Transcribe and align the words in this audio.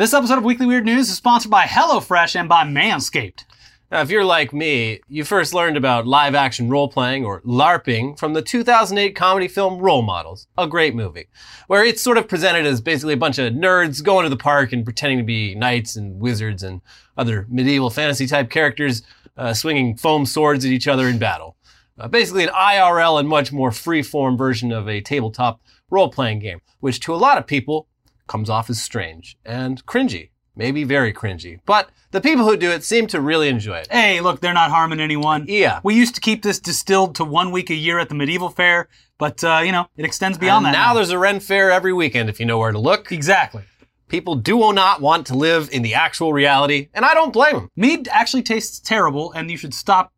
This 0.00 0.14
episode 0.14 0.38
of 0.38 0.44
Weekly 0.44 0.64
Weird 0.64 0.86
News 0.86 1.10
is 1.10 1.16
sponsored 1.18 1.50
by 1.50 1.66
HelloFresh 1.66 2.34
and 2.34 2.48
by 2.48 2.64
Manscaped. 2.64 3.44
Now, 3.92 4.00
if 4.00 4.08
you're 4.08 4.24
like 4.24 4.50
me, 4.50 5.00
you 5.08 5.24
first 5.24 5.52
learned 5.52 5.76
about 5.76 6.06
live 6.06 6.34
action 6.34 6.70
role 6.70 6.88
playing 6.88 7.26
or 7.26 7.42
LARPing 7.42 8.18
from 8.18 8.32
the 8.32 8.40
2008 8.40 9.14
comedy 9.14 9.46
film 9.46 9.78
Role 9.78 10.00
Models, 10.00 10.46
a 10.56 10.66
great 10.66 10.94
movie, 10.94 11.26
where 11.66 11.84
it's 11.84 12.00
sort 12.00 12.16
of 12.16 12.28
presented 12.28 12.64
as 12.64 12.80
basically 12.80 13.12
a 13.12 13.18
bunch 13.18 13.38
of 13.38 13.52
nerds 13.52 14.02
going 14.02 14.24
to 14.24 14.30
the 14.30 14.38
park 14.38 14.72
and 14.72 14.86
pretending 14.86 15.18
to 15.18 15.24
be 15.24 15.54
knights 15.54 15.96
and 15.96 16.18
wizards 16.18 16.62
and 16.62 16.80
other 17.18 17.46
medieval 17.50 17.90
fantasy 17.90 18.26
type 18.26 18.48
characters 18.48 19.02
uh, 19.36 19.52
swinging 19.52 19.98
foam 19.98 20.24
swords 20.24 20.64
at 20.64 20.70
each 20.70 20.88
other 20.88 21.08
in 21.08 21.18
battle. 21.18 21.58
Uh, 21.98 22.08
basically, 22.08 22.44
an 22.44 22.54
IRL 22.54 23.20
and 23.20 23.28
much 23.28 23.52
more 23.52 23.70
free 23.70 24.02
form 24.02 24.38
version 24.38 24.72
of 24.72 24.88
a 24.88 25.02
tabletop 25.02 25.60
role 25.90 26.08
playing 26.08 26.38
game, 26.38 26.62
which 26.78 27.00
to 27.00 27.12
a 27.12 27.16
lot 27.16 27.36
of 27.36 27.46
people 27.46 27.86
comes 28.30 28.48
off 28.48 28.70
as 28.70 28.80
strange 28.80 29.36
and 29.44 29.84
cringy, 29.84 30.30
maybe 30.56 30.84
very 30.84 31.12
cringy. 31.12 31.58
But 31.66 31.90
the 32.12 32.20
people 32.20 32.44
who 32.44 32.56
do 32.56 32.70
it 32.70 32.84
seem 32.84 33.06
to 33.08 33.20
really 33.20 33.48
enjoy 33.48 33.78
it. 33.78 33.88
Hey, 33.90 34.20
look, 34.20 34.40
they're 34.40 34.54
not 34.54 34.70
harming 34.70 35.00
anyone. 35.00 35.44
Yeah. 35.48 35.80
We 35.82 35.94
used 35.96 36.14
to 36.14 36.20
keep 36.20 36.42
this 36.42 36.60
distilled 36.60 37.16
to 37.16 37.24
one 37.24 37.50
week 37.50 37.70
a 37.70 37.74
year 37.74 37.98
at 37.98 38.08
the 38.08 38.14
medieval 38.14 38.48
fair, 38.48 38.88
but, 39.18 39.42
uh, 39.44 39.60
you 39.64 39.72
know, 39.72 39.86
it 39.96 40.04
extends 40.04 40.38
beyond 40.38 40.64
And 40.64 40.74
that. 40.74 40.78
now 40.78 40.94
there's 40.94 41.10
a 41.10 41.18
Ren 41.18 41.40
Fair 41.40 41.70
every 41.70 41.92
weekend 41.92 42.30
if 42.30 42.38
you 42.40 42.46
know 42.46 42.58
where 42.58 42.72
to 42.72 42.78
look. 42.78 43.12
Exactly. 43.12 43.62
People 44.08 44.34
do 44.36 44.72
not 44.72 45.00
want 45.00 45.26
to 45.28 45.34
live 45.34 45.68
in 45.72 45.82
the 45.82 45.94
actual 45.94 46.32
reality, 46.32 46.88
and 46.94 47.04
I 47.04 47.14
don't 47.14 47.32
blame 47.32 47.54
them. 47.54 47.68
Mead 47.76 48.08
actually 48.10 48.42
tastes 48.42 48.80
terrible, 48.80 49.30
and 49.32 49.50
you 49.50 49.56
should 49.56 49.74
stop 49.74 50.12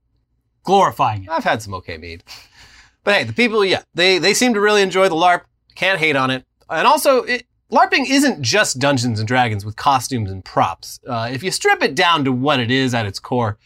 glorifying 0.65 1.25
it. 1.25 1.31
I've 1.31 1.45
had 1.45 1.61
some 1.63 1.75
okay 1.75 1.99
mead. 1.99 2.25
But 3.05 3.15
hey, 3.15 3.25
the 3.25 3.33
people, 3.33 3.65
yeah, 3.65 3.83
they, 3.95 4.19
they 4.19 4.33
seem 4.35 4.55
to 4.55 4.61
really 4.61 4.83
enjoy 4.83 5.09
the 5.09 5.15
LARP. 5.15 5.43
Can't 5.75 5.99
hate 5.99 6.17
on 6.17 6.31
it. 6.31 6.45
And 6.71 6.87
also, 6.87 7.23
it, 7.25 7.45
LARPing 7.73 8.05
isn't 8.07 8.43
just 8.43 8.79
Dungeons 8.79 9.19
and 9.19 9.27
Dragons 9.27 9.65
with 9.65 9.77
costumes 9.77 10.31
and 10.31 10.45
props. 10.45 11.01
Uh, 11.09 11.31
if 11.33 11.43
you 11.43 11.51
strip 11.51 11.83
it 11.83 11.95
down 11.95 12.23
to 12.27 12.31
what 12.31 12.61
it 12.61 12.71
is 12.71 12.93
at 12.93 13.07
its 13.07 13.19
core, 13.19 13.57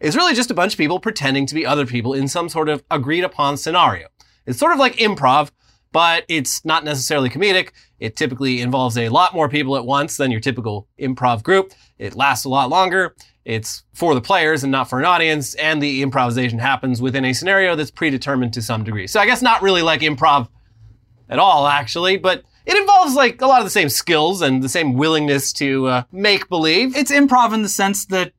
it's 0.00 0.16
really 0.16 0.32
just 0.32 0.50
a 0.50 0.54
bunch 0.54 0.72
of 0.72 0.78
people 0.78 0.98
pretending 0.98 1.44
to 1.44 1.54
be 1.54 1.66
other 1.66 1.84
people 1.84 2.14
in 2.14 2.26
some 2.26 2.48
sort 2.48 2.70
of 2.70 2.82
agreed 2.90 3.22
upon 3.22 3.58
scenario. 3.58 4.08
It's 4.46 4.58
sort 4.58 4.72
of 4.72 4.78
like 4.78 4.96
improv, 4.96 5.50
but 5.92 6.24
it's 6.26 6.64
not 6.64 6.84
necessarily 6.84 7.28
comedic. 7.28 7.72
It 7.98 8.16
typically 8.16 8.62
involves 8.62 8.96
a 8.96 9.10
lot 9.10 9.34
more 9.34 9.50
people 9.50 9.76
at 9.76 9.84
once 9.84 10.16
than 10.16 10.30
your 10.30 10.40
typical 10.40 10.88
improv 10.98 11.42
group. 11.42 11.74
It 11.98 12.16
lasts 12.16 12.46
a 12.46 12.48
lot 12.48 12.70
longer. 12.70 13.14
It's 13.44 13.84
for 13.92 14.14
the 14.14 14.22
players 14.22 14.62
and 14.62 14.72
not 14.72 14.88
for 14.88 14.98
an 15.00 15.04
audience, 15.04 15.54
and 15.56 15.82
the 15.82 16.00
improvisation 16.00 16.60
happens 16.60 17.02
within 17.02 17.26
a 17.26 17.34
scenario 17.34 17.76
that's 17.76 17.90
predetermined 17.90 18.54
to 18.54 18.62
some 18.62 18.84
degree. 18.84 19.06
So 19.06 19.20
I 19.20 19.26
guess 19.26 19.42
not 19.42 19.60
really 19.60 19.82
like 19.82 20.00
improv 20.00 20.48
at 21.28 21.38
all, 21.38 21.66
actually, 21.66 22.16
but 22.16 22.42
it 22.66 22.76
involves 22.76 23.14
like 23.14 23.40
a 23.42 23.46
lot 23.46 23.60
of 23.60 23.66
the 23.66 23.70
same 23.70 23.88
skills 23.88 24.42
and 24.42 24.62
the 24.62 24.68
same 24.68 24.94
willingness 24.94 25.52
to 25.54 25.86
uh, 25.86 26.02
make 26.12 26.48
believe. 26.48 26.96
It's 26.96 27.10
improv 27.10 27.52
in 27.52 27.62
the 27.62 27.68
sense 27.68 28.06
that 28.06 28.32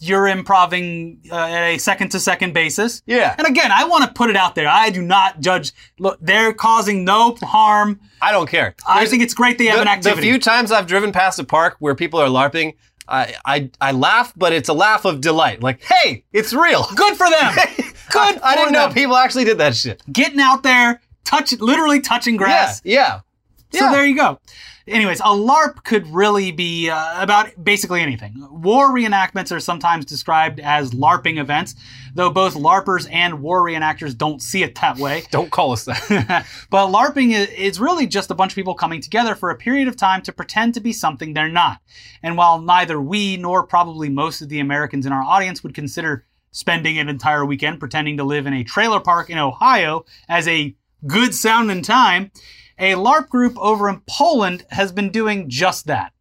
you're 0.00 0.26
improving 0.26 1.20
uh, 1.30 1.36
at 1.36 1.62
a 1.74 1.78
second 1.78 2.08
to 2.10 2.18
second 2.18 2.52
basis. 2.54 3.02
Yeah. 3.06 3.36
And 3.38 3.46
again, 3.46 3.70
I 3.70 3.84
want 3.84 4.04
to 4.04 4.12
put 4.12 4.30
it 4.30 4.36
out 4.36 4.56
there. 4.56 4.66
I 4.68 4.90
do 4.90 5.00
not 5.00 5.40
judge. 5.40 5.72
Look, 6.00 6.18
they're 6.20 6.52
causing 6.52 7.04
no 7.04 7.36
harm. 7.40 8.00
I 8.20 8.32
don't 8.32 8.48
care. 8.48 8.74
I 8.86 8.96
There's- 8.96 9.10
think 9.10 9.22
it's 9.22 9.34
great 9.34 9.58
they 9.58 9.66
have 9.66 9.76
the, 9.76 9.82
an 9.82 9.88
activity. 9.88 10.22
The 10.22 10.26
few 10.32 10.38
times 10.40 10.72
I've 10.72 10.88
driven 10.88 11.12
past 11.12 11.38
a 11.38 11.44
park 11.44 11.76
where 11.78 11.94
people 11.94 12.18
are 12.20 12.26
LARPing, 12.28 12.74
I, 13.06 13.34
I, 13.46 13.70
I 13.80 13.92
laugh, 13.92 14.32
but 14.36 14.52
it's 14.52 14.68
a 14.68 14.72
laugh 14.72 15.04
of 15.04 15.20
delight. 15.20 15.62
Like, 15.62 15.82
hey, 15.84 16.24
it's 16.32 16.52
real. 16.52 16.84
Good 16.96 17.16
for 17.16 17.30
them. 17.30 17.54
Good 18.10 18.40
I 18.42 18.54
for 18.54 18.58
didn't 18.58 18.72
know 18.72 18.88
people 18.90 19.16
actually 19.16 19.44
did 19.44 19.58
that 19.58 19.76
shit. 19.76 20.02
Getting 20.12 20.40
out 20.40 20.62
there, 20.64 21.00
touch, 21.24 21.52
literally 21.60 22.00
touching 22.00 22.36
grass. 22.36 22.80
Yeah, 22.84 22.94
yeah. 22.94 23.20
So 23.72 23.84
Yeah. 23.86 23.92
there 23.92 24.06
you 24.06 24.16
go. 24.16 24.38
Anyways, 24.88 25.20
a 25.20 25.24
LARP 25.32 25.84
could 25.84 26.08
really 26.08 26.50
be 26.50 26.90
uh, 26.90 27.22
about 27.22 27.52
basically 27.62 28.00
anything. 28.00 28.34
War 28.50 28.90
reenactments 28.90 29.54
are 29.54 29.60
sometimes 29.60 30.04
described 30.04 30.58
as 30.58 30.90
LARPing 30.90 31.38
events, 31.38 31.76
though 32.14 32.30
both 32.30 32.54
LARPers 32.54 33.08
and 33.12 33.40
war 33.40 33.62
reenactors 33.62 34.18
don't 34.18 34.42
see 34.42 34.64
it 34.64 34.74
that 34.80 34.98
way. 34.98 35.22
Don't 35.30 35.50
call 35.52 35.70
us 35.70 35.84
that. 35.84 36.46
but 36.70 36.88
LARPing 36.88 37.32
is 37.56 37.78
really 37.78 38.08
just 38.08 38.32
a 38.32 38.34
bunch 38.34 38.52
of 38.52 38.56
people 38.56 38.74
coming 38.74 39.00
together 39.00 39.36
for 39.36 39.50
a 39.50 39.56
period 39.56 39.86
of 39.86 39.96
time 39.96 40.20
to 40.22 40.32
pretend 40.32 40.74
to 40.74 40.80
be 40.80 40.92
something 40.92 41.32
they're 41.32 41.48
not. 41.48 41.78
And 42.20 42.36
while 42.36 42.60
neither 42.60 43.00
we 43.00 43.36
nor 43.36 43.64
probably 43.64 44.08
most 44.08 44.42
of 44.42 44.48
the 44.48 44.58
Americans 44.58 45.06
in 45.06 45.12
our 45.12 45.22
audience 45.22 45.62
would 45.62 45.74
consider 45.74 46.26
spending 46.50 46.98
an 46.98 47.08
entire 47.08 47.46
weekend 47.46 47.78
pretending 47.78 48.16
to 48.16 48.24
live 48.24 48.46
in 48.46 48.52
a 48.52 48.64
trailer 48.64 49.00
park 49.00 49.30
in 49.30 49.38
Ohio 49.38 50.04
as 50.28 50.46
a 50.48 50.74
good 51.06 51.34
sounding 51.34 51.82
time, 51.82 52.30
a 52.82 52.96
LARP 52.96 53.28
group 53.28 53.56
over 53.58 53.88
in 53.88 54.02
Poland 54.08 54.66
has 54.70 54.90
been 54.90 55.10
doing 55.10 55.48
just 55.48 55.86
that. 55.86 56.12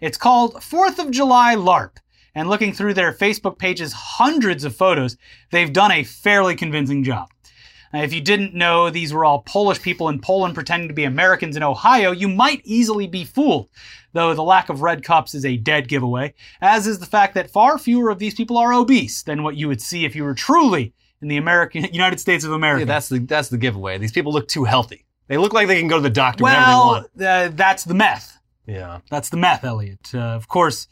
It's 0.00 0.16
called 0.16 0.54
4th 0.54 0.98
of 0.98 1.10
July 1.10 1.54
LARP. 1.54 1.98
And 2.34 2.48
looking 2.48 2.72
through 2.72 2.94
their 2.94 3.12
Facebook 3.12 3.58
page's 3.58 3.92
hundreds 3.92 4.64
of 4.64 4.74
photos, 4.74 5.18
they've 5.50 5.72
done 5.72 5.92
a 5.92 6.04
fairly 6.04 6.56
convincing 6.56 7.04
job. 7.04 7.28
Now, 7.92 8.02
if 8.02 8.14
you 8.14 8.22
didn't 8.22 8.54
know 8.54 8.88
these 8.88 9.12
were 9.12 9.24
all 9.24 9.42
Polish 9.42 9.82
people 9.82 10.08
in 10.08 10.20
Poland 10.20 10.54
pretending 10.54 10.88
to 10.88 10.94
be 10.94 11.04
Americans 11.04 11.56
in 11.56 11.62
Ohio, 11.62 12.10
you 12.10 12.28
might 12.28 12.62
easily 12.64 13.06
be 13.06 13.24
fooled. 13.24 13.68
Though 14.14 14.34
the 14.34 14.42
lack 14.42 14.70
of 14.70 14.80
red 14.80 15.02
cups 15.02 15.34
is 15.34 15.44
a 15.44 15.58
dead 15.58 15.88
giveaway, 15.88 16.32
as 16.62 16.86
is 16.86 17.00
the 17.00 17.06
fact 17.06 17.34
that 17.34 17.50
far 17.50 17.76
fewer 17.76 18.08
of 18.08 18.18
these 18.18 18.34
people 18.34 18.56
are 18.56 18.72
obese 18.72 19.22
than 19.22 19.42
what 19.42 19.56
you 19.56 19.68
would 19.68 19.82
see 19.82 20.06
if 20.06 20.16
you 20.16 20.24
were 20.24 20.34
truly 20.34 20.94
in 21.20 21.28
the 21.28 21.36
American 21.36 21.84
United 21.92 22.18
States 22.18 22.44
of 22.44 22.52
America. 22.52 22.80
Yeah, 22.80 22.86
that's 22.86 23.10
the 23.10 23.18
that's 23.18 23.50
the 23.50 23.58
giveaway. 23.58 23.98
These 23.98 24.12
people 24.12 24.32
look 24.32 24.48
too 24.48 24.64
healthy. 24.64 25.04
They 25.28 25.36
look 25.36 25.52
like 25.52 25.68
they 25.68 25.78
can 25.78 25.88
go 25.88 25.96
to 25.96 26.02
the 26.02 26.10
doctor 26.10 26.44
whenever 26.44 26.64
they 26.64 26.72
well, 26.72 26.86
want. 26.86 27.06
uh, 27.22 27.50
that's 27.54 27.84
the 27.84 27.94
meth. 27.94 28.38
Yeah. 28.66 29.00
That's 29.10 29.28
the 29.28 29.36
meth, 29.36 29.64
Elliot. 29.64 30.10
Uh, 30.14 30.18
of 30.18 30.48
course, 30.48 30.88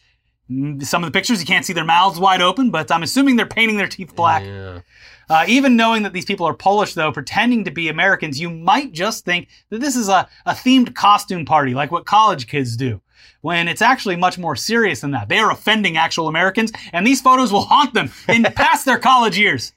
mm, 0.51 0.83
some 0.85 1.03
of 1.03 1.09
the 1.09 1.17
pictures 1.17 1.41
you 1.41 1.47
can't 1.47 1.65
see 1.65 1.73
their 1.73 1.85
mouths 1.85 2.19
wide 2.19 2.43
open, 2.43 2.71
but 2.71 2.91
I'm 2.91 3.03
assuming 3.03 3.37
they're 3.37 3.47
painting 3.47 3.77
their 3.77 3.89
teeth 3.89 4.15
black. 4.15 4.45
Yeah. 4.45 4.81
Uh, 5.29 5.45
even 5.49 5.77
knowing 5.77 6.03
that 6.05 6.13
these 6.13 6.25
people 6.25 6.47
are 6.47 6.55
Polish, 6.55 6.95
though, 6.95 7.11
pretending 7.11 7.65
to 7.65 7.71
be 7.71 7.89
Americans, 7.89 8.41
you 8.41 8.49
might 8.49 8.93
just 8.93 9.25
think 9.25 9.49
that 9.71 9.81
this 9.81 9.97
is 9.97 10.09
a, 10.09 10.29
a 10.45 10.53
themed 10.53 10.95
costume 10.95 11.45
party, 11.45 11.75
like 11.75 11.91
what 11.91 12.07
college 12.07 12.47
kids 12.47 12.77
do. 12.77 13.01
When 13.41 13.69
it's 13.69 13.83
actually 13.83 14.17
much 14.17 14.39
more 14.39 14.57
serious 14.57 15.01
than 15.01 15.13
that. 15.13 15.29
They 15.29 15.39
are 15.39 15.51
offending 15.51 15.97
actual 15.97 16.29
Americans, 16.29 16.73
and 16.93 17.07
these 17.07 17.21
photos 17.21 17.53
will 17.53 17.65
haunt 17.65 17.95
them 17.95 18.11
in 18.29 18.43
past 18.55 18.85
their 18.85 18.99
college 18.99 19.39
years. 19.39 19.73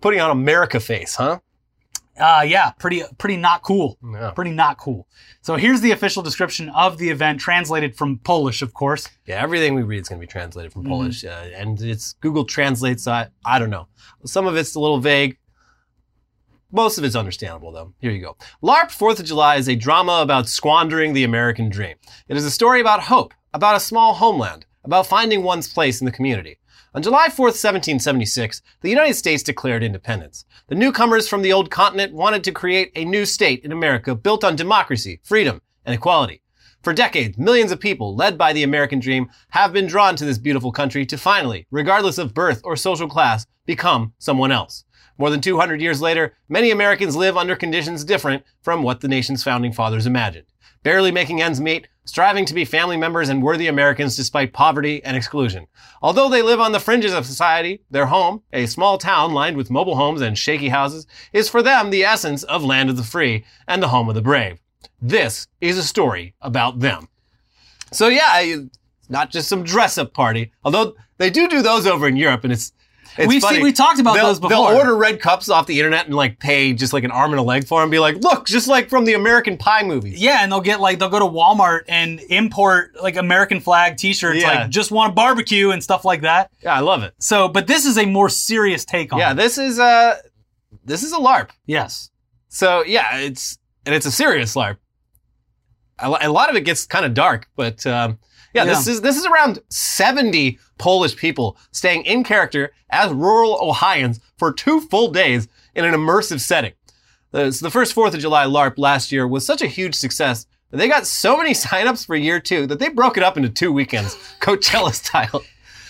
Putting 0.00 0.20
on 0.20 0.30
America 0.30 0.78
face, 0.78 1.14
huh? 1.14 1.40
Uh, 2.18 2.44
yeah, 2.46 2.70
pretty, 2.78 3.02
pretty 3.18 3.36
not 3.36 3.62
cool. 3.62 3.98
Yeah. 4.12 4.30
Pretty 4.30 4.52
not 4.52 4.78
cool. 4.78 5.08
So 5.40 5.56
here's 5.56 5.80
the 5.80 5.90
official 5.90 6.22
description 6.22 6.68
of 6.68 6.96
the 6.98 7.10
event, 7.10 7.40
translated 7.40 7.96
from 7.96 8.18
Polish, 8.18 8.62
of 8.62 8.72
course. 8.72 9.08
Yeah, 9.26 9.42
everything 9.42 9.74
we 9.74 9.82
read 9.82 10.02
is 10.02 10.08
going 10.08 10.20
to 10.20 10.26
be 10.26 10.30
translated 10.30 10.70
Mm-hmm. 10.70 10.82
from 10.82 10.88
Polish, 10.88 11.24
uh, 11.24 11.48
and 11.56 11.80
it's 11.80 12.12
Google 12.20 12.44
translates. 12.44 13.08
I 13.08 13.28
I 13.44 13.58
don't 13.58 13.70
know. 13.70 13.88
Some 14.24 14.46
of 14.46 14.54
it's 14.56 14.74
a 14.76 14.80
little 14.80 15.00
vague. 15.00 15.38
Most 16.70 16.98
of 16.98 17.04
it's 17.04 17.14
understandable, 17.16 17.70
though. 17.72 17.92
Here 18.00 18.10
you 18.10 18.20
go. 18.20 18.36
LARP 18.62 18.90
Fourth 18.90 19.20
of 19.20 19.26
July 19.26 19.56
is 19.56 19.68
a 19.68 19.76
drama 19.76 20.20
about 20.22 20.48
squandering 20.48 21.12
the 21.12 21.22
American 21.24 21.68
dream. 21.68 21.96
It 22.28 22.36
is 22.36 22.44
a 22.44 22.50
story 22.50 22.80
about 22.80 23.02
hope, 23.04 23.32
about 23.52 23.76
a 23.76 23.80
small 23.80 24.14
homeland, 24.14 24.66
about 24.84 25.06
finding 25.06 25.42
one's 25.44 25.72
place 25.72 26.00
in 26.00 26.04
the 26.04 26.10
community. 26.12 26.58
On 26.96 27.02
July 27.02 27.26
4th, 27.26 27.58
1776, 27.58 28.62
the 28.82 28.88
United 28.88 29.14
States 29.14 29.42
declared 29.42 29.82
independence. 29.82 30.44
The 30.68 30.76
newcomers 30.76 31.26
from 31.26 31.42
the 31.42 31.52
old 31.52 31.68
continent 31.68 32.14
wanted 32.14 32.44
to 32.44 32.52
create 32.52 32.92
a 32.94 33.04
new 33.04 33.26
state 33.26 33.64
in 33.64 33.72
America 33.72 34.14
built 34.14 34.44
on 34.44 34.54
democracy, 34.54 35.18
freedom, 35.24 35.60
and 35.84 35.92
equality. 35.92 36.40
For 36.84 36.92
decades, 36.92 37.36
millions 37.36 37.72
of 37.72 37.80
people, 37.80 38.14
led 38.14 38.38
by 38.38 38.52
the 38.52 38.62
American 38.62 39.00
dream, 39.00 39.28
have 39.48 39.72
been 39.72 39.88
drawn 39.88 40.14
to 40.14 40.24
this 40.24 40.38
beautiful 40.38 40.70
country 40.70 41.04
to 41.06 41.18
finally, 41.18 41.66
regardless 41.72 42.16
of 42.16 42.32
birth 42.32 42.60
or 42.62 42.76
social 42.76 43.08
class, 43.08 43.44
become 43.66 44.12
someone 44.20 44.52
else. 44.52 44.83
More 45.16 45.30
than 45.30 45.40
200 45.40 45.80
years 45.80 46.00
later, 46.00 46.34
many 46.48 46.70
Americans 46.70 47.14
live 47.16 47.36
under 47.36 47.54
conditions 47.54 48.04
different 48.04 48.42
from 48.62 48.82
what 48.82 49.00
the 49.00 49.08
nation's 49.08 49.44
founding 49.44 49.72
fathers 49.72 50.06
imagined. 50.06 50.46
Barely 50.82 51.12
making 51.12 51.40
ends 51.40 51.60
meet, 51.60 51.88
striving 52.04 52.44
to 52.44 52.54
be 52.54 52.64
family 52.64 52.96
members 52.96 53.28
and 53.28 53.42
worthy 53.42 53.66
Americans 53.68 54.16
despite 54.16 54.52
poverty 54.52 55.02
and 55.04 55.16
exclusion. 55.16 55.66
Although 56.02 56.28
they 56.28 56.42
live 56.42 56.60
on 56.60 56.72
the 56.72 56.80
fringes 56.80 57.14
of 57.14 57.24
society, 57.24 57.80
their 57.90 58.06
home, 58.06 58.42
a 58.52 58.66
small 58.66 58.98
town 58.98 59.32
lined 59.32 59.56
with 59.56 59.70
mobile 59.70 59.96
homes 59.96 60.20
and 60.20 60.36
shaky 60.36 60.68
houses, 60.68 61.06
is 61.32 61.48
for 61.48 61.62
them 61.62 61.90
the 61.90 62.04
essence 62.04 62.42
of 62.42 62.62
land 62.62 62.90
of 62.90 62.96
the 62.96 63.02
free 63.02 63.44
and 63.66 63.82
the 63.82 63.88
home 63.88 64.08
of 64.08 64.14
the 64.14 64.20
brave. 64.20 64.60
This 65.00 65.46
is 65.60 65.78
a 65.78 65.82
story 65.82 66.34
about 66.40 66.80
them. 66.80 67.08
So 67.92 68.08
yeah, 68.08 68.56
not 69.08 69.30
just 69.30 69.48
some 69.48 69.62
dress 69.62 69.96
up 69.96 70.12
party, 70.12 70.52
although 70.64 70.94
they 71.18 71.30
do 71.30 71.48
do 71.48 71.62
those 71.62 71.86
over 71.86 72.08
in 72.08 72.16
Europe 72.16 72.44
and 72.44 72.52
it's, 72.52 72.72
it's 73.16 73.28
We've 73.28 73.40
funny. 73.40 73.56
seen, 73.56 73.64
we 73.64 73.72
talked 73.72 74.00
about 74.00 74.14
they'll, 74.14 74.26
those 74.26 74.40
before. 74.40 74.50
They'll 74.68 74.76
order 74.76 74.96
red 74.96 75.20
cups 75.20 75.48
off 75.48 75.66
the 75.66 75.78
internet 75.78 76.06
and 76.06 76.14
like 76.14 76.38
pay 76.38 76.72
just 76.72 76.92
like 76.92 77.04
an 77.04 77.10
arm 77.10 77.30
and 77.32 77.38
a 77.38 77.42
leg 77.42 77.66
for 77.66 77.80
them 77.80 77.84
and 77.84 77.90
be 77.90 77.98
like, 77.98 78.16
look, 78.16 78.46
just 78.46 78.66
like 78.68 78.88
from 78.88 79.04
the 79.04 79.14
American 79.14 79.56
Pie 79.56 79.82
movies. 79.84 80.20
Yeah, 80.20 80.42
and 80.42 80.50
they'll 80.50 80.60
get 80.60 80.80
like 80.80 80.98
they'll 80.98 81.08
go 81.08 81.18
to 81.20 81.24
Walmart 81.24 81.82
and 81.88 82.20
import 82.30 82.96
like 83.00 83.16
American 83.16 83.60
flag 83.60 83.96
T-shirts, 83.96 84.40
Yeah. 84.40 84.48
like 84.62 84.70
just 84.70 84.90
want 84.90 85.10
to 85.10 85.14
barbecue 85.14 85.70
and 85.70 85.82
stuff 85.82 86.04
like 86.04 86.22
that. 86.22 86.50
Yeah, 86.62 86.74
I 86.74 86.80
love 86.80 87.02
it. 87.02 87.14
So, 87.18 87.48
but 87.48 87.66
this 87.66 87.86
is 87.86 87.98
a 87.98 88.06
more 88.06 88.28
serious 88.28 88.84
take 88.84 89.12
on. 89.12 89.18
Yeah, 89.18 89.32
it. 89.32 89.36
this 89.36 89.58
is 89.58 89.78
uh 89.78 90.16
this 90.84 91.02
is 91.02 91.12
a 91.12 91.18
LARP. 91.18 91.50
Yes. 91.66 92.10
So 92.48 92.82
yeah, 92.84 93.18
it's 93.18 93.58
and 93.86 93.94
it's 93.94 94.06
a 94.06 94.10
serious 94.10 94.54
LARP. 94.54 94.76
a 95.98 96.08
a 96.22 96.30
lot 96.30 96.50
of 96.50 96.56
it 96.56 96.62
gets 96.62 96.86
kind 96.86 97.04
of 97.04 97.14
dark, 97.14 97.48
but 97.56 97.86
um, 97.86 98.18
yeah, 98.54 98.64
this 98.64 98.86
is 98.86 99.00
this 99.00 99.16
is 99.16 99.26
around 99.26 99.58
70 99.68 100.58
Polish 100.78 101.16
people 101.16 101.56
staying 101.72 102.04
in 102.04 102.24
character 102.24 102.72
as 102.90 103.12
rural 103.12 103.58
Ohioans 103.60 104.20
for 104.38 104.52
two 104.52 104.80
full 104.80 105.08
days 105.08 105.48
in 105.74 105.84
an 105.84 105.92
immersive 105.92 106.40
setting. 106.40 106.72
The, 107.32 107.50
so 107.52 107.66
the 107.66 107.70
first 107.70 107.94
4th 107.94 108.14
of 108.14 108.20
July 108.20 108.44
LARP 108.44 108.78
last 108.78 109.10
year 109.10 109.26
was 109.26 109.44
such 109.44 109.60
a 109.60 109.66
huge 109.66 109.96
success 109.96 110.46
that 110.70 110.76
they 110.76 110.88
got 110.88 111.06
so 111.06 111.36
many 111.36 111.50
signups 111.54 112.06
for 112.06 112.14
year 112.14 112.38
two 112.40 112.66
that 112.68 112.78
they 112.78 112.88
broke 112.88 113.16
it 113.16 113.22
up 113.22 113.36
into 113.36 113.48
two 113.48 113.72
weekends, 113.72 114.14
Coachella 114.40 114.92
style. 114.92 115.42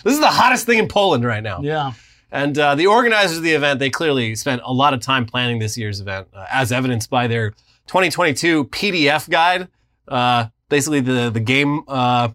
This 0.02 0.14
is 0.14 0.20
the 0.20 0.26
hottest 0.28 0.66
thing 0.66 0.78
in 0.78 0.88
Poland 0.88 1.24
right 1.24 1.42
now. 1.42 1.60
Yeah. 1.62 1.92
And 2.30 2.58
uh, 2.58 2.74
the 2.74 2.88
organizers 2.88 3.38
of 3.38 3.42
the 3.42 3.52
event, 3.52 3.78
they 3.78 3.90
clearly 3.90 4.34
spent 4.34 4.60
a 4.64 4.72
lot 4.72 4.92
of 4.92 5.00
time 5.00 5.24
planning 5.24 5.60
this 5.60 5.78
year's 5.78 6.00
event, 6.00 6.28
uh, 6.34 6.46
as 6.50 6.72
evidenced 6.72 7.08
by 7.08 7.26
their 7.26 7.50
2022 7.86 8.64
PDF 8.64 9.28
guide. 9.28 9.68
Uh, 10.08 10.46
basically, 10.68 11.00
the 11.00 11.30
the 11.30 11.40
game 11.40 11.82
uh, 11.86 12.30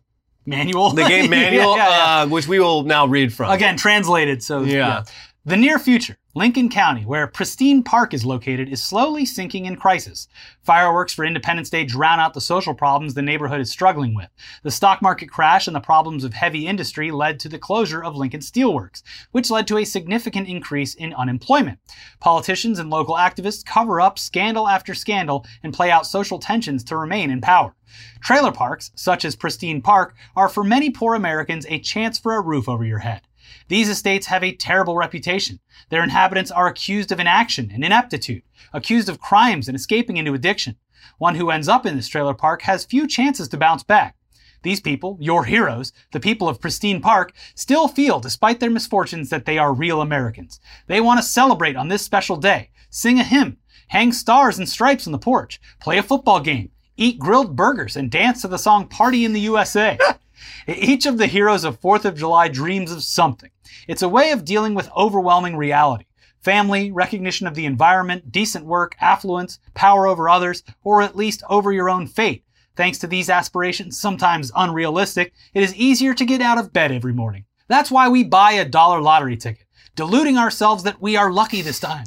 Manual. 0.50 0.92
the 0.92 1.04
game 1.04 1.30
manual, 1.40 1.76
Yeah, 1.78 1.90
yeah, 1.90 2.18
yeah. 2.18 2.22
Uh, 2.24 2.28
which 2.28 2.48
we 2.48 2.60
will 2.60 2.84
now 2.84 3.06
read 3.08 3.34
from. 3.34 3.52
Again, 3.52 3.78
translated. 3.78 4.44
So 4.44 4.62
Yeah. 4.64 5.04
The 5.46 5.58
near 5.58 5.80
future, 5.80 6.18
Lincoln 6.36 6.70
County, 6.70 7.06
where 7.06 7.26
Pristine 7.26 7.82
Park 7.82 8.14
is 8.14 8.24
located, 8.24 8.70
is 8.70 8.84
slowly 8.84 9.26
sinking 9.26 9.66
in 9.66 9.76
crisis. 9.76 10.28
Fireworks 10.62 11.12
for 11.12 11.26
Independence 11.26 11.72
Day 11.72 11.84
drown 11.84 12.20
out 12.20 12.36
the 12.36 12.40
social 12.40 12.76
problems 12.76 13.16
the 13.16 13.24
neighborhood 13.24 13.60
is 13.60 13.72
struggling 13.72 14.14
with. 14.14 14.30
The 14.62 14.70
stock 14.70 15.02
market 15.02 15.32
crash 15.32 15.66
and 15.66 15.76
the 15.76 15.80
problems 15.80 16.24
of 16.24 16.34
heavy 16.34 16.68
industry 16.68 17.10
led 17.10 17.40
to 17.40 17.50
the 17.50 17.58
closure 17.58 18.04
of 18.04 18.16
Lincoln 18.16 18.42
Steelworks, 18.42 19.02
which 19.32 19.50
led 19.50 19.66
to 19.70 19.80
a 19.80 19.86
significant 19.86 20.48
increase 20.48 20.94
in 20.94 21.16
unemployment. 21.16 21.80
Politicians 22.20 22.78
and 22.78 22.92
local 22.92 23.16
activists 23.16 23.66
cover 23.66 24.00
up 24.00 24.20
scandal 24.20 24.68
after 24.68 24.94
scandal 24.94 25.48
and 25.64 25.74
play 25.74 25.90
out 25.90 26.06
social 26.06 26.38
tensions 26.38 26.84
to 26.84 26.96
remain 26.96 27.32
in 27.32 27.42
power. 27.42 27.76
Trailer 28.22 28.52
parks, 28.52 28.92
such 28.94 29.26
as 29.26 29.36
Pristine 29.36 29.82
Park, 29.82 30.14
are 30.36 30.48
for 30.48 30.64
many 30.64 30.92
poor 30.92 31.16
Americans 31.16 31.66
a 31.70 31.80
chance 31.80 32.20
for 32.20 32.36
a 32.36 32.42
roof 32.42 32.70
over 32.70 32.86
your 32.86 33.00
head. 33.00 33.22
These 33.68 33.90
estates 33.90 34.28
have 34.28 34.44
a 34.44 34.56
terrible 34.56 34.96
reputation. 34.96 35.60
Their 35.90 36.04
inhabitants 36.04 36.52
are 36.52 36.68
accused 36.68 37.12
of 37.12 37.20
inaction 37.20 37.72
and 37.74 37.84
ineptitude, 37.84 38.44
accused 38.74 39.10
of 39.10 39.20
crimes 39.20 39.68
and 39.68 39.76
escaping 39.76 40.18
into 40.18 40.34
addiction. 40.34 40.76
One 41.18 41.36
who 41.36 41.50
ends 41.50 41.68
up 41.68 41.86
in 41.86 41.96
this 41.96 42.08
trailer 42.08 42.34
park 42.34 42.64
has 42.64 42.86
few 42.86 43.08
chances 43.08 43.48
to 43.50 43.58
bounce 43.58 43.84
back. 43.84 44.16
These 44.62 44.82
people, 44.82 45.18
your 45.22 45.46
heroes, 45.46 45.94
the 46.12 46.20
people 46.20 46.50
of 46.50 46.60
Pristine 46.60 47.02
Park, 47.02 47.34
still 47.56 47.88
feel, 47.88 48.20
despite 48.20 48.60
their 48.60 48.70
misfortunes, 48.70 49.30
that 49.30 49.46
they 49.46 49.58
are 49.58 49.74
real 49.74 50.02
Americans. 50.02 50.60
They 50.88 51.00
want 51.00 51.20
to 51.20 51.26
celebrate 51.26 51.78
on 51.78 51.88
this 51.88 52.04
special 52.04 52.36
day, 52.36 52.70
sing 52.90 53.20
a 53.20 53.24
hymn, 53.24 53.58
hang 53.88 54.12
stars 54.12 54.58
and 54.58 54.68
stripes 54.68 55.08
on 55.08 55.14
the 55.14 55.18
porch, 55.18 55.62
play 55.80 55.98
a 55.98 56.04
football 56.04 56.42
game, 56.42 56.72
eat 56.98 57.20
grilled 57.20 57.56
burgers, 57.56 57.96
and 57.96 58.12
dance 58.12 58.42
to 58.42 58.50
the 58.50 58.58
song 58.58 58.88
Party 58.88 59.24
in 59.24 59.34
the 59.34 59.40
USA. 59.42 59.98
Each 60.68 61.06
of 61.06 61.18
the 61.18 61.28
heroes 61.28 61.64
of 61.64 61.82
4th 61.82 62.06
of 62.06 62.18
July 62.18 62.48
dreams 62.48 62.92
of 62.92 63.04
something. 63.04 63.52
It's 63.88 64.02
a 64.02 64.10
way 64.10 64.32
of 64.32 64.46
dealing 64.46 64.74
with 64.74 64.90
overwhelming 64.96 65.58
reality. 65.58 66.06
Family, 66.42 66.92
recognition 66.92 67.48
of 67.48 67.56
the 67.56 67.66
environment, 67.66 68.32
decent 68.32 68.66
work, 68.66 68.96
affluence, 69.02 69.60
power 69.74 70.08
over 70.08 70.30
others, 70.30 70.64
or 70.84 71.02
at 71.02 71.16
least 71.16 71.44
over 71.50 71.72
your 71.72 71.90
own 71.90 72.08
fate. 72.08 72.46
Thanks 72.76 72.98
to 73.00 73.08
these 73.08 73.30
aspirations, 73.30 74.00
sometimes 74.00 74.52
unrealistic, 74.56 75.34
it 75.54 75.64
is 75.64 75.76
easier 75.76 76.14
to 76.14 76.26
get 76.26 76.42
out 76.42 76.58
of 76.58 76.72
bed 76.72 76.94
every 76.94 77.14
morning. 77.14 77.44
That's 77.68 77.92
why 77.92 78.08
we 78.08 78.24
buy 78.24 78.54
a 78.54 78.64
dollar 78.64 79.02
lottery 79.02 79.36
ticket, 79.36 79.66
deluding 79.96 80.38
ourselves 80.38 80.84
that 80.84 81.02
we 81.02 81.18
are 81.18 81.32
lucky 81.32 81.62
this 81.62 81.80
time. 81.80 82.06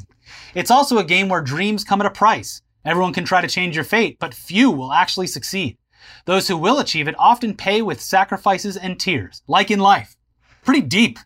It's 0.55 0.71
also 0.71 0.97
a 0.97 1.03
game 1.03 1.29
where 1.29 1.41
dreams 1.41 1.83
come 1.83 2.01
at 2.01 2.07
a 2.07 2.11
price. 2.11 2.63
Everyone 2.83 3.13
can 3.13 3.23
try 3.23 3.39
to 3.39 3.47
change 3.47 3.75
your 3.75 3.85
fate, 3.85 4.17
but 4.19 4.33
few 4.33 4.71
will 4.71 4.91
actually 4.91 5.27
succeed. 5.27 5.77
Those 6.25 6.47
who 6.47 6.57
will 6.57 6.79
achieve 6.79 7.07
it 7.07 7.15
often 7.17 7.55
pay 7.55 7.81
with 7.81 8.01
sacrifices 8.01 8.77
and 8.77 8.99
tears, 8.99 9.41
like 9.47 9.71
in 9.71 9.79
life. 9.79 10.15
Pretty 10.63 10.81
deep. 10.81 11.19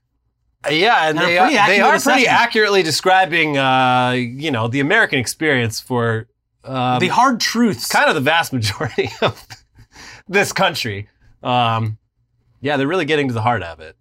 Yeah, 0.70 1.08
and 1.08 1.18
They're 1.18 1.28
they, 1.28 1.38
pretty 1.38 1.58
are, 1.58 1.68
they 1.68 1.80
are 1.80 2.00
pretty 2.00 2.28
accurately 2.28 2.84
describing, 2.84 3.58
uh, 3.58 4.12
you 4.12 4.52
know, 4.52 4.68
the 4.68 4.80
American 4.80 5.20
experience 5.20 5.80
for 5.80 6.28
um, 6.64 7.00
the 7.00 7.08
hard 7.08 7.40
truths. 7.40 7.88
kind 7.88 8.10
of 8.10 8.16
the 8.16 8.22
vast 8.22 8.52
majority 8.52 9.10
of 9.22 9.46
this 10.28 10.52
country. 10.52 11.08
Um, 11.44 11.98
yeah, 12.60 12.76
they're 12.78 12.88
really 12.88 13.06
getting 13.06 13.28
to 13.28 13.34
the 13.34 13.42
heart 13.42 13.64
of 13.64 13.80
it. 13.80 13.96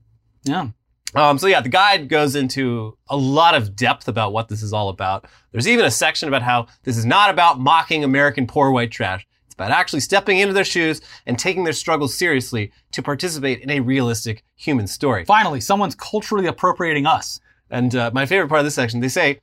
yeah. 0.45 0.69
Um, 1.15 1.39
so 1.39 1.47
yeah, 1.47 1.61
the 1.63 1.71
guide 1.71 2.09
goes 2.09 2.35
into 2.35 2.99
a 3.09 3.17
lot 3.17 3.55
of 3.55 3.75
depth 3.75 4.07
about 4.07 4.33
what 4.33 4.49
this 4.49 4.63
is 4.63 4.73
all 4.75 4.91
about. 4.91 5.27
There's 5.51 5.67
even 5.67 5.87
a 5.87 5.91
section 5.91 6.29
about 6.29 6.43
how 6.43 6.67
this 6.83 6.99
is 6.99 7.07
not 7.07 7.31
about 7.31 7.59
mocking 7.59 8.05
American 8.05 8.47
poor 8.47 8.71
white 8.71 8.91
trash. 8.91 9.27
About 9.57 9.71
actually 9.71 10.01
stepping 10.01 10.39
into 10.39 10.53
their 10.53 10.65
shoes 10.65 11.01
and 11.25 11.39
taking 11.39 11.65
their 11.65 11.73
struggles 11.73 12.15
seriously 12.17 12.73
to 12.93 13.03
participate 13.03 13.61
in 13.61 13.71
a 13.71 13.81
realistic 13.81 14.45
human 14.55 14.87
story. 14.87 15.25
Finally, 15.25 15.61
someone's 15.63 15.95
culturally 15.95 16.47
appropriating 16.47 17.07
us. 17.07 17.41
And 17.71 17.95
uh, 17.97 18.11
my 18.13 18.27
favorite 18.27 18.49
part 18.49 18.61
of 18.61 18.67
this 18.67 18.75
section, 18.75 19.01
they 19.01 19.09
say, 19.09 19.41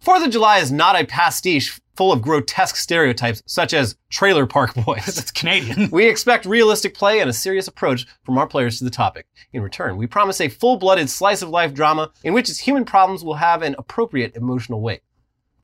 Fourth 0.00 0.22
of 0.24 0.30
July 0.30 0.58
is 0.58 0.70
not 0.70 1.00
a 1.00 1.06
pastiche 1.06 1.80
full 1.96 2.12
of 2.12 2.20
grotesque 2.20 2.76
stereotypes 2.76 3.42
such 3.46 3.72
as 3.72 3.96
trailer 4.10 4.44
park 4.46 4.74
boys. 4.84 5.06
That's 5.06 5.30
Canadian. 5.30 5.88
We 5.92 6.06
expect 6.08 6.44
realistic 6.44 6.92
play 6.94 7.20
and 7.20 7.30
a 7.30 7.32
serious 7.32 7.66
approach 7.66 8.06
from 8.22 8.36
our 8.36 8.46
players 8.46 8.78
to 8.78 8.84
the 8.84 8.90
topic. 8.90 9.26
In 9.54 9.62
return, 9.62 9.96
we 9.96 10.06
promise 10.06 10.40
a 10.42 10.48
full-blooded 10.48 11.08
slice 11.08 11.40
of 11.40 11.48
life 11.48 11.72
drama 11.72 12.10
in 12.22 12.34
which 12.34 12.50
its 12.50 12.58
human 12.58 12.84
problems 12.84 13.24
will 13.24 13.36
have 13.36 13.62
an 13.62 13.76
appropriate 13.78 14.36
emotional 14.36 14.82
weight. 14.82 15.00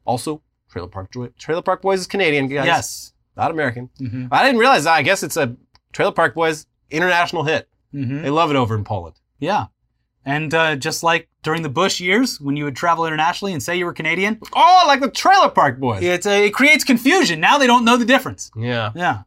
Also, 0.06 0.40
Trailer 0.70 0.88
Park, 0.88 1.10
Trailer 1.38 1.62
Park 1.62 1.82
Boys 1.82 2.00
is 2.00 2.06
Canadian, 2.06 2.48
guys. 2.48 2.64
yes. 2.66 3.12
Not 3.36 3.50
American. 3.50 3.90
hmm 3.98 4.26
I 4.30 4.44
didn't 4.44 4.58
realize 4.58 4.84
that. 4.84 4.94
I 4.94 5.02
guess 5.02 5.22
it's 5.22 5.36
a 5.36 5.56
Trailer 5.92 6.12
Park 6.12 6.34
Boys 6.34 6.66
international 6.90 7.44
hit. 7.44 7.68
hmm 7.92 8.22
They 8.22 8.30
love 8.30 8.50
it 8.50 8.56
over 8.56 8.74
in 8.74 8.84
Poland. 8.84 9.16
Yeah. 9.38 9.66
And 10.24 10.52
uh, 10.52 10.76
just 10.76 11.02
like 11.02 11.28
during 11.42 11.62
the 11.62 11.70
Bush 11.70 11.98
years, 12.00 12.38
when 12.40 12.54
you 12.56 12.64
would 12.64 12.76
travel 12.76 13.06
internationally 13.06 13.52
and 13.54 13.62
say 13.62 13.76
you 13.76 13.86
were 13.86 13.94
Canadian, 13.94 14.38
Oh, 14.54 14.84
like 14.86 15.00
the 15.00 15.10
Trailer 15.10 15.48
Park 15.48 15.78
Boys. 15.80 16.02
it's, 16.02 16.26
uh, 16.26 16.30
it 16.30 16.52
creates 16.52 16.84
confusion. 16.84 17.40
Now 17.40 17.56
they 17.56 17.66
don't 17.66 17.84
know 17.86 17.96
the 17.96 18.04
difference. 18.04 18.50
Yeah. 18.54 18.92
Yeah. 18.94 19.22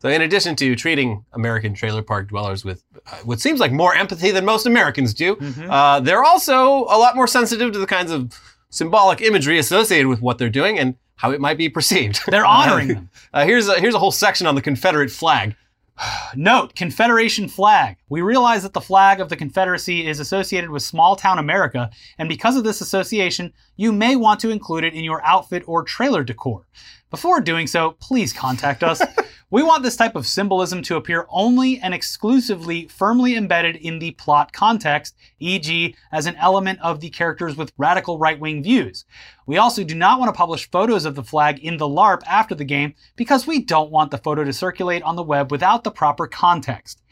So, 0.00 0.08
in 0.08 0.22
addition 0.22 0.54
to 0.56 0.76
treating 0.76 1.24
American 1.32 1.74
trailer 1.74 2.02
park 2.02 2.28
dwellers 2.28 2.64
with 2.64 2.84
uh, 3.10 3.16
what 3.24 3.40
seems 3.40 3.58
like 3.58 3.72
more 3.72 3.96
empathy 3.96 4.30
than 4.30 4.44
most 4.44 4.64
Americans 4.64 5.12
do, 5.12 5.34
Mhm. 5.34 5.66
uh, 5.68 5.98
they're 5.98 6.22
also 6.22 6.84
a 6.84 6.96
lot 6.96 7.16
more 7.16 7.26
sensitive 7.26 7.72
to 7.72 7.80
the 7.80 7.86
kinds 7.86 8.12
of 8.12 8.32
symbolic 8.70 9.20
imagery 9.20 9.58
associated 9.58 10.06
with 10.06 10.20
what 10.22 10.38
they're 10.38 10.50
doing 10.50 10.78
and 10.78 10.94
how 11.18 11.30
it 11.30 11.40
might 11.40 11.58
be 11.58 11.68
perceived. 11.68 12.20
They're 12.28 12.46
honoring 12.46 12.88
them. 12.88 13.10
Uh, 13.30 13.44
here's 13.44 13.68
a, 13.68 13.78
here's 13.78 13.94
a 13.94 13.98
whole 13.98 14.10
section 14.10 14.46
on 14.46 14.54
the 14.54 14.62
Confederate 14.62 15.10
flag. 15.10 15.54
Note, 16.34 16.74
Confederation 16.74 17.46
flag. 17.46 17.96
We 18.08 18.22
realize 18.22 18.62
that 18.62 18.72
the 18.72 18.80
flag 18.80 19.20
of 19.20 19.28
the 19.28 19.36
Confederacy 19.36 20.06
is 20.06 20.18
associated 20.18 20.70
with 20.70 20.82
small 20.82 21.14
town 21.14 21.38
America, 21.38 21.90
and 22.16 22.26
because 22.26 22.56
of 22.56 22.64
this 22.64 22.80
association, 22.80 23.52
you 23.76 23.92
may 23.92 24.16
want 24.16 24.40
to 24.40 24.50
include 24.50 24.84
it 24.84 24.94
in 24.94 25.04
your 25.04 25.24
outfit 25.26 25.62
or 25.66 25.82
trailer 25.82 26.24
decor. 26.24 26.66
Before 27.10 27.40
doing 27.40 27.66
so, 27.66 27.92
please 27.92 28.32
contact 28.32 28.82
us. 28.82 29.00
we 29.50 29.62
want 29.62 29.82
this 29.82 29.96
type 29.96 30.14
of 30.14 30.26
symbolism 30.26 30.82
to 30.82 30.96
appear 30.96 31.26
only 31.30 31.78
and 31.78 31.94
exclusively 31.94 32.86
firmly 32.88 33.34
embedded 33.34 33.76
in 33.76 33.98
the 33.98 34.10
plot 34.12 34.52
context, 34.52 35.16
e.g., 35.38 35.94
as 36.12 36.26
an 36.26 36.36
element 36.36 36.80
of 36.82 37.00
the 37.00 37.10
characters 37.10 37.56
with 37.56 37.72
radical 37.78 38.18
right 38.18 38.38
wing 38.38 38.62
views. 38.62 39.04
We 39.46 39.56
also 39.56 39.84
do 39.84 39.94
not 39.94 40.20
want 40.20 40.28
to 40.28 40.36
publish 40.36 40.70
photos 40.70 41.06
of 41.06 41.14
the 41.14 41.24
flag 41.24 41.58
in 41.60 41.78
the 41.78 41.88
LARP 41.88 42.22
after 42.26 42.54
the 42.54 42.64
game 42.64 42.94
because 43.16 43.46
we 43.46 43.64
don't 43.64 43.90
want 43.90 44.10
the 44.10 44.18
photo 44.18 44.44
to 44.44 44.52
circulate 44.52 45.02
on 45.02 45.16
the 45.16 45.22
web 45.22 45.50
without 45.50 45.84
the 45.84 45.90
proper 45.90 46.26
context. 46.26 47.02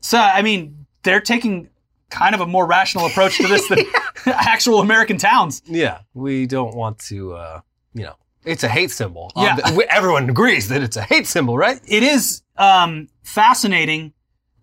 So, 0.00 0.18
I 0.18 0.42
mean, 0.42 0.86
they're 1.02 1.20
taking 1.20 1.70
kind 2.10 2.34
of 2.34 2.40
a 2.40 2.46
more 2.46 2.66
rational 2.66 3.06
approach 3.06 3.36
to 3.36 3.46
this 3.46 3.68
than 3.68 3.80
actual 4.26 4.80
American 4.80 5.18
towns. 5.18 5.62
Yeah, 5.66 6.00
we 6.14 6.46
don't 6.46 6.74
want 6.74 6.98
to, 7.06 7.34
uh, 7.34 7.60
you 7.94 8.04
know, 8.04 8.16
it's 8.44 8.64
a 8.64 8.68
hate 8.68 8.90
symbol. 8.90 9.30
Yeah. 9.36 9.56
Um, 9.64 9.80
everyone 9.90 10.30
agrees 10.30 10.68
that 10.68 10.82
it's 10.82 10.96
a 10.96 11.02
hate 11.02 11.26
symbol, 11.26 11.56
right? 11.56 11.80
It 11.86 12.02
is 12.02 12.42
um, 12.56 13.08
fascinating 13.22 14.12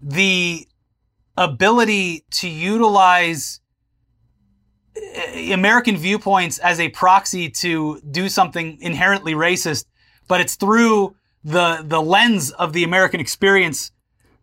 the 0.01 0.67
ability 1.37 2.25
to 2.31 2.47
utilize 2.47 3.59
uh, 4.97 5.53
American 5.53 5.97
viewpoints 5.97 6.57
as 6.59 6.79
a 6.79 6.89
proxy 6.89 7.49
to 7.49 7.99
do 8.09 8.29
something 8.29 8.77
inherently 8.81 9.33
racist, 9.33 9.85
but 10.27 10.41
it's 10.41 10.55
through 10.55 11.15
the 11.43 11.83
the 11.83 12.01
lens 12.01 12.51
of 12.51 12.73
the 12.73 12.83
American 12.83 13.19
experience. 13.19 13.91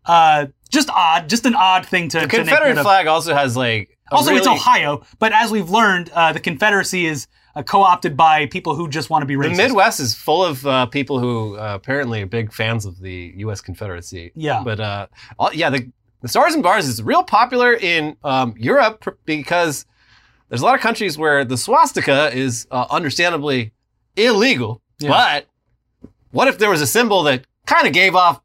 Uh, 0.04 0.46
just 0.70 0.90
odd, 0.90 1.28
just 1.28 1.46
an 1.46 1.54
odd 1.54 1.86
thing 1.86 2.08
to, 2.08 2.20
The 2.20 2.26
Confederate 2.26 2.78
of. 2.78 2.84
flag 2.84 3.06
also 3.06 3.34
has 3.34 3.56
like. 3.56 3.98
Also, 4.10 4.34
it's 4.34 4.46
Ohio, 4.46 5.06
but 5.18 5.32
as 5.32 5.50
we've 5.50 5.70
learned, 5.70 6.10
uh, 6.10 6.34
the 6.34 6.40
Confederacy 6.40 7.06
is 7.06 7.28
uh, 7.54 7.62
co-opted 7.62 8.16
by 8.16 8.46
people 8.46 8.74
who 8.74 8.88
just 8.88 9.10
want 9.10 9.22
to 9.22 9.26
be 9.26 9.34
racist. 9.34 9.56
The. 9.56 9.62
Midwest 9.62 10.00
is 10.00 10.14
full 10.14 10.44
of 10.44 10.66
uh, 10.66 10.86
people 10.86 11.18
who 11.18 11.56
uh, 11.56 11.74
apparently 11.74 12.22
are 12.22 12.26
big 12.26 12.52
fans 12.52 12.86
of 12.86 13.00
the 13.00 13.32
U.S. 13.38 13.60
Confederacy. 13.60 14.32
Yeah. 14.34 14.62
But 14.64 14.80
uh, 14.80 15.06
all, 15.38 15.52
yeah, 15.52 15.70
the, 15.70 15.90
the 16.20 16.28
Stars 16.28 16.54
and 16.54 16.62
Bars 16.62 16.86
is 16.86 17.02
real 17.02 17.22
popular 17.22 17.74
in 17.74 18.16
um, 18.24 18.54
Europe 18.56 19.00
pr- 19.00 19.10
because 19.24 19.86
there's 20.48 20.62
a 20.62 20.64
lot 20.64 20.74
of 20.74 20.80
countries 20.80 21.18
where 21.18 21.44
the 21.44 21.56
swastika 21.56 22.34
is 22.34 22.66
uh, 22.70 22.86
understandably 22.90 23.72
illegal. 24.16 24.80
Yeah. 24.98 25.08
But 25.08 25.46
what 26.30 26.48
if 26.48 26.58
there 26.58 26.70
was 26.70 26.80
a 26.80 26.86
symbol 26.86 27.22
that 27.24 27.46
kind 27.66 27.86
of 27.86 27.92
gave 27.92 28.14
off 28.14 28.40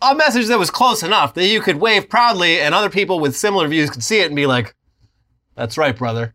a 0.00 0.14
message 0.14 0.46
that 0.48 0.58
was 0.58 0.70
close 0.70 1.02
enough 1.02 1.34
that 1.34 1.46
you 1.46 1.60
could 1.60 1.76
wave 1.76 2.08
proudly 2.08 2.60
and 2.60 2.74
other 2.74 2.90
people 2.90 3.20
with 3.20 3.36
similar 3.36 3.68
views 3.68 3.88
could 3.90 4.02
see 4.02 4.20
it 4.20 4.26
and 4.26 4.36
be 4.36 4.46
like, 4.46 4.74
that's 5.54 5.78
right, 5.78 5.96
brother. 5.96 6.34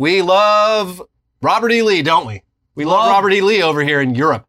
We 0.00 0.22
love 0.22 1.02
Robert 1.42 1.70
E. 1.72 1.82
Lee, 1.82 2.00
don't 2.00 2.26
we? 2.26 2.40
We 2.74 2.86
love, 2.86 3.00
Love- 3.00 3.10
Robert 3.10 3.34
E. 3.34 3.42
Lee 3.42 3.62
over 3.62 3.84
here 3.84 4.00
in 4.00 4.14
Europe. 4.14 4.46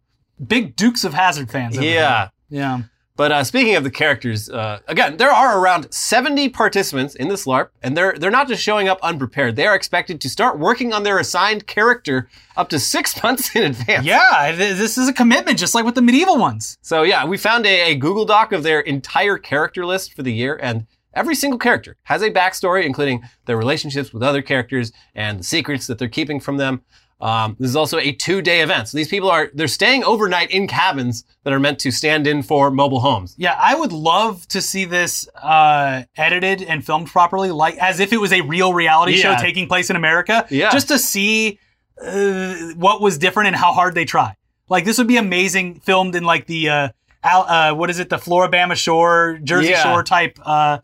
Big 0.48 0.77
Dukes 0.77 1.03
of 1.03 1.13
Hazzard 1.13 1.51
fans. 1.51 1.75
Yeah. 1.75 1.81
here. 1.81 2.62
Yeah. 2.62 2.81
But 3.17 3.34
uh, 3.34 3.43
speaking 3.43 3.75
of 3.75 3.84
the 3.84 3.91
characters, 3.91 4.50
uh, 4.50 4.79
again, 4.88 5.17
there 5.17 5.29
are 5.29 5.60
around 5.60 5.93
70 5.93 6.48
participants 6.50 7.15
in 7.15 7.27
this 7.27 7.46
LARP, 7.46 7.67
and 7.84 7.98
they're 7.98 8.13
they're 8.17 8.31
not 8.31 8.48
just 8.48 8.63
showing 8.63 8.88
up 8.88 8.98
unprepared. 9.03 9.58
They 9.58 9.67
are 9.67 9.75
expected 9.75 10.22
to 10.22 10.29
start 10.29 10.58
working 10.58 10.93
on 10.93 11.03
their 11.03 11.20
assigned 11.20 11.67
character 11.67 12.29
up 12.55 12.70
to 12.70 12.79
six 12.79 13.22
months 13.24 13.53
in 13.53 13.63
advance. 13.63 14.05
Yeah. 14.05 14.53
This 14.53 14.98
is 14.98 15.10
a 15.10 15.13
commitment, 15.13 15.60
just 15.60 15.75
like 15.75 15.84
with 15.84 15.96
the 15.96 16.01
medieval 16.01 16.38
ones. 16.38 16.77
So 16.81 17.03
yeah, 17.03 17.25
we 17.25 17.36
found 17.38 17.65
a, 17.65 17.91
a 17.91 17.96
Google 17.96 18.24
Doc 18.24 18.53
of 18.53 18.63
their 18.63 18.79
entire 18.79 19.38
character 19.38 19.86
list 19.86 20.13
for 20.13 20.24
the 20.24 20.31
year, 20.31 20.58
and 20.63 20.88
every 21.13 21.35
single 21.35 21.59
character 21.59 21.97
has 22.03 22.21
a 22.21 22.29
backstory, 22.31 22.85
including 22.85 23.21
their 23.45 23.57
relationships 23.57 24.13
with 24.13 24.23
other 24.23 24.41
characters 24.41 24.91
and 25.15 25.39
the 25.39 25.43
secrets 25.43 25.87
that 25.87 25.97
they're 25.99 26.07
keeping 26.07 26.39
from 26.39 26.57
them. 26.57 26.81
Um, 27.19 27.55
this 27.59 27.69
is 27.69 27.75
also 27.75 27.99
a 27.99 28.13
two-day 28.13 28.61
event. 28.61 28.87
So 28.87 28.97
these 28.97 29.07
people 29.07 29.29
are 29.29 29.51
they're 29.53 29.67
staying 29.67 30.03
overnight 30.03 30.49
in 30.49 30.67
cabins 30.67 31.23
that 31.43 31.53
are 31.53 31.59
meant 31.59 31.77
to 31.81 31.91
stand 31.91 32.25
in 32.25 32.41
for 32.41 32.71
mobile 32.71 32.99
homes. 32.99 33.35
Yeah, 33.37 33.55
I 33.59 33.75
would 33.75 33.91
love 33.91 34.47
to 34.47 34.59
see 34.59 34.85
this 34.85 35.29
uh, 35.35 36.01
edited 36.17 36.63
and 36.63 36.83
filmed 36.83 37.09
properly, 37.09 37.51
like 37.51 37.77
as 37.77 37.99
if 37.99 38.11
it 38.11 38.17
was 38.17 38.33
a 38.33 38.41
real 38.41 38.73
reality 38.73 39.17
Yeah. 39.17 39.35
show 39.37 39.41
taking 39.43 39.67
place 39.67 39.91
in 39.91 39.95
America. 39.95 40.47
Yeah. 40.49 40.71
Just 40.71 40.87
to 40.87 40.97
see 40.97 41.59
uh, 42.03 42.55
what 42.75 43.01
was 43.01 43.19
different 43.19 43.47
and 43.47 43.55
how 43.55 43.71
hard 43.73 43.93
they 43.93 44.05
try. 44.05 44.35
Like 44.67 44.85
this 44.85 44.97
would 44.97 45.07
be 45.07 45.17
amazing, 45.17 45.81
filmed 45.81 46.15
in 46.15 46.23
like 46.23 46.47
the 46.47 46.69
uh, 46.69 46.89
Al, 47.23 47.41
uh, 47.43 47.75
what 47.75 47.91
is 47.91 47.99
it, 47.99 48.09
the 48.09 48.17
Floribama 48.17 48.75
Shore, 48.75 49.39
Jersey 49.43 49.69
Yeah. 49.69 49.83
Shore 49.83 50.03
type 50.03 50.39
uh, 50.43 50.79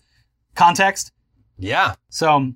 context. 0.57 1.11
Yeah, 1.59 1.95
So 2.09 2.53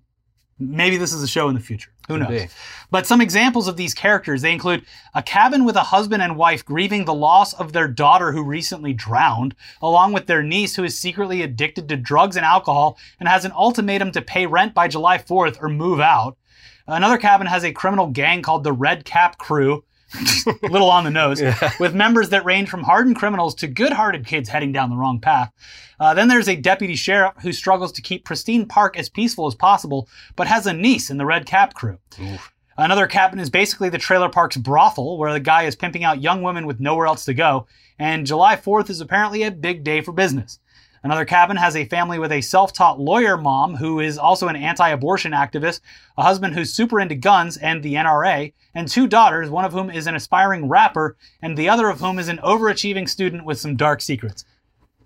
maybe 0.60 0.98
this 0.98 1.12
is 1.12 1.24
a 1.24 1.28
show 1.28 1.50
in 1.50 1.56
the 1.56 1.62
future. 1.62 1.90
Who 2.08 2.16
Could 2.20 2.30
knows? 2.30 2.44
be. 2.44 2.48
But 2.92 3.08
some 3.08 3.22
examples 3.22 3.68
of 3.68 3.78
these 3.78 3.94
characters, 3.94 4.42
they 4.42 4.52
include 4.52 4.86
a 5.16 5.24
cabin 5.24 5.66
with 5.66 5.76
a 5.76 5.84
husband 5.84 6.22
and 6.22 6.36
wife 6.38 6.64
grieving 6.64 7.06
the 7.06 7.14
loss 7.14 7.54
of 7.54 7.74
their 7.74 7.88
daughter 7.88 8.32
who 8.32 8.44
recently 8.44 8.94
drowned, 8.94 9.56
along 9.82 10.14
with 10.14 10.28
their 10.28 10.44
niece 10.44 10.76
who 10.76 10.84
is 10.84 10.98
secretly 11.00 11.42
addicted 11.42 11.88
to 11.90 11.96
drugs 11.98 12.36
and 12.36 12.46
alcohol 12.46 12.98
and 13.20 13.28
has 13.30 13.46
an 13.46 13.54
ultimatum 13.54 14.12
to 14.12 14.22
pay 14.22 14.46
rent 14.46 14.74
by 14.74 14.88
July 14.88 15.18
4th 15.18 15.58
or 15.62 15.70
move 15.70 16.00
out. 16.00 16.38
Another 16.86 17.18
cabin 17.18 17.48
has 17.48 17.64
a 17.64 17.72
criminal 17.72 18.08
gang 18.08 18.42
called 18.42 18.64
the 18.64 18.74
Red 18.74 19.06
Cap 19.06 19.38
Crew. 19.38 19.84
A 20.14 20.58
little 20.70 20.90
on 20.90 21.04
the 21.04 21.10
nose, 21.10 21.42
with 21.80 21.94
members 21.94 22.30
that 22.30 22.46
range 22.46 22.70
from 22.70 22.84
hardened 22.84 23.16
criminals 23.16 23.56
to 23.56 23.68
good 23.68 23.94
hearted 23.94 24.26
kids 24.26 24.50
heading 24.50 24.72
down 24.72 24.90
the 24.90 24.96
wrong 24.96 25.20
path. 25.20 25.52
Uh, 26.00 26.14
then 26.14 26.28
there's 26.28 26.50
a 26.50 26.56
deputy 26.56 26.96
sheriff 26.96 27.34
who 27.42 27.52
struggles 27.54 27.92
to 27.92 28.02
keep 28.02 28.26
Pristine 28.26 28.66
Park 28.66 28.98
as 28.98 29.10
peaceful 29.10 29.48
as 29.48 29.56
possible, 29.56 30.08
but 30.36 30.48
has 30.48 30.66
a 30.66 30.74
niece 30.74 31.10
in 31.10 31.18
the 31.18 31.26
Red 31.26 31.46
Cap 31.46 31.74
crew. 31.74 32.00
Another 32.78 33.06
cabin 33.06 33.40
is 33.40 33.50
basically 33.50 33.90
the 33.90 33.98
trailer 33.98 34.30
park's 34.30 34.58
brothel, 34.58 35.18
where 35.18 35.34
the 35.34 35.40
guy 35.40 35.64
is 35.64 35.76
pimping 35.76 36.04
out 36.04 36.22
young 36.22 36.42
women 36.42 36.66
with 36.66 36.80
nowhere 36.80 37.06
else 37.06 37.26
to 37.26 37.34
go. 37.34 37.68
And 38.00 38.26
July 38.26 38.56
4th 38.56 38.90
is 38.90 39.02
apparently 39.02 39.44
a 39.44 39.52
big 39.52 39.84
day 39.84 40.02
for 40.02 40.12
business. 40.12 40.60
Another 41.04 41.26
cabin 41.26 41.58
has 41.58 41.76
a 41.76 41.86
family 41.86 42.20
with 42.20 42.32
a 42.32 42.42
self 42.42 42.74
taught 42.74 43.00
lawyer 43.00 43.36
mom 43.38 43.76
who 43.76 44.00
is 44.00 44.18
also 44.18 44.48
an 44.48 44.56
anti 44.56 44.90
abortion 44.90 45.32
activist, 45.32 45.82
a 46.18 46.24
husband 46.24 46.54
who's 46.54 46.74
super 46.74 47.00
into 47.00 47.16
guns 47.16 47.58
and 47.58 47.82
the 47.82 47.96
NRA, 47.96 48.54
and 48.76 48.88
two 48.88 49.08
daughters, 49.08 49.50
one 49.50 49.66
of 49.66 49.74
whom 49.74 49.90
is 49.90 50.06
an 50.08 50.16
aspiring 50.16 50.70
rapper, 50.70 51.18
and 51.42 51.58
the 51.58 51.70
other 51.70 51.90
of 51.90 52.00
whom 52.00 52.20
is 52.20 52.28
an 52.28 52.38
overachieving 52.44 53.10
student 53.10 53.46
with 53.46 53.60
some 53.60 53.76
dark 53.76 54.00
secrets. 54.02 54.46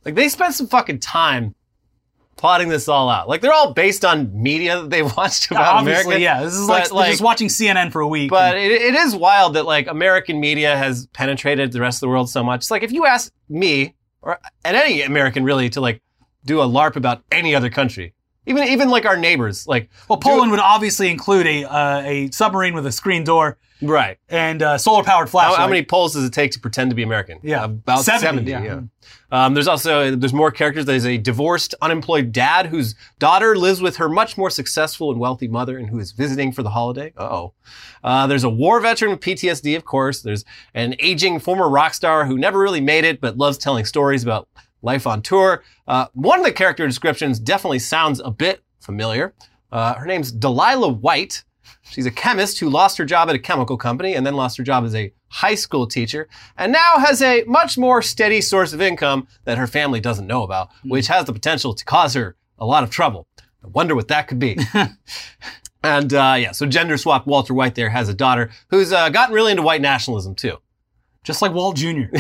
like 0.03 0.15
they 0.15 0.27
spent 0.29 0.53
some 0.53 0.67
fucking 0.67 0.99
time 0.99 1.55
plotting 2.35 2.67
this 2.67 2.89
all 2.89 3.09
out. 3.09 3.29
Like 3.29 3.39
they're 3.41 3.53
all 3.53 3.73
based 3.73 4.03
on 4.03 4.31
media 4.41 4.81
that 4.81 4.89
they 4.89 5.01
watched 5.17 5.49
about 5.49 5.77
Obviously, 5.77 6.15
America. 6.15 6.21
yeah. 6.21 6.43
This 6.43 6.55
is 6.55 6.67
But, 6.67 6.91
like, 6.91 7.11
just 7.11 7.23
watching 7.23 7.47
CNN 7.47 7.93
for 7.93 8.01
a 8.01 8.07
week. 8.07 8.29
But 8.29 8.57
it, 8.57 8.71
it 8.71 8.95
is 8.95 9.15
wild 9.15 9.53
that 9.55 9.65
like 9.65 9.87
American 9.87 10.41
media 10.41 10.75
has 10.75 11.07
penetrated 11.07 11.71
the 11.71 11.79
rest 11.79 11.97
of 11.97 12.01
the 12.01 12.09
world 12.09 12.29
so 12.29 12.43
much. 12.43 12.61
It's 12.61 12.71
like 12.71 12.83
if 12.83 12.91
you 12.91 13.05
ask 13.05 13.31
me 13.47 13.94
or 14.25 14.39
and 14.65 14.75
any 14.75 15.01
American 15.01 15.45
really 15.45 15.69
to 15.69 15.79
like 15.79 16.01
do 16.43 16.61
a 16.61 16.65
LARP 16.65 16.97
about 16.97 17.23
any 17.31 17.55
other 17.55 17.69
country, 17.69 18.13
even 18.45 18.67
even 18.67 18.89
like 18.89 19.05
our 19.05 19.15
neighbors, 19.15 19.67
like 19.67 19.89
well, 20.09 20.17
Poland 20.17 20.51
would 20.51 20.59
obviously 20.59 21.09
include 21.09 21.47
a 21.47 21.63
uh, 21.63 22.01
a 22.01 22.31
submarine 22.31 22.73
with 22.73 22.85
a 22.85 22.91
screen 22.91 23.23
door 23.23 23.57
right. 23.81 24.17
and 24.29 24.61
uh, 24.61 24.77
solar 24.77 25.03
powered 25.03 25.27
How, 25.27 25.31
flashlight. 25.31 25.59
how 25.59 25.67
many 25.67 25.83
poles 25.83 26.13
does 26.13 26.23
it 26.23 26.33
take 26.33 26.51
to 26.51 26.59
pretend 26.59 26.89
to 26.91 26.95
be 26.95 27.03
American? 27.03 27.39
Yeah. 27.43 27.65
about 27.65 28.01
70, 28.03 28.21
seventy. 28.25 28.51
yeah. 28.51 28.63
yeah. 28.63 28.81
Um, 29.31 29.53
there's 29.53 29.67
also 29.67 30.15
there's 30.15 30.33
more 30.33 30.51
characters. 30.51 30.85
There's 30.85 31.05
a 31.05 31.17
divorced, 31.17 31.75
unemployed 31.81 32.31
dad 32.31 32.67
whose 32.67 32.95
daughter 33.19 33.55
lives 33.55 33.81
with 33.81 33.97
her 33.97 34.07
much 34.07 34.37
more 34.37 34.49
successful 34.49 35.11
and 35.11 35.19
wealthy 35.19 35.47
mother, 35.47 35.77
and 35.77 35.89
who 35.89 35.99
is 35.99 36.11
visiting 36.11 36.51
for 36.51 36.63
the 36.63 36.69
holiday. 36.69 37.11
Uh-oh. 37.17 37.53
Uh 38.03 38.27
There's 38.27 38.43
a 38.43 38.49
war 38.49 38.79
veteran 38.79 39.11
with 39.11 39.19
PTSD, 39.19 39.75
of 39.75 39.83
course. 39.85 40.21
There's 40.21 40.45
an 40.73 40.95
aging 40.99 41.39
former 41.39 41.67
rock 41.69 41.93
star 41.93 42.25
who 42.25 42.37
never 42.37 42.59
really 42.59 42.81
made 42.81 43.03
it, 43.03 43.19
but 43.19 43.37
loves 43.37 43.57
telling 43.57 43.85
stories 43.85 44.23
about 44.23 44.47
life 44.81 45.05
on 45.07 45.21
tour. 45.21 45.63
Uh, 45.87 46.05
one 46.13 46.39
of 46.39 46.45
the 46.45 46.51
character 46.53 46.85
descriptions 46.87 47.39
definitely 47.39 47.79
sounds 47.79 48.19
a 48.23 48.29
bit 48.31 48.63
familiar. 48.79 49.33
Uh, 49.71 49.95
her 49.95 50.05
name's 50.05 50.31
Delilah 50.31 50.89
White. 50.89 51.43
She's 51.83 52.05
a 52.05 52.11
chemist 52.11 52.59
who 52.59 52.69
lost 52.69 52.97
her 52.97 53.05
job 53.05 53.29
at 53.29 53.35
a 53.35 53.39
chemical 53.39 53.77
company 53.77 54.13
and 54.13 54.25
then 54.25 54.35
lost 54.35 54.57
her 54.57 54.63
job 54.63 54.83
as 54.83 54.95
a 54.95 55.13
high 55.29 55.55
school 55.55 55.87
teacher 55.87 56.27
and 56.57 56.71
now 56.71 56.97
has 56.97 57.21
a 57.21 57.43
much 57.45 57.77
more 57.77 58.01
steady 58.01 58.41
source 58.41 58.73
of 58.73 58.81
income 58.81 59.27
that 59.43 59.57
her 59.57 59.67
family 59.67 59.99
doesn't 59.99 60.27
know 60.27 60.43
about, 60.43 60.69
which 60.83 61.07
has 61.07 61.25
the 61.25 61.33
potential 61.33 61.73
to 61.73 61.85
cause 61.85 62.13
her 62.13 62.35
a 62.57 62.65
lot 62.65 62.83
of 62.83 62.89
trouble. 62.89 63.27
I 63.63 63.67
wonder 63.67 63.95
what 63.95 64.07
that 64.09 64.27
could 64.27 64.39
be. 64.39 64.57
and 65.83 66.13
uh, 66.13 66.35
yeah, 66.37 66.51
so 66.51 66.65
gender 66.65 66.97
swap 66.97 67.25
Walter 67.27 67.53
White 67.53 67.75
there 67.75 67.89
has 67.89 68.09
a 68.09 68.13
daughter 68.13 68.51
who's 68.69 68.93
uh, 68.93 69.09
gotten 69.09 69.33
really 69.33 69.51
into 69.51 69.63
white 69.63 69.81
nationalism 69.81 70.35
too. 70.35 70.57
Just 71.23 71.41
like 71.41 71.53
Walt 71.53 71.75
Jr. 71.75 72.03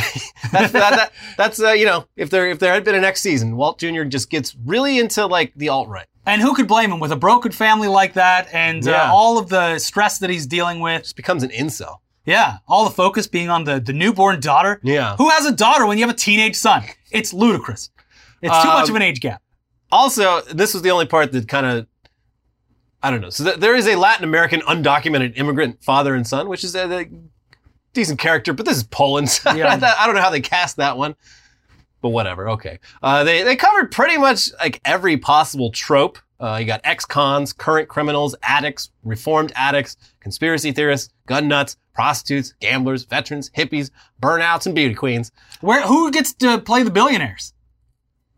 That's 0.51 0.71
that, 0.71 0.71
that, 0.71 1.11
that's 1.37 1.61
uh, 1.61 1.73
you 1.73 1.85
know 1.85 2.07
if 2.15 2.31
there 2.31 2.47
if 2.47 2.57
there 2.57 2.73
had 2.73 2.83
been 2.83 2.95
a 2.95 2.99
next 2.99 3.21
season, 3.21 3.55
Walt 3.55 3.77
Jr. 3.77 4.03
just 4.03 4.31
gets 4.31 4.55
really 4.65 4.97
into 4.97 5.27
like 5.27 5.53
the 5.55 5.69
alt 5.69 5.87
right. 5.89 6.07
And 6.25 6.41
who 6.41 6.53
could 6.55 6.67
blame 6.67 6.91
him 6.91 6.99
with 6.99 7.11
a 7.11 7.15
broken 7.15 7.51
family 7.51 7.87
like 7.87 8.13
that 8.13 8.47
and 8.53 8.83
Yeah. 8.85 9.09
uh, 9.09 9.13
all 9.13 9.37
of 9.37 9.49
the 9.49 9.79
stress 9.79 10.19
that 10.19 10.29
he's 10.29 10.45
dealing 10.47 10.79
with? 10.79 11.03
Just 11.03 11.15
becomes 11.15 11.43
an 11.43 11.49
incel. 11.49 11.97
Yeah, 12.25 12.57
all 12.67 12.85
the 12.85 12.91
focus 12.91 13.27
being 13.27 13.49
on 13.49 13.65
the, 13.65 13.79
the 13.79 13.93
newborn 13.93 14.39
daughter. 14.39 14.79
Yeah. 14.83 15.15
Who 15.17 15.29
has 15.29 15.45
a 15.45 15.51
daughter 15.51 15.85
when 15.85 15.97
you 15.99 16.05
have 16.05 16.13
a 16.13 16.17
teenage 16.17 16.55
son? 16.55 16.83
It's 17.11 17.33
ludicrous. 17.33 17.91
It's 18.41 18.61
too 18.63 18.67
much 18.67 18.85
Um, 18.85 18.89
of 18.91 18.95
an 18.95 19.01
age 19.03 19.19
gap. 19.19 19.41
Also, 19.91 20.41
this 20.41 20.73
was 20.73 20.81
the 20.81 20.89
only 20.89 21.05
part 21.05 21.31
that 21.33 21.47
kind 21.47 21.65
of, 21.67 21.87
I 23.03 23.11
don't 23.11 23.21
know. 23.21 23.29
So 23.29 23.43
th- 23.43 23.57
there 23.57 23.75
is 23.75 23.87
a 23.87 23.95
Latin 23.95 24.23
American 24.23 24.61
undocumented 24.61 25.37
immigrant 25.37 25.83
father 25.83 26.15
and 26.15 26.25
son, 26.25 26.49
which 26.49 26.63
is 26.63 26.73
a, 26.75 27.01
a 27.01 27.05
decent 27.93 28.19
character, 28.19 28.51
but 28.53 28.65
this 28.65 28.77
is 28.77 28.83
Poland. 28.83 29.39
Yeah. 29.55 29.71
I 29.97 30.05
don't 30.07 30.15
know 30.15 30.21
how 30.21 30.31
they 30.31 30.41
cast 30.41 30.77
that 30.77 30.97
one, 30.97 31.15
but 32.05 32.11
whatever. 32.11 32.47
Okay. 32.47 32.77
Uh, 33.01 33.23
they, 33.23 33.41
they 33.41 33.55
covered 33.55 33.91
pretty 33.91 34.15
much 34.15 34.51
like 34.59 34.79
every 34.85 35.17
possible 35.17 35.71
trope. 35.71 36.19
Uh, 36.39 36.57
you 36.59 36.65
got 36.67 36.79
ex-cons, 36.83 37.51
current 37.51 37.89
criminals, 37.89 38.35
addicts, 38.43 38.91
reformed 39.03 39.51
addicts, 39.55 39.97
conspiracy 40.19 40.71
theorists, 40.71 41.11
gun 41.25 41.47
nuts, 41.47 41.77
prostitutes, 41.95 42.53
gamblers, 42.59 43.05
veterans, 43.05 43.49
hippies, 43.57 43.89
burnouts, 44.21 44.67
and 44.67 44.75
beauty 44.75 44.93
queens. 44.93 45.31
Where 45.61 45.81
who 45.81 46.11
gets 46.11 46.31
to 46.35 46.59
play 46.59 46.83
the 46.83 46.91
billionaires? 46.91 47.55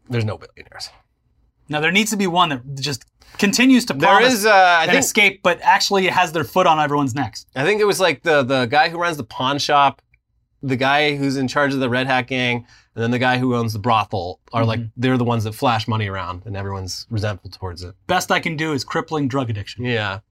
There's 0.09 0.23
no 0.23 0.37
billionaires. 0.37 0.89
Now 1.67 1.81
there 1.81 1.91
needs 1.91 2.11
to 2.11 2.17
be 2.17 2.27
one 2.27 2.47
that 2.47 2.79
just 2.79 3.03
continues 3.37 3.83
to 3.87 3.93
There 3.93 4.07
promise 4.07 4.33
is, 4.33 4.45
uh, 4.45 4.51
I 4.53 4.83
and 4.83 4.91
think, 4.91 5.03
escape, 5.03 5.43
but 5.43 5.59
actually 5.61 6.07
has 6.07 6.31
their 6.31 6.45
foot 6.45 6.67
on 6.67 6.79
everyone's 6.79 7.13
necks. 7.13 7.45
I 7.53 7.65
think 7.65 7.81
it 7.81 7.85
was 7.85 7.99
like 7.99 8.23
the 8.23 8.43
the 8.43 8.65
guy 8.67 8.87
who 8.87 8.97
runs 8.97 9.17
the 9.17 9.25
pawn 9.25 9.59
shop, 9.59 10.01
the 10.63 10.77
guy 10.77 11.17
who's 11.17 11.35
in 11.35 11.49
charge 11.49 11.73
of 11.73 11.81
the 11.81 11.89
Red 11.89 12.07
Hat 12.07 12.27
gang, 12.27 12.65
and 12.97 13.03
then 13.03 13.11
the 13.11 13.19
guy 13.19 13.37
who 13.37 13.55
owns 13.55 13.73
the 13.73 13.79
brothel 13.79 14.39
are 14.53 14.65
like 14.65 14.79
they're 14.97 15.19
the 15.19 15.23
ones 15.23 15.43
that 15.43 15.53
flash 15.53 15.87
money 15.87 16.07
around, 16.07 16.41
and 16.47 16.57
everyone's 16.57 17.05
resentful 17.11 17.51
towards 17.51 17.83
it. 17.83 17.93
Best 18.07 18.31
I 18.31 18.39
can 18.39 18.57
do 18.57 18.73
is 18.73 18.83
crippling 18.83 19.27
drug 19.27 19.51
addiction. 19.51 19.85
Yeah. 19.85 20.21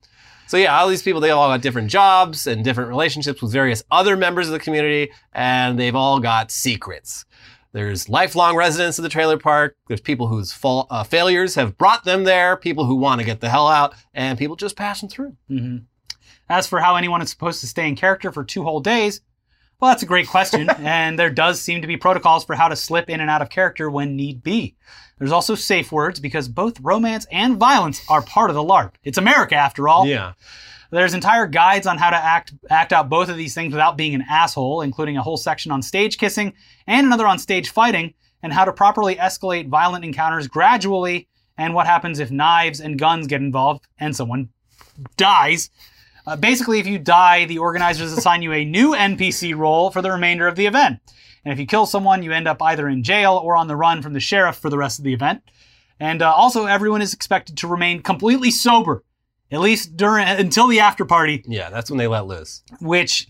So 0.49 0.57
yeah, 0.57 0.77
all 0.77 0.89
these 0.89 1.03
people 1.03 1.21
they 1.21 1.31
all 1.31 1.47
got 1.49 1.63
different 1.63 1.91
jobs 1.91 2.49
and 2.49 2.65
different 2.65 2.89
relationships 2.89 3.41
with 3.41 3.53
various 3.53 3.85
other 3.93 4.17
members 4.17 4.49
of 4.49 4.53
the 4.53 4.59
community, 4.59 5.13
and 5.33 5.79
they've 5.79 5.95
all 5.95 6.19
got 6.19 6.51
secrets. 6.51 7.25
There's 7.71 8.09
lifelong 8.09 8.57
residents 8.57 8.99
of 8.99 9.05
the 9.05 9.11
trailer 9.11 9.39
park. 9.39 9.77
There's 9.87 10.01
people 10.01 10.27
whose 10.27 10.53
fa- 10.53 10.87
uh, 10.91 11.05
failures 11.05 11.55
have 11.55 11.79
brought 11.79 12.03
them 12.03 12.25
there. 12.25 12.57
People 12.57 12.85
who 12.87 12.97
want 12.97 13.21
to 13.21 13.25
get 13.25 13.41
the 13.41 13.49
hell 13.49 13.69
out, 13.69 13.95
and 14.13 14.37
people 14.37 14.57
just 14.57 14.75
passing 14.77 15.09
through. 15.09 15.37
hmm 15.47 15.77
As 16.49 16.67
for 16.67 16.81
how 16.81 16.97
anyone 16.97 17.23
is 17.23 17.31
supposed 17.31 17.61
to 17.61 17.69
stay 17.69 17.87
in 17.87 17.95
character 17.95 18.33
for 18.33 18.43
two 18.43 18.65
whole 18.65 18.81
days, 18.81 19.21
well, 19.81 19.91
that's 19.91 20.03
a 20.03 20.07
great 20.07 20.29
question, 20.29 20.71
and 20.79 21.19
there 21.19 21.31
does 21.31 21.61
seem 21.61 21.83
to 21.83 21.89
be 21.89 21.97
protocols 21.97 22.45
for 22.45 22.55
how 22.55 22.69
to 22.69 22.77
slip 22.77 23.11
in 23.11 23.21
and 23.21 23.31
out 23.31 23.43
of 23.43 23.51
character 23.51 23.91
when 23.91 24.17
need 24.17 24.43
be. 24.43 24.75
There's 25.19 25.33
also 25.33 25.55
safe 25.55 25.93
words 25.93 26.21
because 26.21 26.49
both 26.49 26.79
romance 26.81 27.27
and 27.33 27.57
violence 27.57 28.03
are 28.09 28.23
part 28.23 28.51
of 28.51 28.57
the 28.57 28.63
LARP. 28.63 28.95
It's 29.03 29.19
America, 29.19 29.55
after 29.55 29.89
all. 29.89 30.07
Yeah. 30.07 30.33
There's 30.91 31.15
entire 31.15 31.47
guides 31.47 31.87
on 31.87 31.99
how 31.99 32.11
to 32.11 32.17
act 32.17 32.55
act 32.71 32.93
out 32.93 33.09
both 33.09 33.29
of 33.29 33.37
these 33.37 33.55
things 33.55 33.73
without 33.73 33.97
being 33.97 34.15
an 34.15 34.25
asshole, 34.29 34.83
including 34.83 35.17
a 35.17 35.23
whole 35.23 35.37
section 35.37 35.73
on 35.73 35.83
stage 35.83 36.17
kissing 36.17 36.53
and 36.87 37.07
another 37.07 37.27
on 37.27 37.39
stage 37.39 37.71
fighting, 37.71 38.15
and 38.43 38.53
how 38.53 38.65
to 38.65 38.73
properly 38.73 39.17
escalate 39.17 39.69
violent 39.69 40.05
encounters 40.05 40.47
gradually, 40.47 41.29
and 41.59 41.75
what 41.75 41.87
happens 41.87 42.21
if 42.21 42.31
knives 42.31 42.81
and 42.81 42.99
guns 42.99 43.27
get 43.27 43.41
involved 43.41 43.85
and 43.99 44.15
someone 44.15 44.51
dies. 45.17 45.71
Uh, 46.27 46.37
basically, 46.37 46.81
if 46.81 46.87
you 46.87 46.99
die, 46.99 47.45
the 47.45 47.59
organizers 47.59 48.13
assign 48.13 48.43
you 48.43 48.53
a 48.53 48.65
new 48.65 48.91
NPC 48.95 49.57
role 49.57 49.91
for 49.91 50.03
the 50.03 50.11
remainder 50.11 50.47
of 50.49 50.57
the 50.57 50.67
event. 50.67 50.99
And 51.45 51.53
if 51.53 51.61
you 51.61 51.67
kill 51.67 51.87
someone, 51.87 52.23
you 52.25 52.33
end 52.33 52.49
up 52.49 52.61
either 52.61 52.89
in 52.89 53.03
jail 53.05 53.41
or 53.43 53.57
on 53.57 53.69
the 53.69 53.77
run 53.77 54.03
from 54.03 54.13
the 54.13 54.21
sheriff 54.21 54.57
for 54.57 54.69
the 54.69 54.79
rest 54.79 54.99
of 54.99 55.05
the 55.05 55.13
event. 55.15 55.43
And 56.01 56.21
uh, 56.23 56.33
also, 56.33 56.67
everyone 56.67 57.01
is 57.03 57.15
expected 57.15 57.57
to 57.59 57.69
remain 57.69 58.03
completely 58.03 58.51
sober, 58.51 59.05
at 59.53 59.61
least 59.61 59.97
during 59.97 60.27
until 60.27 60.67
the 60.67 60.81
after 60.81 61.05
party, 61.05 61.45
Yeah, 61.47 61.71
that's 61.71 61.91
when 61.91 61.99
they 61.99 62.09
let 62.09 62.27
loose. 62.27 62.63
which 62.81 63.29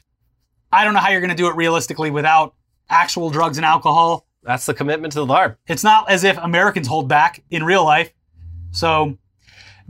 I 0.72 0.84
don't 0.84 0.94
know 0.94 1.00
how 1.00 1.10
you're 1.10 1.20
going 1.20 1.30
to 1.30 1.36
do 1.36 1.48
it 1.48 1.56
realistically 1.56 2.10
without 2.10 2.54
actual 2.88 3.28
drugs 3.30 3.58
and 3.58 3.66
alcohol. 3.66 4.26
That's 4.42 4.64
the 4.66 4.74
commitment 4.74 5.12
to 5.12 5.20
the 5.20 5.26
LARP. 5.26 5.56
It's 5.66 5.84
not 5.84 6.10
as 6.10 6.24
if 6.24 6.38
Americans 6.38 6.86
hold 6.88 7.08
back 7.08 7.42
in 7.50 7.62
real 7.64 7.84
life. 7.84 8.12
So, 8.70 9.18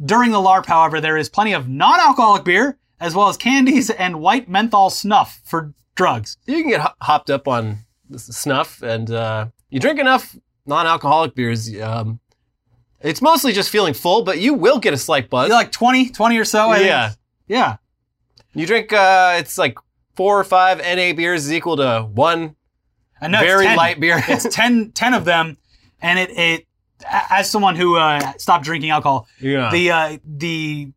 during 0.04 0.32
the 0.32 0.38
LARP, 0.38 0.66
however, 0.66 1.00
there 1.00 1.16
is 1.16 1.28
plenty 1.28 1.52
of 1.54 1.68
non 1.68 2.00
alcoholic 2.00 2.44
beer, 2.44 2.78
as 3.00 3.14
well 3.14 3.28
as 3.28 3.36
candies 3.36 3.90
and 3.90 4.20
white 4.20 4.48
menthol 4.48 4.90
snuff 4.90 5.40
for 5.44 5.72
drugs. 5.94 6.36
You 6.46 6.60
can 6.62 6.70
get 6.70 6.80
ho- 6.80 6.94
hopped 7.02 7.30
up 7.30 7.46
on 7.48 7.78
snuff, 8.16 8.82
and 8.82 9.10
uh, 9.10 9.46
you 9.70 9.80
drink 9.80 9.98
enough 9.98 10.36
non-alcoholic 10.66 11.34
beers. 11.34 11.68
Um, 11.80 12.20
it's 13.00 13.20
mostly 13.22 13.52
just 13.52 13.70
feeling 13.70 13.94
full, 13.94 14.22
but 14.22 14.38
you 14.38 14.54
will 14.54 14.78
get 14.78 14.94
a 14.94 14.96
slight 14.98 15.28
buzz. 15.30 15.50
Like 15.50 15.70
20, 15.72 16.10
20 16.10 16.38
or 16.38 16.44
so. 16.44 16.70
I 16.70 16.76
think. 16.78 16.88
yeah, 16.88 17.12
Yeah. 17.46 17.76
you 18.54 18.66
drink. 18.66 18.92
Uh, 18.92 19.36
it's 19.38 19.58
like 19.58 19.78
four 20.16 20.38
or 20.40 20.44
five 20.44 20.78
NA 20.78 21.12
beers 21.12 21.44
is 21.44 21.52
equal 21.52 21.76
to 21.76 22.08
one 22.12 22.56
I 23.20 23.28
know 23.28 23.40
very 23.40 23.74
light 23.76 24.00
beer. 24.00 24.22
it's 24.28 24.46
10, 24.54 24.92
10 24.92 25.14
of 25.14 25.24
them, 25.24 25.56
and 26.00 26.18
it, 26.18 26.30
it 26.30 26.66
as 27.10 27.50
someone 27.50 27.76
who 27.76 27.96
uh, 27.96 28.32
stopped 28.38 28.64
drinking 28.64 28.90
alcohol, 28.90 29.28
yeah. 29.40 29.70
the 29.70 29.90
uh, 29.90 30.18
the 30.24 30.90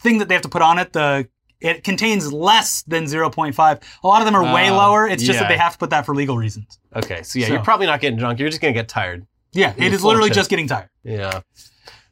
thing 0.00 0.18
that 0.18 0.28
they 0.28 0.34
have 0.34 0.42
to 0.42 0.48
put 0.48 0.62
on 0.62 0.78
it, 0.78 0.92
the 0.92 1.28
it 1.60 1.84
contains 1.84 2.32
less 2.32 2.82
than 2.84 3.04
0.5. 3.04 3.82
A 4.02 4.06
lot 4.08 4.22
of 4.22 4.24
them 4.26 4.34
are 4.34 4.54
way 4.54 4.70
Oh, 4.70 4.76
lower. 4.78 5.06
It's 5.06 5.22
just 5.22 5.38
that 5.40 5.48
they 5.48 5.58
have 5.58 5.72
to 5.72 5.78
put 5.78 5.90
that 5.90 6.06
for 6.06 6.14
legal 6.14 6.38
reasons. 6.38 6.78
okay, 6.96 7.22
so 7.22 7.38
yeah, 7.38 7.46
So- 7.48 7.52
you're 7.54 7.62
probably 7.62 7.86
not 7.86 8.00
getting 8.00 8.18
drunk. 8.18 8.38
You're 8.38 8.48
just 8.48 8.60
gonna 8.62 8.72
get 8.72 8.88
tired. 8.88 9.26
Yeah, 9.52 9.74
it 9.76 9.92
is 9.92 10.02
literally 10.02 10.30
just 10.30 10.48
getting 10.48 10.66
tired. 10.68 10.88
Yeah. 11.04 11.40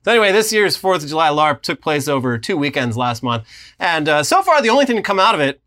So 0.05 0.13
anyway, 0.13 0.33
this 0.33 0.53
year's 0.53 0.77
Fourth 0.77 1.03
of 1.03 1.09
July 1.09 1.29
LARP 1.29 1.63
took 1.63 1.81
place 1.81 2.09
over 2.09 2.37
two 2.39 2.57
weekends 2.57 2.97
last 2.97 3.23
month, 3.23 3.45
and 3.79 4.09
uh, 4.09 4.23
so 4.23 4.43
far 4.43 4.61
the 4.63 4.69
only 4.71 4.85
thing 4.87 4.97
to 4.97 5.03
come 5.03 5.19
out 5.19 5.35
of 5.35 5.41
it 5.41 5.61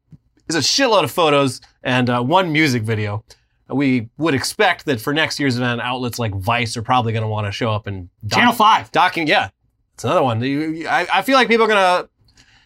is 0.48 0.56
a 0.56 0.60
shitload 0.60 1.04
of 1.04 1.12
photos 1.12 1.60
and 1.84 2.10
uh, 2.10 2.22
one 2.22 2.52
music 2.52 2.84
video. 2.84 3.24
We 3.70 4.10
would 4.18 4.34
expect 4.34 4.86
that 4.86 5.00
for 5.00 5.14
next 5.14 5.40
year's 5.40 5.56
event, 5.58 5.80
outlets 5.82 6.20
like 6.20 6.34
Vice 6.36 6.76
are 6.76 6.82
probably 6.82 7.14
going 7.14 7.24
to 7.24 7.30
want 7.30 7.48
to 7.48 7.52
show 7.54 7.72
up 7.72 7.88
and 7.88 8.10
doc- 8.28 8.40
Channel 8.40 8.54
5. 8.54 8.92
document. 8.92 9.30
Yeah, 9.30 9.50
it's 9.94 10.04
another 10.04 10.24
one. 10.24 10.44
I, 10.44 11.08
I 11.14 11.22
feel 11.22 11.36
like 11.36 11.48
people 11.48 11.72
are 11.72 12.10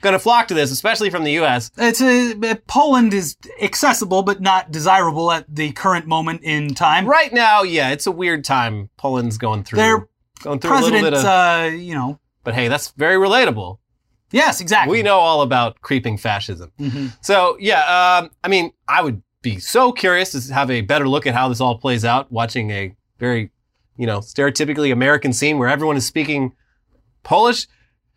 gonna 0.06 0.14
gonna 0.14 0.20
flock 0.20 0.48
to 0.48 0.54
this, 0.54 0.72
especially 0.72 1.10
from 1.10 1.24
the 1.24 1.34
U.S. 1.34 1.72
It's 1.78 2.02
a, 2.02 2.56
Poland 2.68 3.14
is 3.14 3.36
accessible 3.62 4.24
but 4.24 4.40
not 4.42 4.72
desirable 4.72 5.32
at 5.32 5.46
the 5.54 5.72
current 5.74 6.06
moment 6.08 6.42
in 6.44 6.74
time. 6.74 7.06
Right 7.06 7.34
now, 7.34 7.64
yeah, 7.64 7.90
it's 7.92 8.08
a 8.08 8.12
weird 8.12 8.44
time. 8.44 8.90
Poland's 8.98 9.38
going 9.38 9.64
through 9.64 9.78
Their 9.78 10.08
going 10.42 10.60
through 10.60 10.72
a 10.72 10.80
little 10.80 10.90
President, 11.00 11.14
bit 11.16 11.20
of. 11.20 11.26
uh, 11.26 11.76
you 11.76 11.94
know, 11.96 12.20
but 12.44 12.54
hey, 12.54 12.68
that's 12.68 12.90
very 12.98 13.16
relatable. 13.16 13.80
yes, 14.32 14.62
exactly. 14.62 14.98
We 14.98 15.04
know 15.04 15.18
all 15.18 15.42
about 15.42 15.82
creeping 15.82 16.18
fascism. 16.18 16.72
Mhm. 16.80 17.16
So 17.22 17.58
yeah, 17.60 18.20
um, 18.24 18.30
I 18.44 18.48
mean, 18.48 18.72
I 18.88 19.02
would 19.02 19.22
be 19.42 19.60
so 19.60 19.92
curious 19.92 20.32
to 20.32 20.54
have 20.54 20.72
a 20.72 20.82
better 20.82 21.08
look 21.08 21.28
at 21.28 21.34
how 21.36 21.50
this 21.50 21.62
all 21.62 21.78
plays 21.78 22.04
out, 22.04 22.32
watching 22.32 22.72
a 22.72 22.96
very, 23.20 23.52
you 23.98 24.08
know, 24.08 24.20
stereotypically 24.20 24.92
American 24.92 25.34
scene 25.34 25.58
where 25.60 25.70
everyone 25.70 25.98
is 25.98 26.06
speaking 26.06 26.54
Polish. 27.24 27.68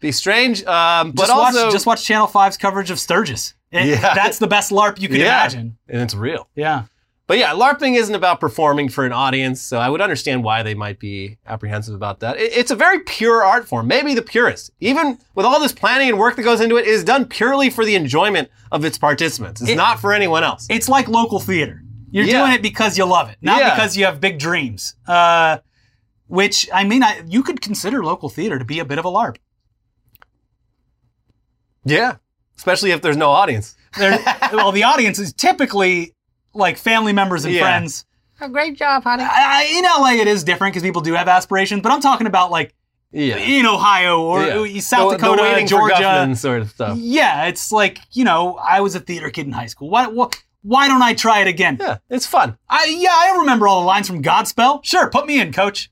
Be 0.00 0.12
strange, 0.12 0.64
um, 0.64 1.10
but 1.12 1.22
just 1.22 1.30
also, 1.32 1.64
watch, 1.64 1.72
just 1.72 1.86
watch 1.86 2.04
Channel 2.04 2.26
5's 2.28 2.56
coverage 2.56 2.90
of 2.90 2.98
Sturgis. 2.98 3.54
It- 3.72 3.86
Yeah. 3.86 4.14
That's 4.14 4.38
the 4.38 4.46
best 4.46 4.70
LARP 4.70 5.00
you 5.00 5.08
can 5.08 5.18
Yeah. 5.18 5.40
imagine. 5.40 5.76
and 5.88 6.02
it's 6.02 6.14
real. 6.14 6.48
Yeah. 6.54 6.84
But 7.26 7.36
yeah, 7.36 7.50
LARPing 7.52 7.94
isn't 7.98 8.14
about 8.14 8.40
performing 8.40 8.88
for 8.88 9.04
an 9.04 9.12
audience, 9.12 9.60
so 9.60 9.78
I 9.78 9.90
would 9.90 10.00
understand 10.00 10.42
why 10.44 10.62
they 10.62 10.72
might 10.74 10.98
be 10.98 11.36
apprehensive 11.46 11.94
about 11.94 12.20
that. 12.20 12.38
It- 12.38 12.52
it's 12.56 12.70
a 12.70 12.74
very 12.76 13.00
pure 13.00 13.44
art 13.44 13.68
form, 13.68 13.86
maybe 13.86 14.14
the 14.14 14.22
purest. 14.22 14.70
Even 14.80 15.18
with 15.34 15.44
all 15.44 15.60
this 15.60 15.72
planning 15.72 16.08
and 16.08 16.18
work 16.18 16.36
that 16.36 16.42
goes 16.42 16.60
into 16.62 16.76
it, 16.78 16.86
it 16.86 16.90
is 16.90 17.04
done 17.04 17.26
purely 17.26 17.68
for 17.68 17.84
the 17.84 17.96
enjoyment 17.96 18.48
of 18.72 18.84
its 18.84 18.96
participants. 18.96 19.60
It's 19.60 19.70
It- 19.72 19.76
not 19.76 20.00
for 20.00 20.14
anyone 20.14 20.42
else. 20.44 20.66
It's 20.70 20.88
like 20.88 21.06
local 21.08 21.38
theater. 21.40 21.82
You're 22.10 22.24
Yeah. 22.24 22.38
doing 22.40 22.52
it 22.52 22.62
because 22.62 22.96
you 22.96 23.04
love 23.04 23.28
it, 23.28 23.36
not 23.42 23.58
Yeah. 23.58 23.74
because 23.74 23.94
you 23.96 24.06
have 24.06 24.20
big 24.22 24.38
dreams. 24.38 24.94
Uh, 25.06 25.58
which 26.28 26.66
I 26.72 26.84
mean, 26.84 27.02
I, 27.02 27.22
you 27.26 27.42
could 27.42 27.60
consider 27.60 28.02
local 28.02 28.28
theater 28.30 28.58
to 28.58 28.64
be 28.64 28.78
a 28.78 28.84
bit 28.86 28.98
of 28.98 29.04
a 29.04 29.08
LARP. 29.10 29.36
Yeah, 31.90 32.16
especially 32.56 32.90
if 32.92 33.02
there's 33.02 33.16
no 33.16 33.30
audience. 33.30 33.74
There- 33.98 34.18
well, 34.52 34.72
the 34.72 34.84
audience 34.84 35.18
is 35.18 35.32
typically 35.32 36.14
like 36.54 36.76
family 36.76 37.12
members 37.12 37.44
and 37.44 37.54
Yeah. 37.54 37.62
friends. 37.62 38.04
Oh, 38.40 38.48
great 38.48 38.76
job, 38.78 39.02
honey. 39.04 39.24
I, 39.24 39.28
I, 39.28 39.78
in 39.78 39.84
LA, 39.84 40.20
it 40.22 40.28
is 40.28 40.44
different 40.44 40.72
because 40.74 40.82
people 40.84 41.02
do 41.02 41.14
have 41.14 41.26
aspirations, 41.28 41.82
but 41.82 41.90
I'm 41.90 42.00
talking 42.00 42.26
about 42.26 42.50
like 42.50 42.74
Yeah. 43.10 43.36
in 43.36 43.66
Ohio 43.66 44.20
or 44.20 44.66
Yeah. 44.66 44.80
South 44.80 45.10
The- 45.12 45.16
the 45.16 45.22
Dakota, 45.22 45.42
waiting 45.42 45.66
for 45.66 45.70
Georgia. 45.70 45.94
Guffman 45.94 46.36
sort 46.36 46.60
of 46.62 46.70
stuff. 46.70 46.96
Yeah, 47.00 47.46
it's 47.46 47.72
like 47.72 47.98
you 48.12 48.24
know, 48.24 48.56
I 48.62 48.80
was 48.80 48.94
a 48.94 49.00
theater 49.00 49.30
kid 49.30 49.46
in 49.46 49.52
high 49.52 49.66
school. 49.66 49.88
Why, 49.90 50.06
why, 50.06 50.28
why 50.62 50.86
don't 50.88 51.02
I 51.02 51.14
try 51.14 51.40
it 51.40 51.48
again? 51.48 51.78
Yeah, 51.80 51.96
it's 52.10 52.26
fun. 52.26 52.56
I 52.68 52.84
yeah, 52.98 53.10
I 53.12 53.38
remember 53.40 53.66
all 53.66 53.80
the 53.80 53.86
lines 53.86 54.06
from 54.06 54.22
Godspell. 54.22 54.84
Sure, 54.84 55.10
put 55.10 55.26
me 55.26 55.40
in, 55.40 55.52
coach. 55.52 55.90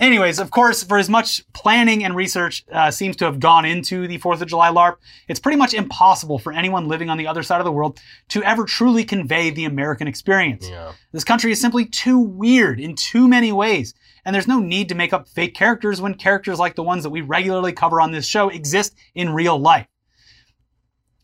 Anyways, 0.00 0.40
of 0.40 0.50
course, 0.50 0.82
for 0.82 0.98
as 0.98 1.08
much 1.08 1.44
planning 1.52 2.02
and 2.02 2.16
research 2.16 2.64
uh, 2.72 2.90
seems 2.90 3.14
to 3.16 3.24
have 3.26 3.38
gone 3.38 3.64
into 3.64 4.08
the 4.08 4.18
4th 4.18 4.40
of 4.40 4.48
July 4.48 4.68
LARP, 4.68 4.96
it's 5.28 5.38
pretty 5.38 5.56
much 5.56 5.72
impossible 5.72 6.36
for 6.40 6.52
anyone 6.52 6.88
living 6.88 7.08
on 7.08 7.16
the 7.16 7.28
other 7.28 7.44
side 7.44 7.60
of 7.60 7.64
the 7.64 7.70
world 7.70 8.00
to 8.28 8.42
ever 8.42 8.64
truly 8.64 9.04
convey 9.04 9.50
the 9.50 9.64
American 9.64 10.08
experience. 10.08 10.68
Yeah. 10.68 10.92
This 11.12 11.22
country 11.22 11.52
is 11.52 11.60
simply 11.60 11.86
too 11.86 12.18
weird 12.18 12.80
in 12.80 12.96
too 12.96 13.28
many 13.28 13.52
ways, 13.52 13.94
and 14.24 14.34
there's 14.34 14.48
no 14.48 14.58
need 14.58 14.88
to 14.88 14.96
make 14.96 15.12
up 15.12 15.28
fake 15.28 15.54
characters 15.54 16.00
when 16.00 16.14
characters 16.14 16.58
like 16.58 16.74
the 16.74 16.82
ones 16.82 17.04
that 17.04 17.10
we 17.10 17.20
regularly 17.20 17.72
cover 17.72 18.00
on 18.00 18.10
this 18.10 18.26
show 18.26 18.48
exist 18.48 18.96
in 19.14 19.30
real 19.30 19.56
life. 19.56 19.86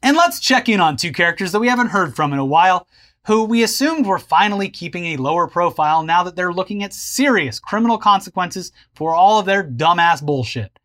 And 0.02 0.16
let's 0.16 0.38
check 0.38 0.68
in 0.68 0.80
on 0.80 0.96
two 0.96 1.12
characters 1.12 1.50
that 1.52 1.60
we 1.60 1.68
haven't 1.68 1.88
heard 1.88 2.14
from 2.14 2.32
in 2.32 2.38
a 2.38 2.44
while, 2.44 2.86
who 3.26 3.44
we 3.44 3.62
assumed 3.62 4.06
were 4.06 4.18
finally 4.18 4.68
keeping 4.68 5.06
a 5.06 5.16
lower 5.16 5.46
profile 5.46 6.02
now 6.02 6.22
that 6.22 6.36
they're 6.36 6.52
looking 6.52 6.82
at 6.82 6.94
serious 6.94 7.60
criminal 7.60 7.98
consequences 7.98 8.72
for 8.94 9.14
all 9.14 9.38
of 9.38 9.46
their 9.46 9.62
dumbass 9.62 10.24
bullshit. 10.24 10.78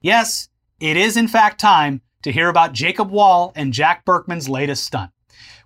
Yes, 0.00 0.48
it 0.80 0.96
is 0.96 1.16
in 1.16 1.28
fact 1.28 1.60
time 1.60 2.00
to 2.22 2.32
hear 2.32 2.48
about 2.48 2.72
Jacob 2.72 3.10
Wohl 3.10 3.52
and 3.56 3.72
Jack 3.72 4.04
Burkman's 4.04 4.48
latest 4.48 4.84
stunt, 4.84 5.10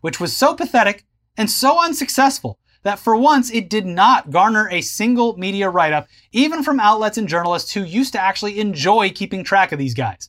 which 0.00 0.20
was 0.20 0.36
so 0.36 0.54
pathetic 0.54 1.04
and 1.36 1.50
so 1.50 1.82
unsuccessful 1.82 2.58
that 2.84 2.98
for 2.98 3.16
once 3.16 3.50
it 3.50 3.68
did 3.68 3.86
not 3.86 4.30
garner 4.30 4.68
a 4.70 4.80
single 4.80 5.36
media 5.36 5.68
write 5.68 5.92
up, 5.92 6.06
even 6.32 6.62
from 6.62 6.80
outlets 6.80 7.18
and 7.18 7.28
journalists 7.28 7.72
who 7.72 7.82
used 7.82 8.12
to 8.12 8.20
actually 8.20 8.60
enjoy 8.60 9.10
keeping 9.10 9.42
track 9.42 9.72
of 9.72 9.78
these 9.78 9.94
guys. 9.94 10.28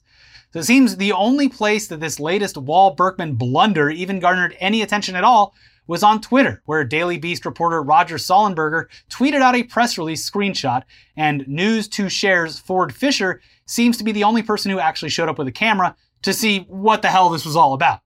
So 0.51 0.59
it 0.59 0.63
seems 0.63 0.95
the 0.95 1.11
only 1.11 1.49
place 1.49 1.87
that 1.87 1.99
this 1.99 2.19
latest 2.19 2.57
Wohl 2.57 2.91
Burkman 2.91 3.35
blunder 3.35 3.89
even 3.89 4.19
garnered 4.19 4.55
any 4.59 4.81
attention 4.81 5.15
at 5.15 5.23
all 5.23 5.53
was 5.87 6.03
on 6.03 6.21
Twitter, 6.21 6.61
where 6.65 6.83
Daily 6.83 7.17
Beast 7.17 7.45
reporter 7.45 7.81
Roger 7.81 8.15
Sollenberger 8.15 8.85
tweeted 9.09 9.41
out 9.41 9.55
a 9.55 9.63
press 9.63 9.97
release 9.97 10.29
screenshot, 10.29 10.83
and 11.15 11.45
News2Share's 11.45 12.59
Ford 12.59 12.93
Fischer 12.93 13.41
seems 13.65 13.97
to 13.97 14.03
be 14.03 14.11
the 14.11 14.23
only 14.23 14.41
person 14.43 14.71
who 14.71 14.79
actually 14.79 15.09
showed 15.09 15.29
up 15.29 15.37
with 15.37 15.47
a 15.47 15.51
camera 15.51 15.95
to 16.23 16.33
see 16.33 16.59
what 16.67 17.01
the 17.01 17.09
hell 17.09 17.29
this 17.29 17.45
was 17.45 17.55
all 17.55 17.73
about. 17.73 17.99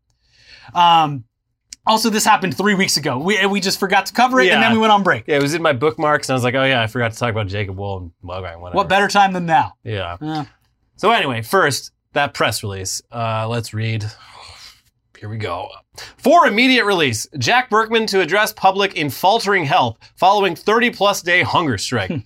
Um, 0.74 1.24
also, 1.86 2.10
this 2.10 2.26
happened 2.26 2.56
three 2.56 2.76
weeks 2.76 2.98
ago. 2.98 3.18
We, 3.18 3.44
we 3.48 3.60
just 3.60 3.80
forgot 3.80 4.06
to 4.08 4.14
cover 4.14 4.40
it, 4.40 4.52
and 4.52 4.62
then 4.62 4.74
we 4.74 4.78
went 4.78 4.92
on 4.92 5.02
break. 5.02 5.24
Yeah, 5.28 5.38
it 5.38 5.42
was 5.42 5.54
in 5.54 5.62
my 5.62 5.74
bookmarks, 5.74 6.30
and 6.30 6.34
I 6.34 6.36
was 6.36 6.44
like, 6.44 6.54
oh 6.56 6.64
yeah, 6.64 6.82
I 6.84 6.88
forgot 6.88 7.14
to 7.14 7.18
talk 7.18 7.32
about 7.32 7.48
Jacob 7.48 7.78
Wohl 7.78 7.98
and 7.98 8.12
well, 8.22 8.42
whatever. 8.42 8.76
What 8.76 8.90
better 8.90 9.08
time 9.08 9.34
than 9.34 9.46
now? 9.46 9.74
Yeah. 9.84 10.18
Uh, 10.22 10.46
So 10.98 11.12
anyway, 11.12 11.42
first 11.42 11.92
that 12.14 12.34
press 12.34 12.62
release. 12.64 13.02
Uh, 13.12 13.48
let's 13.48 13.74
read. 13.74 14.06
Here 15.20 15.28
we 15.28 15.38
go. 15.38 15.68
For 16.16 16.48
immediate 16.48 16.86
release, 16.86 17.28
Jack 17.38 17.70
Burkman 17.70 18.06
to 18.08 18.22
address 18.22 18.54
public 18.54 18.96
in 18.96 19.10
faltering 19.10 19.66
health 19.66 19.98
following 20.16 20.56
30 20.56 20.92
plus 20.92 21.22
day 21.22 21.42
hunger 21.42 21.78
strike. 21.78 22.10
Hmm. 22.10 22.20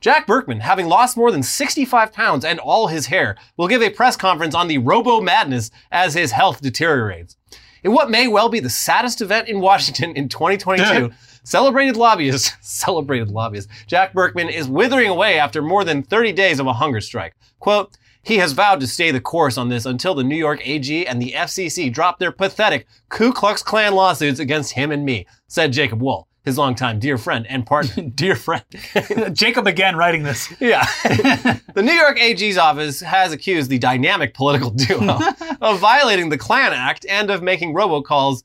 Jack 0.00 0.26
Burkman, 0.26 0.60
having 0.60 0.86
lost 0.86 1.16
more 1.16 1.30
than 1.30 1.42
65 1.42 2.12
pounds 2.12 2.44
and 2.44 2.58
all 2.58 2.88
his 2.88 3.06
hair, 3.06 3.38
will 3.56 3.66
give 3.66 3.80
a 3.80 3.88
press 3.88 4.14
conference 4.14 4.54
on 4.54 4.68
the 4.68 4.76
robo 4.76 5.22
madness 5.22 5.70
as 5.90 6.12
his 6.12 6.32
health 6.32 6.60
deteriorates. 6.60 7.38
In 7.82 7.92
what 7.92 8.10
may 8.10 8.28
well 8.28 8.50
be 8.50 8.60
the 8.60 8.68
saddest 8.68 9.22
event 9.22 9.48
in 9.48 9.60
Washington 9.60 10.14
in 10.14 10.28
2022, 10.28 11.12
celebrated 11.44 11.96
lobbyist, 11.96 12.54
celebrated 12.60 13.30
lobbyist, 13.30 13.70
Jack 13.86 14.12
Burkman 14.12 14.50
is 14.50 14.68
withering 14.68 15.08
away 15.08 15.38
after 15.38 15.62
more 15.62 15.82
than 15.82 16.02
30 16.02 16.32
days 16.32 16.60
of 16.60 16.66
a 16.66 16.74
hunger 16.74 17.00
strike. 17.00 17.34
Quote, 17.58 17.96
He 18.24 18.38
has 18.38 18.52
vowed 18.52 18.80
to 18.80 18.86
stay 18.86 19.10
the 19.10 19.20
course 19.20 19.58
on 19.58 19.68
this 19.68 19.84
until 19.84 20.14
the 20.14 20.24
New 20.24 20.36
York 20.36 20.60
AG 20.66 21.06
and 21.06 21.20
the 21.20 21.32
FCC 21.32 21.92
drop 21.92 22.18
their 22.18 22.32
pathetic 22.32 22.86
Ku 23.10 23.32
Klux 23.32 23.62
Klan 23.62 23.94
lawsuits 23.94 24.40
against 24.40 24.72
him 24.72 24.90
and 24.90 25.04
me, 25.04 25.26
said 25.46 25.72
Jacob 25.72 26.00
Wohl, 26.00 26.26
his 26.42 26.56
longtime 26.56 26.98
dear 26.98 27.18
friend 27.18 27.46
and 27.48 27.66
partner. 27.66 28.02
Dear 28.14 28.34
friend. 28.34 28.64
Jacob 29.32 29.66
again 29.66 29.96
writing 29.96 30.22
this. 30.22 30.52
Yeah. 30.58 30.84
the 31.04 31.82
New 31.82 31.92
York 31.92 32.18
AG's 32.18 32.56
office 32.56 33.00
has 33.00 33.32
accused 33.32 33.70
the 33.70 33.78
dynamic 33.78 34.32
political 34.32 34.70
duo 34.70 35.18
of 35.60 35.78
violating 35.78 36.30
the 36.30 36.38
Klan 36.38 36.72
Act 36.72 37.04
and 37.08 37.30
of 37.30 37.42
making 37.42 37.74
robocalls 37.74 38.42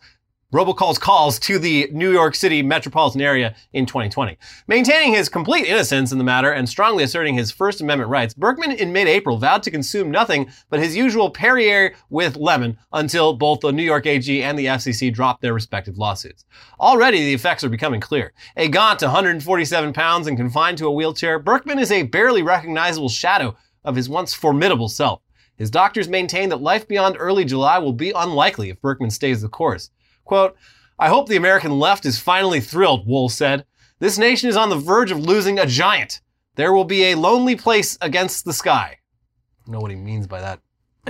robocalls 0.54 1.00
calls 1.00 1.38
to 1.38 1.60
the 1.60 1.88
New 1.92 2.12
York 2.12 2.34
City 2.34 2.64
metropolitan 2.64 3.22
area 3.22 3.56
in 3.74 3.86
2020. 3.86 4.36
Maintaining 4.68 5.14
his 5.14 5.30
complete 5.30 5.68
innocence 5.68 6.12
in 6.12 6.18
the 6.18 6.24
matter 6.24 6.52
and 6.52 6.68
strongly 6.68 7.04
asserting 7.04 7.36
his 7.36 7.52
First 7.52 7.82
Amendment 7.82 8.10
rights, 8.10 8.34
Burkman 8.34 8.72
in 8.72 8.92
mid-April 8.92 9.38
vowed 9.38 9.62
to 9.64 9.72
consume 9.72 10.10
nothing 10.10 10.50
but 10.70 10.80
his 10.80 10.96
usual 10.96 11.30
Perrier 11.30 11.94
with 12.10 12.36
lemon 12.36 12.78
until 12.94 13.34
both 13.34 13.60
the 13.60 13.72
New 13.72 13.84
York 13.84 14.08
AG 14.08 14.42
and 14.42 14.58
the 14.58 14.66
FCC 14.66 15.14
dropped 15.14 15.42
their 15.42 15.54
respective 15.54 16.00
lawsuits. 16.00 16.46
Already 16.80 17.20
the 17.20 17.34
effects 17.34 17.64
are 17.64 17.70
becoming 17.70 18.02
clear. 18.02 18.34
A 18.58 18.70
gaunt 18.70 19.04
147 19.04 19.94
pounds 19.94 20.26
and 20.26 20.36
confined 20.36 20.80
to 20.80 20.88
a 20.88 20.92
wheelchair, 20.92 21.38
Burkman 21.38 21.78
is 21.78 21.92
a 21.92 22.04
barely 22.04 22.42
recognizable 22.42 23.10
shadow 23.10 23.56
of 23.84 23.96
his 23.96 24.10
once 24.10 24.34
formidable 24.34 24.90
self. 24.90 25.22
His 25.58 25.70
doctors 25.70 26.08
maintain 26.08 26.50
that 26.50 26.62
life 26.62 26.88
beyond 26.88 27.18
early 27.20 27.46
July 27.46 27.78
will 27.78 27.94
be 27.94 28.14
unlikely 28.16 28.70
if 28.70 28.82
Burkman 28.82 29.12
stays 29.12 29.42
the 29.42 29.50
course. 29.50 29.92
Quote, 30.30 30.56
I 31.00 31.08
hope 31.10 31.28
the 31.28 31.38
American 31.38 31.80
left 31.80 32.06
is 32.06 32.20
finally 32.20 32.60
thrilled, 32.62 33.08
Wohl 33.08 33.30
said. 33.30 33.66
This 33.98 34.20
nation 34.20 34.48
is 34.48 34.56
on 34.56 34.70
the 34.70 34.76
verge 34.76 35.10
of 35.10 35.18
losing 35.18 35.58
a 35.58 35.66
giant. 35.66 36.22
There 36.54 36.72
will 36.72 36.84
be 36.84 37.06
a 37.06 37.16
lonely 37.16 37.56
place 37.56 37.98
against 38.00 38.46
the 38.46 38.54
sky. 38.54 38.98
I 39.00 39.62
don't 39.66 39.74
know 39.74 39.80
what 39.80 39.90
he 39.90 39.98
means 39.98 40.28
by 40.28 40.42
that. 40.42 40.60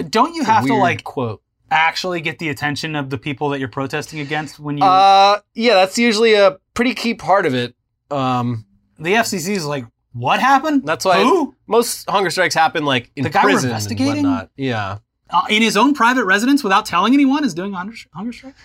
Don't 0.10 0.36
you 0.36 0.42
It's 0.44 0.50
have 0.50 0.66
to 0.68 0.74
like 0.74 1.04
quote. 1.04 1.42
actually 1.70 2.22
get 2.22 2.40
the 2.40 2.48
attention 2.48 2.96
of 2.96 3.10
the 3.10 3.18
people 3.18 3.50
that 3.50 3.60
you're 3.60 3.68
protesting 3.68 4.22
against 4.22 4.58
when 4.58 4.78
you 4.78 4.86
Uh, 4.86 5.40
yeah, 5.54 5.74
that's 5.74 5.98
usually 5.98 6.34
a 6.36 6.58
pretty 6.74 6.94
key 6.94 7.14
part 7.14 7.46
of 7.46 7.54
it. 7.54 7.76
Um, 8.10 8.66
the 9.00 9.16
FCC 9.16 9.50
is 9.50 9.66
like, 9.66 9.84
what 10.14 10.40
happened? 10.40 10.84
that's 10.86 11.04
why 11.04 11.22
Who? 11.24 11.56
most 11.68 12.10
hunger 12.10 12.30
strikes 12.30 12.56
happen 12.56 12.86
like 12.86 13.12
in 13.18 13.24
The 13.26 13.30
guy 13.30 13.44
we're 13.44 13.50
prison 13.52 13.70
investigating? 13.72 14.20
and 14.20 14.28
whatnot. 14.28 14.50
Yeah. 14.56 15.00
Uh, 15.30 15.42
in 15.50 15.62
his 15.62 15.76
own 15.76 15.94
private 15.94 16.24
residence 16.24 16.64
without 16.64 16.86
telling 16.86 17.14
anyone 17.14 17.44
is 17.44 17.54
doing 17.54 17.74
hunger, 17.74 17.96
hunger 18.14 18.32
strike? 18.32 18.56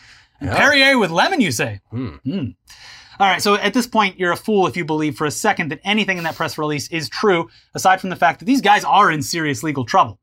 Yeah. 0.45 0.57
Perrier 0.57 0.99
with 0.99 1.11
lemon, 1.11 1.41
you 1.41 1.51
say? 1.51 1.81
Hmm. 1.91 2.17
Hmm. 2.25 2.49
All 3.21 3.29
right, 3.29 3.41
so 3.41 3.55
at 3.55 3.75
this 3.75 3.87
point, 3.87 4.19
you're 4.19 4.33
a 4.33 4.37
fool 4.37 4.67
if 4.67 4.77
you 4.77 4.85
believe 4.85 5.17
for 5.17 5.25
a 5.25 5.31
second 5.31 5.71
that 5.71 5.81
anything 5.85 6.19
in 6.19 6.25
that 6.25 6.35
press 6.35 6.59
release 6.59 6.89
is 6.89 7.09
true, 7.09 7.49
aside 7.75 8.01
from 8.01 8.11
the 8.11 8.17
fact 8.17 8.41
that 8.41 8.45
these 8.45 8.61
guys 8.61 8.85
are 8.85 9.11
in 9.11 9.23
serious 9.23 9.63
legal 9.63 9.85
trouble. 9.85 10.19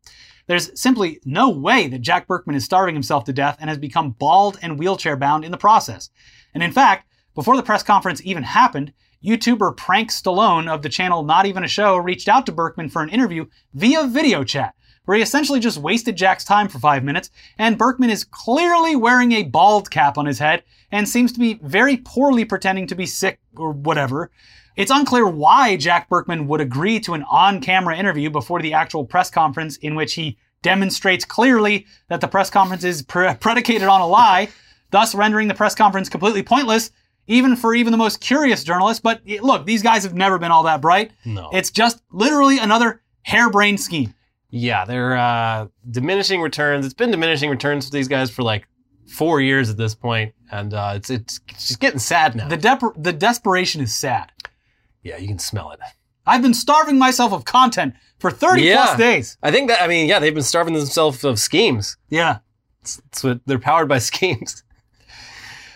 There's 0.48 0.78
simply 0.80 1.22
no 1.24 1.50
way 1.50 1.88
that 1.88 2.02
Jack 2.02 2.28
Burkman 2.28 2.58
is 2.58 2.66
starving 2.66 2.96
himself 2.96 3.24
to 3.26 3.34
death 3.34 3.58
and 3.62 3.70
has 3.70 3.78
become 3.78 4.12
bald 4.12 4.60
and 4.62 4.78
wheelchair 4.78 5.16
bound 5.16 5.46
in 5.46 5.52
the 5.52 5.58
process. 5.58 6.10
And 6.54 6.62
in 6.62 6.74
fact, 6.74 7.08
before 7.34 7.56
the 7.56 7.64
press 7.64 7.84
conference 7.84 8.22
even 8.26 8.44
happened, 8.44 8.92
YouTuber 9.24 9.78
Prank 9.78 10.10
Stallone 10.10 10.68
of 10.68 10.82
the 10.82 10.90
channel 10.90 11.24
Not 11.24 11.46
Even 11.46 11.64
a 11.64 11.68
Show 11.68 11.96
reached 11.96 12.28
out 12.28 12.46
to 12.48 12.52
Burkman 12.52 12.90
for 12.90 13.02
an 13.02 13.10
interview 13.10 13.46
via 13.74 14.08
video 14.08 14.44
chat, 14.44 14.74
where 15.12 15.18
he 15.18 15.24
essentially 15.24 15.60
just 15.60 15.78
wasted 15.78 16.16
Jack's 16.16 16.46
time 16.46 16.70
for 16.70 16.80
five 16.80 17.04
minutes, 17.04 17.32
and 17.58 17.78
Burkman 17.78 18.10
is 18.10 18.24
clearly 18.24 18.96
wearing 18.96 19.34
a 19.34 19.44
bald 19.44 19.92
cap 19.92 20.18
on 20.18 20.26
his 20.26 20.40
head 20.40 20.64
and 20.90 21.06
seems 21.06 21.34
to 21.34 21.40
be 21.42 21.56
very 21.56 21.98
poorly 21.98 22.46
pretending 22.46 22.88
to 22.88 22.96
be 22.96 23.06
sick 23.06 23.38
or 23.58 23.74
whatever. 23.74 24.32
It's 24.78 24.90
unclear 24.90 25.28
why 25.28 25.76
Jack 25.76 26.08
Burkman 26.08 26.48
would 26.48 26.62
agree 26.62 27.02
to 27.02 27.14
an 27.14 27.26
on 27.30 27.60
camera 27.60 27.98
interview 27.98 28.30
before 28.30 28.62
the 28.62 28.72
actual 28.72 29.04
press 29.04 29.30
conference 29.30 29.76
in 29.76 29.96
which 29.96 30.14
he 30.14 30.38
demonstrates 30.62 31.26
clearly 31.26 31.88
that 32.08 32.22
the 32.22 32.30
press 32.30 32.50
conference 32.50 32.86
is 32.86 33.02
pre- 33.02 33.34
predicated 33.42 33.90
on 33.90 34.00
a 34.00 34.08
lie, 34.08 34.48
thus 34.92 35.14
rendering 35.14 35.50
the 35.50 35.54
press 35.54 35.76
conference 35.76 36.08
completely 36.08 36.42
pointless, 36.42 36.90
even 37.28 37.58
for 37.58 37.76
even 37.76 37.92
the 37.92 37.98
most 37.98 38.22
curious 38.22 38.64
journalist. 38.64 39.04
But 39.04 39.28
look, 39.42 39.66
these 39.66 39.84
guys 39.84 40.04
have 40.06 40.16
never 40.16 40.40
been 40.40 40.52
all 40.52 40.64
that 40.64 40.80
bright. 40.80 41.12
No. 41.26 41.50
It's 41.52 41.70
just 41.70 42.02
literally 42.14 42.60
another 42.60 43.02
harebrained 43.24 43.82
scheme. 43.82 44.14
Yeah, 44.52 44.86
they're 44.86 45.16
uh, 45.18 45.68
diminishing 45.90 46.42
returns. 46.42 46.86
It's 46.86 46.94
been 46.94 47.10
diminishing 47.12 47.50
returns 47.50 47.86
for 47.86 47.92
these 47.92 48.08
guys 48.08 48.30
for 48.30 48.44
like 48.44 48.68
four 49.08 49.40
years 49.42 49.70
at 49.70 49.78
this 49.78 49.96
point, 49.96 50.34
and 50.52 50.74
uh, 50.74 50.94
it's 50.96 51.10
it's 51.10 51.40
just 51.50 51.80
getting 51.80 52.00
sad 52.00 52.36
now. 52.36 52.48
The, 52.50 52.94
the 52.98 53.14
desperation 53.14 53.82
is 53.82 53.96
sad. 53.96 54.32
yeah, 55.04 55.18
you 55.18 55.28
can 55.28 55.40
smell 55.40 55.72
it. 55.72 55.80
I've 56.26 56.42
been 56.42 56.54
starving 56.54 57.00
myself 57.00 57.32
of 57.34 57.46
content 57.46 57.96
for 58.20 58.30
30 58.30 58.62
Yeah. 58.62 58.86
plus 58.86 58.98
days. 58.98 59.38
I 59.42 59.52
think 59.52 59.70
that 59.70 59.82
I 59.82 59.88
mean, 59.88 60.08
yeah, 60.08 60.20
they've 60.20 60.34
been 60.34 60.44
starving 60.44 60.74
themselves 60.76 61.24
of 61.24 61.40
schemes. 61.40 61.98
Yeah. 62.10 62.40
It's 62.82 63.24
what 63.24 63.40
they're 63.46 63.58
powered 63.60 63.88
by 63.88 63.98
schemes. 64.12 64.64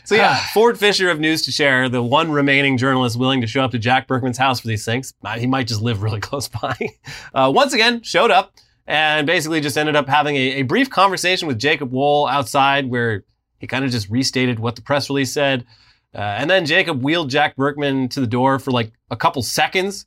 So 0.03 0.15
yeah, 0.15 0.35
Ford 0.53 0.77
Fischer 0.77 1.09
of 1.09 1.17
News2Share, 1.17 1.91
the 1.91 2.03
one 2.03 2.31
remaining 2.31 2.77
journalist 2.77 3.17
willing 3.17 3.41
to 3.41 3.47
show 3.47 3.63
up 3.63 3.71
to 3.71 3.79
Jack 3.79 4.07
Burkman's 4.07 4.37
house 4.37 4.59
for 4.59 4.67
these 4.67 4.85
things. 4.85 5.13
He 5.37 5.47
might 5.47 5.67
just 5.67 5.81
live 5.81 6.03
really 6.03 6.19
close 6.29 6.47
by. 6.47 6.77
Uh, 7.33 7.51
once 7.55 7.73
again, 7.73 8.03
showed 8.03 8.31
up 8.31 8.53
and 8.87 9.25
basically 9.25 9.61
just 9.61 9.77
ended 9.77 9.95
up 9.95 10.07
having 10.07 10.35
a, 10.35 10.59
a 10.59 10.61
brief 10.63 10.89
conversation 10.89 11.47
with 11.47 11.57
Jacob 11.57 11.91
Wohl 11.91 12.27
outside 12.27 12.89
where 12.89 13.23
he 13.57 13.67
kind 13.67 13.83
of 13.83 13.91
just 13.91 14.09
restated 14.09 14.59
what 14.59 14.75
the 14.75 14.81
press 14.81 15.09
release 15.09 15.33
said. 15.33 15.65
Uh, 16.13 16.19
and 16.19 16.49
then 16.49 16.65
Jacob 16.65 17.03
wheeled 17.03 17.29
Jack 17.29 17.55
Burkman 17.55 18.07
to 18.09 18.19
the 18.19 18.27
door 18.27 18.59
for 18.59 18.71
like 18.71 18.91
a 19.09 19.15
couple 19.15 19.41
seconds 19.41 20.05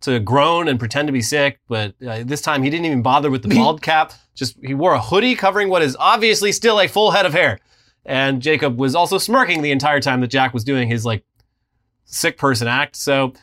to 0.00 0.18
groan 0.18 0.68
and 0.68 0.78
pretend 0.78 1.08
to 1.08 1.12
be 1.12 1.22
sick. 1.22 1.60
But 1.68 1.94
uh, 2.06 2.22
this 2.24 2.40
time 2.40 2.62
he 2.62 2.70
didn't 2.70 2.86
even 2.86 3.02
bother 3.02 3.30
with 3.30 3.42
the 3.42 3.48
bald 3.54 3.82
cap. 3.82 4.12
Just 4.34 4.56
he 4.62 4.74
wore 4.74 4.94
a 4.94 5.00
hoodie 5.00 5.34
covering 5.34 5.68
what 5.68 5.82
is 5.82 5.96
obviously 5.98 6.52
still 6.52 6.80
a 6.80 6.88
full 6.88 7.10
head 7.10 7.26
of 7.26 7.32
hair. 7.32 7.58
And 8.04 8.42
Jacob 8.42 8.78
was 8.78 8.94
also 8.94 9.18
smirking 9.18 9.62
the 9.62 9.70
entire 9.70 10.00
time 10.00 10.20
that 10.22 10.28
Jack 10.28 10.54
was 10.54 10.64
doing 10.64 10.88
his 10.88 11.04
like 11.04 11.24
sick 12.04 12.38
person 12.38 12.66
act. 12.66 12.96
So 12.96 13.34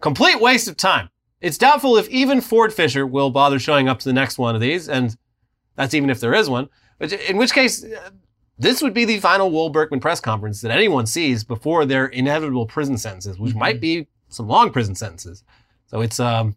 complete 0.00 0.40
waste 0.40 0.68
of 0.68 0.76
time. 0.76 1.10
It's 1.40 1.58
doubtful 1.58 1.96
if 1.96 2.08
even 2.08 2.40
Ford 2.40 2.72
Fischer 2.72 3.06
will 3.06 3.30
bother 3.30 3.58
showing 3.58 3.88
up 3.88 3.98
to 4.00 4.04
the 4.04 4.12
next 4.12 4.38
one 4.38 4.54
of 4.54 4.60
these, 4.60 4.88
and 4.88 5.16
that's 5.76 5.94
even 5.94 6.10
if 6.10 6.20
there 6.20 6.34
is 6.34 6.50
one. 6.50 6.68
In 7.00 7.36
which 7.36 7.52
case, 7.52 7.84
uh, 7.84 8.10
this 8.58 8.82
would 8.82 8.92
be 8.92 9.04
the 9.04 9.20
final 9.20 9.50
Wohl 9.50 9.70
Burkman 9.70 10.00
press 10.00 10.20
conference 10.20 10.60
that 10.62 10.72
anyone 10.72 11.06
sees 11.06 11.44
before 11.44 11.86
their 11.86 12.06
inevitable 12.06 12.66
prison 12.66 12.98
sentences, 12.98 13.38
which 13.38 13.54
might 13.54 13.80
be 13.80 14.08
some 14.28 14.48
long 14.48 14.70
prison 14.72 14.96
sentences. 14.96 15.44
So 15.86 16.00
it's 16.00 16.18
um 16.18 16.56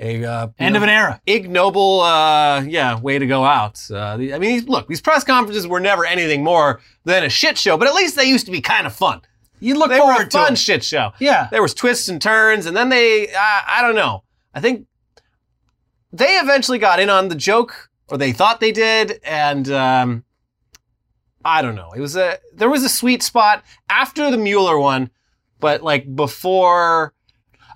a 0.00 0.24
uh, 0.24 0.48
End 0.58 0.74
know, 0.74 0.78
of 0.78 0.82
an 0.84 0.88
era. 0.88 1.20
ignoble, 1.26 2.00
uh, 2.00 2.62
yeah, 2.62 2.98
way 3.00 3.18
to 3.18 3.26
go 3.26 3.44
out. 3.44 3.80
Uh, 3.90 4.16
the, 4.16 4.32
I 4.34 4.38
mean, 4.38 4.64
look, 4.66 4.86
these 4.86 5.00
press 5.00 5.24
conferences 5.24 5.66
were 5.66 5.80
never 5.80 6.06
anything 6.06 6.44
more 6.44 6.80
than 7.04 7.24
a 7.24 7.28
shit 7.28 7.58
show, 7.58 7.76
but 7.76 7.88
at 7.88 7.94
least 7.94 8.14
they 8.14 8.24
used 8.24 8.46
to 8.46 8.52
be 8.52 8.60
kind 8.60 8.86
of 8.86 8.94
fun. 8.94 9.22
You 9.60 9.78
look 9.78 9.90
They 9.90 9.96
were 9.98 10.04
a 10.04 10.06
forward 10.14 10.30
to 10.30 10.38
fun 10.38 10.52
it. 10.54 10.56
shit 10.58 10.84
show. 10.84 11.12
Yeah. 11.18 11.48
There 11.50 11.62
was 11.62 11.74
twists 11.74 12.08
and 12.08 12.20
turns, 12.20 12.66
and 12.66 12.76
then 12.76 12.88
they, 12.88 13.28
uh, 13.28 13.60
I 13.66 13.78
don't 13.82 13.94
know. 13.94 14.22
I 14.54 14.60
think 14.60 14.86
they 16.12 16.36
eventually 16.38 16.78
got 16.78 17.00
in 17.00 17.10
on 17.10 17.28
the 17.28 17.34
joke, 17.34 17.90
or 18.08 18.16
they 18.18 18.32
thought 18.32 18.60
they 18.60 18.72
did, 18.72 19.20
and 19.24 19.68
um, 19.70 20.24
I 21.44 21.62
don't 21.62 21.74
know. 21.74 21.92
It 21.94 22.00
was 22.00 22.16
a 22.16 22.38
there 22.54 22.70
was 22.70 22.84
a 22.84 22.88
sweet 22.88 23.22
spot 23.22 23.62
after 23.88 24.30
the 24.30 24.38
Mueller 24.38 24.78
one, 24.78 25.10
but 25.60 25.82
like 25.82 26.14
before. 26.14 27.14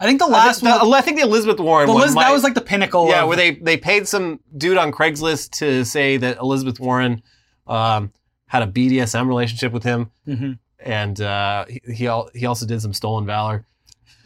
I 0.00 0.04
think 0.06 0.18
the 0.18 0.26
I 0.26 0.30
last 0.30 0.60
think, 0.62 0.80
the- 0.80 0.88
one, 0.88 0.98
I 0.98 1.00
think 1.02 1.16
the 1.18 1.22
Elizabeth 1.22 1.60
Warren 1.60 1.86
the 1.86 1.92
one. 1.92 2.02
Liz, 2.02 2.14
might- 2.14 2.24
that 2.24 2.32
was 2.32 2.42
like 2.42 2.54
the 2.54 2.60
pinnacle. 2.60 3.08
yeah, 3.08 3.22
of, 3.22 3.28
where 3.28 3.36
they 3.36 3.52
they 3.52 3.76
paid 3.76 4.08
some 4.08 4.40
dude 4.56 4.76
on 4.78 4.90
Craigslist 4.90 5.50
to 5.58 5.84
say 5.84 6.16
that 6.16 6.38
Elizabeth 6.38 6.80
Warren 6.80 7.22
um, 7.68 8.12
had 8.46 8.62
a 8.62 8.66
BDSM 8.66 9.28
relationship 9.28 9.72
with 9.72 9.84
him, 9.84 10.10
Mhm. 10.26 10.58
And 10.84 11.20
uh, 11.20 11.64
he 11.68 11.80
he, 11.94 12.06
al- 12.06 12.30
he 12.34 12.46
also 12.46 12.66
did 12.66 12.80
some 12.82 12.92
stolen 12.92 13.26
valor. 13.26 13.66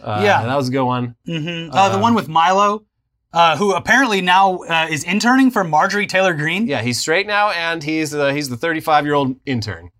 Uh, 0.03 0.21
Yeah. 0.25 0.45
that 0.45 0.57
was 0.57 0.69
a 0.69 0.73
good 0.73 0.85
one. 0.85 1.15
Mhm. 1.27 1.71
Uh, 1.73 1.89
the 1.89 1.97
Um, 1.97 2.01
one 2.03 2.15
with 2.15 2.29
Milo, 2.29 2.85
uh, 3.33 3.57
who 3.57 3.73
apparently 3.75 4.21
now 4.21 4.59
uh, 4.69 4.87
is 4.91 5.05
interning 5.05 5.51
for 5.51 5.65
Marjorie 5.65 6.07
Taylor 6.07 6.35
Greene. 6.35 6.67
Yeah, 6.67 6.83
he's 6.83 6.99
straight 7.01 7.27
now, 7.27 7.51
and 7.51 7.83
he's 7.83 8.15
uh, 8.15 8.29
he's 8.33 8.49
the 8.49 8.57
35 8.57 9.05
year 9.05 9.15
old 9.15 9.37
intern. 9.47 9.91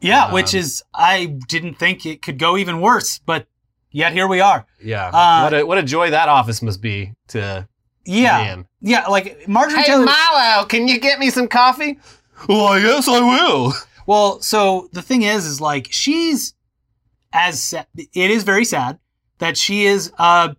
Yeah, 0.00 0.26
Um, 0.26 0.32
which 0.32 0.54
is 0.54 0.82
I 0.94 1.26
didn't 1.48 1.74
think 1.78 2.06
it 2.06 2.22
could 2.22 2.38
go 2.38 2.56
even 2.56 2.80
worse, 2.80 3.18
but 3.26 3.46
yet 3.90 4.12
here 4.12 4.26
we 4.26 4.40
are. 4.40 4.64
Yeah, 4.82 5.08
Uh, 5.08 5.42
what 5.42 5.54
a 5.54 5.66
what 5.66 5.78
a 5.78 5.82
joy 5.82 6.10
that 6.10 6.28
office 6.28 6.62
must 6.62 6.80
be 6.80 7.12
to 7.28 7.68
Yeah, 8.06 8.42
be 8.44 8.50
in. 8.50 8.66
yeah, 8.80 9.06
like 9.08 9.46
Marjorie 9.46 9.80
Hey 9.82 9.86
Taylor. 9.88 10.06
Milo, 10.06 10.64
can 10.66 10.88
you 10.88 10.98
get 10.98 11.18
me 11.18 11.28
some 11.30 11.48
coffee? 11.48 11.98
Well, 12.48 12.68
I 12.68 12.78
yes, 12.78 13.06
I 13.08 13.20
will. 13.20 13.74
Well, 14.10 14.40
so 14.40 14.88
the 14.92 15.02
thing 15.02 15.22
is, 15.22 15.46
is 15.46 15.60
like 15.60 15.86
she's 15.92 16.54
as 17.32 17.62
sa- 17.62 17.84
it 17.96 18.30
is 18.36 18.42
very 18.42 18.64
sad 18.64 18.98
that 19.38 19.56
she 19.56 19.84
is 19.86 20.12
uh 20.18 20.54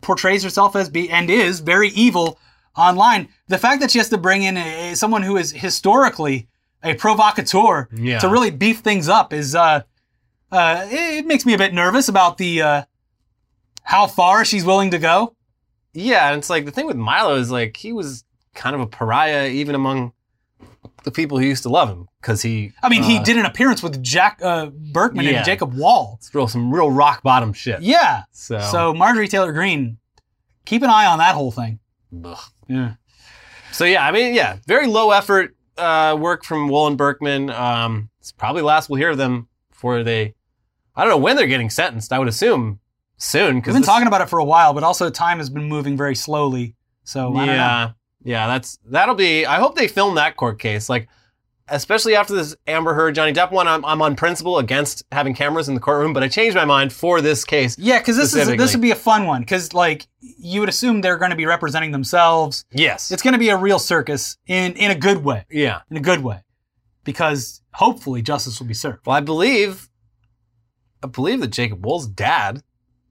portrays 0.00 0.44
herself 0.44 0.76
as 0.76 0.88
be 0.88 1.10
and 1.10 1.28
is 1.28 1.58
very 1.58 1.88
evil 1.88 2.38
online. 2.76 3.30
The 3.48 3.58
fact 3.58 3.80
that 3.80 3.90
she 3.90 3.98
has 3.98 4.08
to 4.10 4.16
bring 4.16 4.44
in 4.44 4.56
a, 4.56 4.94
someone 4.94 5.24
who 5.24 5.36
is 5.36 5.50
historically 5.50 6.46
a 6.84 6.94
provocateur 6.94 7.88
Yeah. 7.92 8.20
to 8.20 8.28
really 8.28 8.52
beef 8.52 8.78
things 8.78 9.08
up 9.08 9.32
is 9.32 9.56
uh 9.56 9.80
uh 10.52 10.86
it, 10.88 11.18
it 11.18 11.26
makes 11.26 11.44
me 11.44 11.54
a 11.54 11.58
bit 11.58 11.74
nervous 11.74 12.08
about 12.08 12.38
the 12.38 12.62
uh 12.62 12.82
how 13.82 14.06
far 14.06 14.44
she's 14.44 14.64
willing 14.64 14.92
to 14.92 14.98
go. 15.00 15.34
Yeah, 15.94 16.28
and 16.30 16.38
it's 16.38 16.48
like 16.50 16.64
the 16.64 16.70
thing 16.70 16.86
with 16.86 16.96
Milo 16.96 17.34
is 17.34 17.50
like 17.50 17.76
he 17.76 17.92
was 17.92 18.22
kind 18.54 18.76
of 18.76 18.80
a 18.80 18.86
pariah 18.86 19.48
even 19.48 19.74
among 19.74 20.12
the 21.08 21.12
people 21.12 21.38
who 21.38 21.44
used 21.46 21.62
to 21.62 21.68
love 21.70 21.88
him 21.88 22.06
because 22.20 22.42
he. 22.42 22.72
I 22.82 22.88
mean, 22.90 23.02
he 23.02 23.16
uh, 23.18 23.22
did 23.22 23.36
an 23.38 23.46
appearance 23.46 23.82
with 23.82 24.02
Jack 24.02 24.40
uh, 24.42 24.66
Burkman 24.66 25.24
Yeah. 25.24 25.36
and 25.38 25.44
Jacob 25.46 25.72
Wohl. 25.74 26.16
it's 26.18 26.34
real 26.34 26.46
some 26.48 26.72
real 26.72 26.90
rock 26.90 27.22
bottom 27.22 27.52
shit. 27.52 27.80
Yeah. 27.80 28.24
So, 28.32 28.60
So 28.60 28.92
Marjorie 28.94 29.28
Taylor 29.28 29.52
Greene, 29.52 29.96
keep 30.66 30.82
an 30.82 30.90
eye 30.90 31.06
on 31.06 31.18
that 31.18 31.34
whole 31.34 31.50
thing. 31.50 31.78
Ugh. 32.24 32.38
Yeah. 32.68 32.94
so 33.72 33.84
yeah, 33.84 34.06
I 34.06 34.12
mean, 34.12 34.34
yeah, 34.34 34.58
very 34.66 34.86
low 34.86 35.10
effort 35.10 35.56
uh, 35.78 36.16
work 36.20 36.44
from 36.44 36.68
Wohl 36.68 36.86
and 36.88 36.98
Burkman. 36.98 37.48
Um, 37.50 38.10
it's 38.20 38.32
probably 38.32 38.62
last 38.62 38.90
we'll 38.90 38.98
hear 38.98 39.10
of 39.10 39.16
them 39.18 39.48
before 39.70 40.02
they. 40.02 40.34
I 40.94 41.02
don't 41.02 41.10
know 41.10 41.16
when 41.18 41.36
they're 41.36 41.46
getting 41.46 41.70
sentenced. 41.70 42.12
I 42.12 42.18
would 42.18 42.28
assume 42.28 42.80
soon 43.16 43.56
because 43.56 43.72
We've 43.74 43.82
been 43.82 43.86
talking 43.86 44.08
about 44.08 44.20
it 44.20 44.28
for 44.28 44.38
a 44.38 44.44
while, 44.44 44.74
but 44.74 44.82
also 44.82 45.08
time 45.10 45.38
has 45.38 45.48
been 45.48 45.64
moving 45.68 45.96
very 45.96 46.14
slowly. 46.16 46.74
So 47.04 47.32
yeah, 47.36 47.92
yeah, 48.28 48.46
that's 48.46 48.78
that'll 48.84 49.14
be. 49.14 49.46
I 49.46 49.58
hope 49.58 49.74
they 49.74 49.88
film 49.88 50.16
that 50.16 50.36
court 50.36 50.58
case, 50.58 50.88
like 50.90 51.08
especially 51.70 52.14
after 52.14 52.34
this 52.34 52.54
Amber 52.66 52.94
Heard 52.94 53.14
Johnny 53.14 53.32
Depp 53.32 53.50
one. 53.52 53.66
I'm, 53.68 53.84
I'm 53.84 54.02
on 54.02 54.16
principle 54.16 54.58
against 54.58 55.02
having 55.12 55.34
cameras 55.34 55.68
in 55.68 55.74
the 55.74 55.80
courtroom, 55.80 56.12
but 56.12 56.22
I 56.22 56.28
changed 56.28 56.54
my 56.54 56.64
mind 56.64 56.92
for 56.92 57.20
this 57.20 57.44
case. 57.44 57.76
Yeah, 57.78 57.98
because 57.98 58.16
this 58.16 58.34
is 58.34 58.48
this 58.56 58.72
would 58.74 58.82
be 58.82 58.90
a 58.90 58.94
fun 58.96 59.26
one. 59.26 59.40
Because 59.42 59.72
like 59.72 60.06
you 60.20 60.60
would 60.60 60.68
assume 60.68 61.00
they're 61.00 61.16
going 61.18 61.30
to 61.30 61.36
be 61.36 61.46
representing 61.46 61.90
themselves. 61.92 62.64
Yes, 62.70 63.10
It's 63.10 63.22
going 63.22 63.32
to 63.32 63.38
be 63.38 63.48
a 63.48 63.56
real 63.56 63.78
circus 63.78 64.36
in 64.46 64.72
in 64.74 64.90
a 64.90 64.94
good 64.94 65.24
way. 65.24 65.46
yeah. 65.50 65.80
In 65.90 65.96
a 65.96 66.00
good 66.00 66.22
way, 66.22 66.42
because 67.04 67.62
hopefully 67.72 68.20
justice 68.22 68.60
will 68.60 68.66
be 68.66 68.74
served. 68.74 69.06
Well, 69.06 69.16
I 69.16 69.20
believe, 69.20 69.88
I 71.02 71.06
believe 71.06 71.40
that 71.40 71.48
Jacob 71.48 71.84
Wohl's 71.84 72.06
dad 72.06 72.62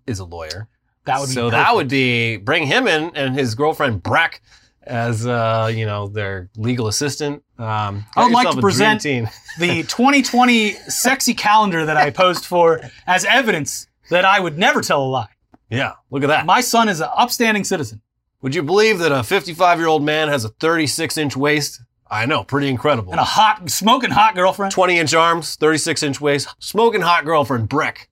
is 0.05 0.19
a 0.19 0.25
lawyer. 0.25 0.67
That 1.05 1.19
would 1.21 1.27
be 1.29 1.33
so 1.33 1.49
that 1.49 1.73
would 1.73 1.87
be 1.87 2.37
bring 2.37 2.67
him 2.67 2.87
in 2.87 3.15
and 3.15 3.33
his 3.33 3.55
girlfriend 3.55 4.03
Breck 4.03 4.41
as 4.87 5.25
uh, 5.27 5.71
you 5.73 5.85
know 5.85 6.07
their 6.07 6.49
legal 6.57 6.87
assistant. 6.87 7.43
Um, 7.57 8.05
I 8.15 8.23
would 8.23 8.33
like 8.33 8.49
to 8.51 8.61
present- 8.61 9.01
the 9.59 9.83
2020 9.83 10.71
sexy 10.89 11.33
calendar 11.33 11.85
that 11.85 11.97
I 11.97 12.09
posed 12.11 12.45
for 12.45 12.81
as 13.05 13.25
evidence 13.25 13.87
that 14.09 14.25
I 14.25 14.39
would 14.39 14.57
never 14.57 14.81
tell 14.81 15.03
a 15.03 15.07
lie. 15.07 15.29
Yeah, 15.69 15.93
look 16.11 16.23
at 16.23 16.27
that. 16.27 16.45
My 16.45 16.61
son 16.61 16.87
is 16.89 17.01
an 17.01 17.09
upstanding 17.15 17.63
citizen. 17.63 18.01
Would 18.41 18.55
you 18.55 18.63
believe 18.63 18.99
that 18.99 19.11
a 19.11 19.23
55 19.23 19.79
year 19.79 19.87
old 19.87 20.03
man 20.03 20.29
has 20.29 20.45
a 20.45 20.49
36 20.49 21.17
inch 21.17 21.35
waist? 21.35 21.81
I 22.09 22.25
know, 22.25 22.43
pretty 22.45 22.69
incredible. 22.69 23.11
and 23.11 23.19
a 23.19 23.23
hot, 23.25 23.69
smoking 23.69 24.11
hot 24.11 24.33
girlfriend. 24.35 24.71
20 24.71 24.97
inch 24.97 25.13
arms, 25.13 25.55
36 25.55 26.03
inch 26.03 26.21
waist, 26.21 26.47
smoking 26.59 27.01
hot 27.01 27.25
girlfriend, 27.25 27.67
Breck. 27.67 28.07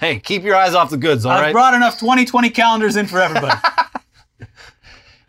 Hey, 0.00 0.18
keep 0.18 0.42
your 0.42 0.54
eyes 0.54 0.74
off 0.74 0.90
the 0.90 0.96
goods, 0.98 1.24
all 1.24 1.32
I've 1.32 1.40
right? 1.44 1.52
brought 1.52 1.74
enough 1.74 1.98
2020 1.98 2.50
calendars 2.50 2.96
in 2.96 3.06
for 3.06 3.20
everybody. 3.20 3.56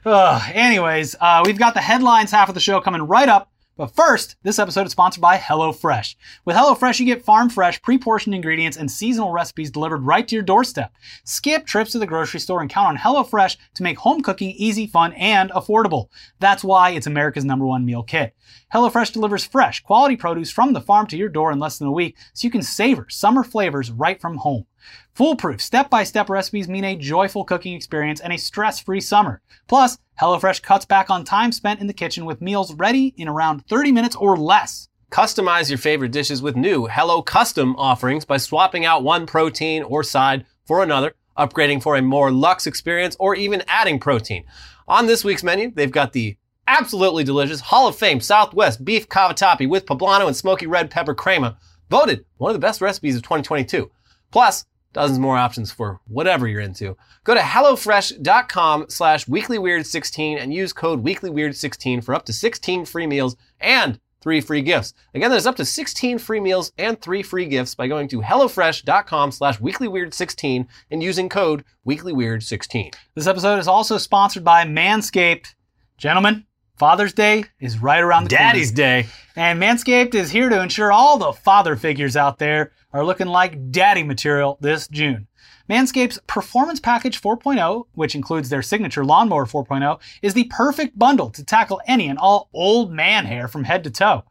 Ugh, 0.05 0.41
anyways, 0.53 1.15
uh, 1.19 1.43
we've 1.45 1.59
got 1.59 1.73
the 1.73 1.81
headlines 1.81 2.31
half 2.31 2.47
of 2.47 2.55
the 2.55 2.61
show 2.61 2.79
coming 2.79 3.01
right 3.01 3.27
up. 3.27 3.51
But 3.75 3.95
first, 3.95 4.35
this 4.43 4.59
episode 4.59 4.85
is 4.85 4.91
sponsored 4.91 5.21
by 5.21 5.37
HelloFresh. 5.37 6.15
With 6.43 6.55
HelloFresh, 6.55 6.99
you 6.99 7.05
get 7.05 7.23
farm 7.23 7.49
fresh, 7.49 7.81
pre 7.81 7.97
portioned 7.97 8.35
ingredients 8.35 8.75
and 8.77 8.91
seasonal 8.91 9.31
recipes 9.31 9.71
delivered 9.71 10.03
right 10.03 10.27
to 10.27 10.35
your 10.35 10.43
doorstep. 10.43 10.93
Skip 11.23 11.65
trips 11.65 11.93
to 11.93 11.99
the 11.99 12.05
grocery 12.05 12.41
store 12.41 12.59
and 12.59 12.69
count 12.69 12.87
on 12.89 12.97
HelloFresh 12.97 13.55
to 13.75 13.83
make 13.83 13.97
home 13.97 14.21
cooking 14.21 14.51
easy, 14.51 14.85
fun, 14.85 15.13
and 15.13 15.49
affordable. 15.51 16.07
That's 16.39 16.63
why 16.63 16.91
it's 16.91 17.07
America's 17.07 17.45
number 17.45 17.65
one 17.65 17.85
meal 17.85 18.03
kit. 18.03 18.35
HelloFresh 18.73 19.13
delivers 19.13 19.45
fresh, 19.45 19.81
quality 19.81 20.17
produce 20.17 20.51
from 20.51 20.73
the 20.73 20.81
farm 20.81 21.07
to 21.07 21.17
your 21.17 21.29
door 21.29 21.51
in 21.51 21.59
less 21.59 21.77
than 21.77 21.87
a 21.87 21.91
week 21.91 22.17
so 22.33 22.45
you 22.45 22.51
can 22.51 22.61
savor 22.61 23.07
summer 23.09 23.45
flavors 23.45 23.91
right 23.91 24.19
from 24.19 24.37
home. 24.37 24.65
Foolproof 25.13 25.61
step 25.61 25.89
by 25.89 26.03
step 26.03 26.29
recipes 26.29 26.67
mean 26.67 26.83
a 26.83 26.95
joyful 26.95 27.43
cooking 27.43 27.73
experience 27.73 28.19
and 28.19 28.33
a 28.33 28.37
stress 28.37 28.79
free 28.79 29.01
summer. 29.01 29.41
Plus, 29.67 29.97
HelloFresh 30.21 30.61
cuts 30.61 30.85
back 30.85 31.09
on 31.09 31.23
time 31.23 31.51
spent 31.51 31.79
in 31.79 31.87
the 31.87 31.93
kitchen 31.93 32.25
with 32.25 32.41
meals 32.41 32.73
ready 32.73 33.13
in 33.17 33.27
around 33.27 33.65
30 33.67 33.91
minutes 33.91 34.15
or 34.15 34.37
less. 34.37 34.89
Customize 35.11 35.69
your 35.69 35.77
favorite 35.77 36.11
dishes 36.11 36.41
with 36.41 36.55
new 36.55 36.87
Hello 36.87 37.21
Custom 37.21 37.75
offerings 37.77 38.25
by 38.25 38.37
swapping 38.37 38.85
out 38.85 39.03
one 39.03 39.25
protein 39.25 39.81
or 39.83 40.03
side 40.03 40.45
for 40.65 40.83
another, 40.83 41.15
upgrading 41.37 41.81
for 41.81 41.95
a 41.95 42.01
more 42.01 42.31
luxe 42.31 42.67
experience, 42.67 43.15
or 43.19 43.33
even 43.35 43.63
adding 43.67 43.99
protein. 43.99 44.43
On 44.87 45.07
this 45.07 45.23
week's 45.23 45.43
menu, 45.43 45.71
they've 45.73 45.91
got 45.91 46.13
the 46.13 46.37
absolutely 46.67 47.23
delicious 47.23 47.59
Hall 47.59 47.87
of 47.87 47.95
Fame 47.95 48.19
Southwest 48.19 48.85
beef 48.85 49.09
cavatappi 49.09 49.67
with 49.67 49.87
poblano 49.87 50.27
and 50.27 50.35
smoky 50.35 50.67
red 50.67 50.91
pepper 50.91 51.15
crema, 51.15 51.57
voted 51.89 52.23
one 52.37 52.51
of 52.51 52.53
the 52.53 52.59
best 52.59 52.79
recipes 52.79 53.15
of 53.15 53.23
2022. 53.23 53.89
Plus, 54.31 54.65
dozens 54.93 55.19
more 55.19 55.37
options 55.37 55.71
for 55.71 55.99
whatever 56.07 56.47
you're 56.47 56.61
into. 56.61 56.97
Go 57.23 57.33
to 57.33 57.39
HelloFresh.com 57.39 58.85
slash 58.89 59.25
WeeklyWeird16 59.25 60.41
and 60.41 60.53
use 60.53 60.73
code 60.73 61.03
WeeklyWeird16 61.03 62.03
for 62.03 62.15
up 62.15 62.25
to 62.25 62.33
16 62.33 62.85
free 62.85 63.07
meals 63.07 63.35
and 63.59 63.99
three 64.21 64.41
free 64.41 64.61
gifts. 64.61 64.93
Again, 65.13 65.31
there's 65.31 65.47
up 65.47 65.55
to 65.57 65.65
16 65.65 66.19
free 66.19 66.39
meals 66.39 66.71
and 66.77 67.01
three 67.01 67.23
free 67.23 67.45
gifts 67.45 67.75
by 67.75 67.87
going 67.87 68.07
to 68.09 68.21
HelloFresh.com 68.21 69.31
slash 69.31 69.59
WeeklyWeird16 69.59 70.67
and 70.91 71.03
using 71.03 71.29
code 71.29 71.63
WeeklyWeird16. 71.87 72.93
This 73.15 73.27
episode 73.27 73.59
is 73.59 73.67
also 73.67 73.97
sponsored 73.97 74.43
by 74.43 74.65
Manscaped. 74.65 75.55
Gentlemen, 75.97 76.45
Father's 76.79 77.11
Day 77.11 77.43
is 77.59 77.77
right 77.77 78.01
around 78.01 78.23
the 78.23 78.29
corner. 78.29 78.53
Daddy's 78.53 78.71
corner. 78.71 79.03
Day. 79.03 79.07
And 79.35 79.61
Manscaped 79.61 80.15
is 80.15 80.31
here 80.31 80.47
to 80.47 80.63
ensure 80.63 80.93
all 80.93 81.17
the 81.17 81.33
father 81.33 81.75
figures 81.75 82.15
out 82.15 82.39
there 82.39 82.71
are 82.93 83.05
looking 83.05 83.27
like 83.27 83.69
daddy 83.69 84.01
material 84.01 84.57
this 84.61 84.87
June. 84.87 85.27
Manscaped's 85.69 86.19
Performance 86.25 86.79
Package 86.79 87.21
4.0, 87.21 87.83
which 87.95 88.15
includes 88.15 88.47
their 88.47 88.61
signature 88.61 89.03
Lawnmower 89.03 89.45
4.0, 89.45 89.99
is 90.21 90.33
the 90.33 90.45
perfect 90.45 90.97
bundle 90.97 91.29
to 91.31 91.43
tackle 91.43 91.81
any 91.85 92.07
and 92.07 92.17
all 92.17 92.49
old 92.53 92.93
man 92.93 93.25
hair 93.25 93.49
from 93.49 93.65
head 93.65 93.83
to 93.83 93.91
toe. 93.91 94.23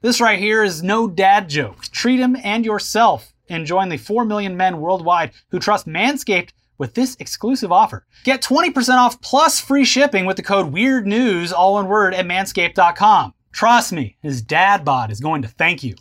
This 0.00 0.20
right 0.20 0.38
here 0.38 0.62
is 0.62 0.84
no 0.84 1.08
dad 1.08 1.48
joke. 1.48 1.82
Treat 1.86 2.20
him 2.20 2.36
and 2.44 2.64
yourself 2.64 3.34
and 3.48 3.66
join 3.66 3.88
the 3.88 3.96
4 3.96 4.24
million 4.24 4.56
men 4.56 4.80
worldwide 4.80 5.32
who 5.50 5.58
trust 5.58 5.88
Manscaped 5.88 6.50
with 6.78 6.94
this 6.94 7.16
exclusive 7.20 7.70
offer. 7.70 8.06
Get 8.24 8.40
20% 8.42 8.94
off 8.94 9.20
plus 9.20 9.60
free 9.60 9.84
shipping 9.84 10.24
with 10.24 10.36
the 10.36 10.42
code 10.42 10.72
WEIRDNEWS, 10.72 11.52
all 11.52 11.74
one 11.74 11.88
word, 11.88 12.14
at 12.14 12.26
manscaped.com. 12.26 13.34
Trust 13.52 13.92
me, 13.92 14.16
his 14.22 14.40
dad 14.40 14.84
bod 14.84 15.10
is 15.10 15.20
going 15.20 15.42
to 15.42 15.48
thank 15.48 15.82
you. 15.82 15.94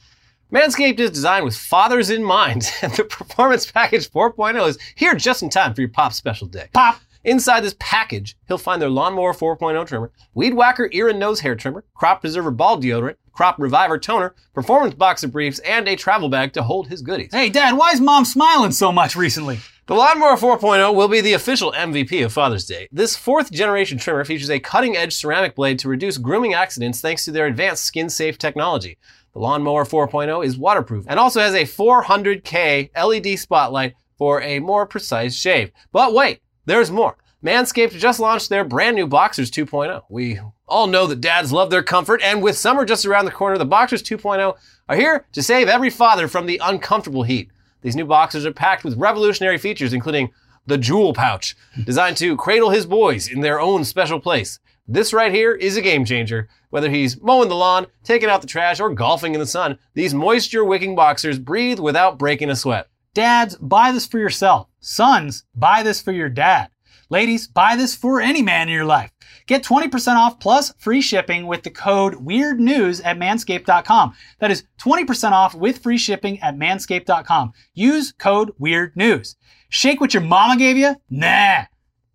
Manscaped 0.54 1.00
is 1.00 1.12
designed 1.12 1.44
with 1.44 1.58
fathers 1.58 2.10
in 2.10 2.24
mind, 2.24 2.72
and 2.82 2.94
the 2.96 3.04
Performance 3.04 3.70
Package 3.70 4.10
4.0 4.10 4.68
is 4.68 4.78
here 4.96 5.16
just 5.16 5.44
in 5.44 5.50
time 5.50 5.74
for 5.74 5.82
your 5.82 5.90
pop 5.90 6.14
special 6.14 6.48
day. 6.48 6.70
Pop! 6.74 7.02
Inside 7.24 7.62
this 7.62 7.76
package, 7.78 8.38
he'll 8.48 8.58
find 8.58 8.82
their 8.82 8.90
Lawnmower 8.90 9.34
4.0 9.34 9.86
trimmer, 9.86 10.12
Weed 10.34 10.54
Whacker 10.54 10.90
ear 10.94 11.10
and 11.10 11.20
nose 11.20 11.42
hair 11.42 11.56
trimmer, 11.56 11.84
Crop 11.94 12.22
Preserver 12.22 12.52
ball 12.52 12.80
deodorant, 12.80 13.18
Crop 13.34 13.60
Reviver 13.60 14.00
toner, 14.00 14.34
performance 14.54 14.94
boxer 14.94 15.28
briefs, 15.28 15.60
and 15.60 15.90
a 15.90 15.98
travel 15.98 16.30
bag 16.30 16.54
to 16.54 16.64
hold 16.64 16.88
his 16.88 17.02
goodies. 17.02 17.34
Hey, 17.34 17.50
Dad, 17.50 17.76
why 17.76 17.92
is 17.92 18.00
mom 18.00 18.24
smiling 18.24 18.72
so 18.72 18.94
much 18.94 19.18
recently? 19.18 19.60
The 19.88 19.96
Lawnmower 19.96 20.36
4.0 20.36 20.94
will 20.94 21.08
be 21.08 21.22
the 21.22 21.32
official 21.32 21.72
MVP 21.72 22.26
of 22.26 22.34
Father's 22.34 22.66
Day. 22.66 22.90
This 22.92 23.16
fourth 23.16 23.54
generation 23.54 23.98
trimmer 23.98 24.26
features 24.26 24.50
a 24.50 24.60
cutting 24.60 24.98
edge 24.98 25.16
ceramic 25.16 25.56
blade 25.56 25.80
to 25.80 25.88
reduce 25.88 26.18
grooming 26.18 26.54
accidents 26.54 27.00
thanks 27.00 27.24
to 27.24 27.32
their 27.32 27.46
advanced 27.46 27.86
skin 27.86 28.10
safe 28.10 28.38
technology. 28.38 28.98
The 29.32 29.40
Lawnmower 29.40 29.86
4.0 29.86 30.46
is 30.46 30.58
waterproof 30.58 31.06
and 31.08 31.18
also 31.18 31.40
has 31.40 31.54
a 31.54 31.64
400K 31.64 32.90
LED 32.98 33.40
spotlight 33.40 33.96
for 34.18 34.42
a 34.42 34.60
more 34.60 34.86
precise 34.86 35.38
shave. 35.38 35.72
But 35.94 36.14
wait, 36.14 36.42
there's 36.66 36.92
more. 36.92 37.16
Manscaped 37.42 37.98
just 37.98 38.20
launched 38.20 38.50
their 38.50 38.66
brand 38.66 38.98
new 38.98 39.08
Boxers 39.08 39.50
2.0. 39.50 40.02
We 40.10 40.38
all 40.68 40.88
know 40.88 41.08
that 41.08 41.22
dads 41.22 41.54
love 41.54 41.70
their 41.70 41.82
comfort, 41.82 42.22
and 42.22 42.44
with 42.44 42.58
summer 42.58 42.84
just 42.84 43.06
around 43.06 43.24
the 43.24 43.32
corner, 43.32 43.58
the 43.58 43.64
Boxers 43.64 44.04
2.0 44.04 44.54
are 44.90 44.96
here 44.98 45.26
to 45.32 45.42
save 45.42 45.70
every 45.70 45.90
father 45.90 46.28
from 46.28 46.46
the 46.46 46.60
uncomfortable 46.62 47.24
heat. 47.24 47.52
These 47.88 47.96
new 47.96 48.06
boxers 48.06 48.46
are 48.46 48.52
packed 48.52 48.84
with 48.84 48.98
revolutionary 48.98 49.58
features, 49.58 49.94
including 49.94 50.34
the 50.66 50.78
jewel 50.78 51.14
pouch, 51.14 51.56
designed 51.86 52.18
to 52.18 52.36
cradle 52.36 52.70
his 52.70 52.86
boys 52.86 53.30
in 53.30 53.40
their 53.40 53.62
own 53.62 53.86
special 53.86 54.20
place. 54.20 54.60
This 54.90 55.14
right 55.14 55.34
here 55.34 55.54
is 55.54 55.78
a 55.78 55.82
game 55.82 56.04
changer. 56.04 56.50
Whether 56.70 56.90
he's 56.90 57.22
mowing 57.22 57.48
the 57.48 57.56
lawn, 57.56 57.88
taking 58.04 58.28
out 58.28 58.42
the 58.42 58.48
trash, 58.48 58.82
or 58.82 58.90
golfing 58.90 59.36
in 59.36 59.40
the 59.40 59.46
sun, 59.46 59.80
these 59.94 60.14
moisture 60.14 60.66
wicking 60.66 60.96
boxers 60.98 61.40
breathe 61.40 61.80
without 61.80 62.20
breaking 62.20 62.50
a 62.50 62.58
sweat. 62.58 62.90
Dads, 63.14 63.56
buy 63.56 63.94
this 63.94 64.06
for 64.06 64.20
yourself. 64.20 64.68
Sons, 64.82 65.46
buy 65.56 65.82
this 65.82 66.02
for 66.02 66.12
your 66.12 66.28
dad. 66.28 66.70
Ladies, 67.10 67.48
buy 67.48 67.78
this 67.78 67.96
for 67.96 68.20
any 68.20 68.42
man 68.42 68.68
in 68.68 68.74
your 68.74 68.84
life. 68.84 69.14
Get 69.48 69.64
20% 69.64 70.16
off 70.16 70.40
plus 70.40 70.74
free 70.78 71.02
shipping 71.02 71.48
with 71.48 71.64
the 71.64 71.70
code 71.70 72.16
WEIRDNEWS 72.16 73.02
at 73.04 73.18
manscaped.com. 73.18 74.14
That 74.40 74.52
is 74.52 74.66
20% 74.80 75.32
off 75.32 75.56
with 75.56 75.80
free 75.80 75.98
shipping 75.98 76.40
at 76.42 76.56
manscaped.com. 76.56 77.54
Use 77.74 78.12
code 78.12 78.52
WEIRDNEWS. 78.60 79.36
Shake 79.70 80.02
what 80.02 80.14
your 80.14 80.24
mama 80.24 80.58
gave 80.58 80.78
you? 80.78 80.96
Nah. 81.10 81.64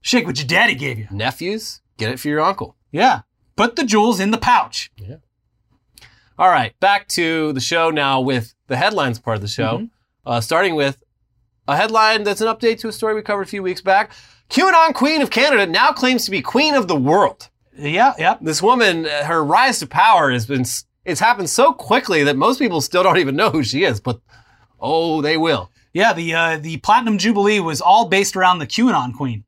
Shake 0.02 0.26
what 0.26 0.38
your 0.38 0.46
daddy 0.46 0.74
gave 0.74 0.98
you. 0.98 1.08
Nephews, 1.10 1.80
get 1.96 2.12
it 2.12 2.20
for 2.20 2.28
your 2.28 2.40
uncle. 2.40 2.76
Yeah. 2.90 3.22
Put 3.56 3.76
the 3.76 3.84
jewels 3.84 4.20
in 4.20 4.30
the 4.30 4.38
pouch. 4.38 4.90
Yeah. 4.96 5.16
All 6.38 6.48
right, 6.48 6.78
back 6.80 7.08
to 7.08 7.52
the 7.52 7.60
show 7.60 7.90
now 7.90 8.20
with 8.20 8.54
the 8.66 8.76
headlines 8.76 9.18
part 9.18 9.36
of 9.36 9.42
the 9.42 9.48
show, 9.48 9.88
uh, 10.26 10.40
starting 10.40 10.74
with 10.74 11.02
a 11.68 11.76
headline 11.76 12.24
that's 12.24 12.40
an 12.40 12.48
update 12.48 12.80
to 12.80 12.88
a 12.88 12.92
story 12.92 13.14
we 13.14 13.22
covered 13.22 13.42
a 13.42 13.50
few 13.50 13.62
weeks 13.62 13.80
back. 13.80 14.12
QAnon 14.52 14.92
Queen 14.92 15.22
of 15.22 15.30
Canada 15.30 15.66
now 15.66 15.92
claims 15.92 16.26
to 16.26 16.30
be 16.30 16.42
Queen 16.42 16.74
of 16.74 16.86
the 16.86 16.94
world. 16.94 17.48
Yeah, 17.74 18.12
yeah. 18.18 18.36
This 18.38 18.62
woman, 18.62 19.04
her 19.04 19.42
rise 19.42 19.78
to 19.78 19.86
power 19.86 20.30
has 20.30 20.44
been, 20.44 20.66
it's 21.06 21.20
happened 21.20 21.48
so 21.48 21.72
quickly 21.72 22.22
that 22.24 22.36
most 22.36 22.58
people 22.58 22.82
still 22.82 23.02
don't 23.02 23.16
even 23.16 23.34
know 23.34 23.48
who 23.48 23.62
she 23.62 23.84
is, 23.84 23.98
but 23.98 24.20
oh, 24.78 25.22
they 25.22 25.38
will. 25.38 25.70
Yeah, 25.94 26.12
the 26.12 26.34
uh, 26.34 26.58
the 26.58 26.76
Platinum 26.78 27.16
Jubilee 27.16 27.60
was 27.60 27.80
all 27.80 28.08
based 28.08 28.36
around 28.36 28.58
the 28.58 28.66
QAnon 28.66 29.14
Queen. 29.14 29.44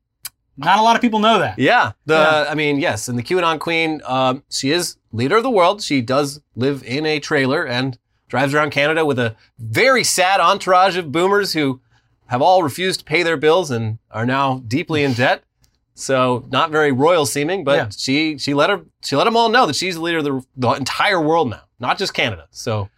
Not 0.57 0.79
a 0.79 0.81
lot 0.81 0.95
of 0.95 1.03
people 1.03 1.19
know 1.19 1.37
that. 1.37 1.59
Yeah. 1.59 1.91
The, 2.05 2.15
Yeah. 2.15 2.47
I 2.49 2.55
mean, 2.55 2.79
yes. 2.79 3.07
And 3.07 3.17
the 3.17 3.23
QAnon 3.23 3.59
Queen, 3.59 4.01
um, 4.05 4.43
she 4.49 4.71
is 4.71 4.97
leader 5.11 5.37
of 5.37 5.43
the 5.43 5.51
world. 5.51 5.83
She 5.83 6.01
does 6.01 6.41
live 6.55 6.83
in 6.83 7.05
a 7.05 7.19
trailer 7.19 7.63
and 7.65 7.99
drives 8.27 8.55
around 8.55 8.71
Canada 8.71 9.05
with 9.05 9.19
a 9.19 9.35
very 9.59 10.03
sad 10.03 10.39
entourage 10.39 10.97
of 10.97 11.11
boomers 11.11 11.53
who 11.53 11.79
have 12.27 12.41
all 12.41 12.63
refused 12.63 12.99
to 13.01 13.05
pay 13.05 13.23
their 13.23 13.37
bills 13.37 13.71
and 13.71 13.99
are 14.11 14.25
now 14.25 14.63
deeply 14.67 15.03
in 15.03 15.13
debt. 15.13 15.43
So 15.93 16.45
not 16.49 16.71
very 16.71 16.91
royal 16.91 17.25
seeming, 17.25 17.63
but 17.63 17.75
Yeah. 17.77 17.89
she 17.95 18.37
she 18.37 18.53
let 18.53 18.69
her 18.69 18.81
she 19.01 19.15
let 19.15 19.23
them 19.25 19.37
all 19.37 19.49
know 19.49 19.65
that 19.65 19.75
she's 19.75 19.95
the 19.95 20.01
leader 20.01 20.17
of 20.17 20.23
the, 20.25 20.43
the 20.57 20.71
entire 20.71 21.21
world 21.21 21.49
now, 21.49 21.61
not 21.79 21.97
just 21.97 22.13
Canada. 22.13 22.47
So 22.51 22.89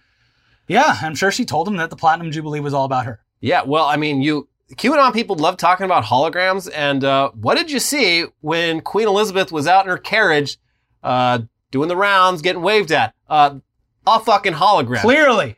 Yeah, 0.68 0.98
I'm 1.02 1.13
sure 1.16 1.32
she 1.32 1.46
told 1.46 1.68
them 1.68 1.78
that 1.78 1.90
the 1.90 1.96
Platinum 1.96 2.32
Jubilee 2.32 2.60
was 2.60 2.74
all 2.74 2.86
about 2.86 3.06
her. 3.06 3.20
yeah, 3.40 3.62
well, 3.63 3.86
I 3.86 3.98
mean, 3.98 4.22
you 4.22 4.48
QAnon 4.76 5.13
people 5.13 5.36
love 5.38 5.56
talking 5.58 5.86
about 5.86 6.04
holograms. 6.06 6.70
And 6.74 7.04
uh, 7.04 7.30
what 7.32 7.56
did 7.56 7.72
you 7.72 7.80
see 7.80 8.26
when 8.42 8.82
Queen 8.82 9.08
Elizabeth 9.08 9.50
was 9.52 9.66
out 9.68 9.86
in 9.86 9.90
her 9.90 9.98
carriage, 9.98 10.58
uh, 11.04 11.40
doing 11.72 11.88
the 11.88 11.96
rounds, 11.96 12.42
getting 12.42 12.62
waved 12.62 12.92
at? 12.92 13.13
Uh, 13.30 13.60
a 14.06 14.20
fucking 14.20 14.54
hologram. 14.54 15.00
Clearly, 15.02 15.56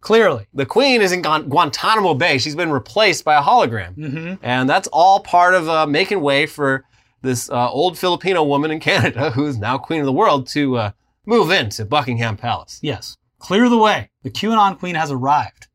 clearly. 0.00 0.46
The 0.54 0.66
Queen 0.66 1.00
is 1.02 1.12
in 1.12 1.22
Guan- 1.22 1.48
Guantanamo 1.48 2.14
Bay. 2.14 2.38
She's 2.38 2.56
been 2.56 2.70
replaced 2.70 3.24
by 3.24 3.36
a 3.36 3.42
hologram, 3.42 3.94
hmm 3.94 4.34
and 4.42 4.68
that's 4.68 4.88
all 4.92 5.20
part 5.20 5.54
of 5.54 5.68
uh, 5.68 5.86
making 5.86 6.20
way 6.20 6.46
for 6.46 6.84
this 7.22 7.50
uh, 7.50 7.70
old 7.70 7.98
Filipino 7.98 8.42
woman 8.42 8.70
in 8.70 8.80
Canada, 8.80 9.30
who 9.34 9.46
is 9.46 9.58
now 9.58 9.76
Queen 9.78 10.00
of 10.00 10.06
the 10.06 10.12
world, 10.12 10.46
to 10.48 10.76
uh, 10.76 10.90
move 11.26 11.50
into 11.50 11.84
Buckingham 11.84 12.36
Palace. 12.36 12.78
Yes, 12.82 13.16
clear 13.38 13.68
the 13.68 13.78
way. 13.78 14.10
The 14.22 14.30
QAnon 14.30 14.78
Queen 14.78 14.94
has 14.94 15.10
arrived. 15.10 15.66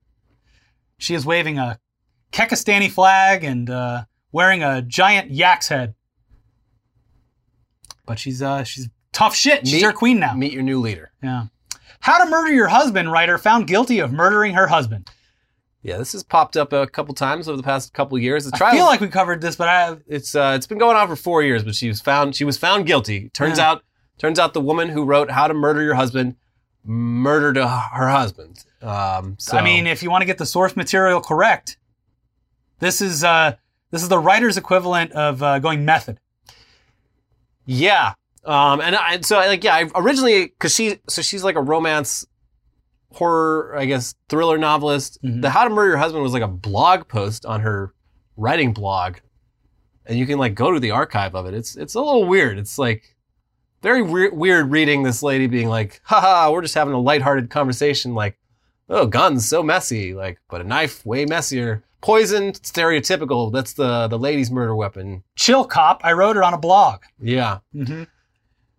She 0.98 1.14
is 1.14 1.26
waving 1.26 1.60
a 1.60 1.80
Kekistani 2.32 2.90
flag 2.90 3.44
and 3.44 3.70
uh, 3.70 4.06
wearing 4.32 4.64
a 4.64 4.82
giant 4.82 5.32
yak's 5.32 5.68
head. 5.68 5.94
But 8.06 8.20
she's 8.20 8.42
uh, 8.42 8.64
she's 8.64 8.88
tough 9.14 9.36
shit. 9.36 9.62
She's 9.66 9.74
Meet- 9.76 9.82
your 9.82 9.94
queen 9.94 10.20
now. 10.20 10.34
Meet 10.34 10.52
your 10.54 10.64
new 10.64 10.80
leader. 10.80 11.12
Yeah. 11.24 11.46
How 12.06 12.24
to 12.24 12.30
Murder 12.30 12.54
Your 12.54 12.68
Husband 12.68 13.12
writer 13.12 13.40
found 13.40 13.66
guilty 13.66 13.98
of 13.98 14.14
murdering 14.14 14.54
her 14.54 14.68
husband. 14.68 15.10
Yeah, 15.82 15.98
this 15.98 16.12
has 16.14 16.22
popped 16.24 16.56
up 16.56 16.72
a 16.72 16.86
couple 16.86 17.16
times 17.16 17.48
over 17.48 17.58
the 17.58 17.64
past 17.64 17.96
couple 17.96 18.16
of 18.16 18.22
years. 18.22 18.46
The 18.46 18.52
trial, 18.52 18.74
I 18.74 18.78
feel 18.78 18.86
like 18.86 19.02
we 19.02 19.08
covered 19.08 19.42
this, 19.42 19.56
but 19.56 19.68
I 19.70 19.82
have 19.86 20.04
it's 20.06 20.36
uh, 20.36 20.54
it's 20.56 20.68
been 20.68 20.78
going 20.78 20.96
on 20.96 21.08
for 21.08 21.16
four 21.16 21.42
years, 21.42 21.64
but 21.64 21.74
she 21.74 21.88
was 21.88 22.00
found 22.02 22.36
she 22.36 22.44
was 22.46 22.60
found 22.60 22.86
guilty. 22.86 23.30
Turns 23.30 23.58
Yeah. 23.58 23.72
out 23.72 23.84
turns 24.20 24.38
out 24.38 24.54
the 24.54 24.62
woman 24.62 24.90
who 24.90 25.04
wrote 25.04 25.32
How 25.32 25.48
to 25.48 25.56
Murder 25.56 25.82
Your 25.82 25.96
Husband 25.96 26.36
murdered 26.84 27.58
uh, 27.58 27.68
her 27.94 28.10
husband. 28.10 28.64
Um, 28.84 29.36
so, 29.40 29.58
I 29.58 29.64
mean, 29.64 29.88
if 29.88 30.04
you 30.04 30.12
want 30.12 30.22
to 30.22 30.28
get 30.28 30.38
the 30.38 30.46
source 30.46 30.76
material 30.76 31.22
correct, 31.22 31.78
this 32.78 33.02
is 33.02 33.24
uh, 33.24 33.56
this 33.90 34.04
is 34.04 34.10
the 34.10 34.20
writer's 34.20 34.58
equivalent 34.58 35.12
of 35.14 35.42
uh, 35.42 35.58
going 35.58 35.86
method. 35.86 36.20
yeah. 37.66 38.14
Um, 38.46 38.80
and 38.82 38.96
I, 38.96 39.22
so 39.22 39.38
like 39.38 39.64
yeah, 39.64 39.76
I 39.76 39.90
originally 39.96 40.46
because 40.48 40.74
she 40.74 41.00
so 41.10 41.22
she's 41.22 41.44
like 41.44 41.56
a 41.56 41.62
romance 41.62 42.26
horror, 43.12 43.76
I 43.78 43.86
guess 43.86 44.16
thriller 44.30 44.58
novelist. 44.58 45.22
Mhm. 45.24 45.42
The 45.42 45.50
How 45.50 45.64
to 45.64 45.70
Murder 45.70 45.90
Your 45.90 45.98
Husband 45.98 46.22
was 46.24 46.34
like 46.34 46.44
a 46.44 46.48
blog 46.48 47.08
post 47.08 47.46
on 47.46 47.62
her 47.62 47.94
writing 48.38 48.74
blog, 48.74 49.18
and 50.06 50.20
you 50.20 50.26
can 50.26 50.38
like 50.38 50.54
go 50.56 50.72
to 50.72 50.80
the 50.80 50.92
archive 50.92 51.36
of 51.36 51.46
it. 51.46 51.54
It's 51.54 51.76
it's 51.76 51.96
a 51.96 52.02
little 52.02 52.26
weird. 52.26 52.58
It's 52.60 52.78
like 52.78 53.16
very 53.82 54.02
weird, 54.02 54.34
weird 54.36 54.72
reading 54.72 55.04
this 55.04 55.22
lady 55.24 55.48
being 55.48 55.70
like, 55.70 56.02
haha, 56.04 56.52
we're 56.52 56.62
just 56.62 56.74
having 56.76 56.94
a 56.94 57.00
lighthearted 57.00 57.52
conversation, 57.52 58.16
like, 58.16 58.36
oh, 58.90 59.06
guns, 59.06 59.48
so 59.48 59.62
messy, 59.62 60.14
like, 60.16 60.40
but 60.50 60.60
a 60.60 60.64
knife, 60.64 61.06
way 61.06 61.24
messier. 61.26 61.84
Poison, 62.02 62.52
stereotypical. 62.54 63.52
That's 63.52 63.74
the 63.74 64.08
the 64.08 64.20
lady's 64.20 64.52
murder 64.52 64.76
weapon. 64.76 65.24
Chill 65.36 65.66
cop. 65.66 66.02
I 66.04 66.14
wrote 66.14 66.38
it 66.38 66.44
on 66.44 66.54
a 66.54 66.58
blog. 66.60 67.02
Yeah. 67.20 67.60
hmm 67.74 68.04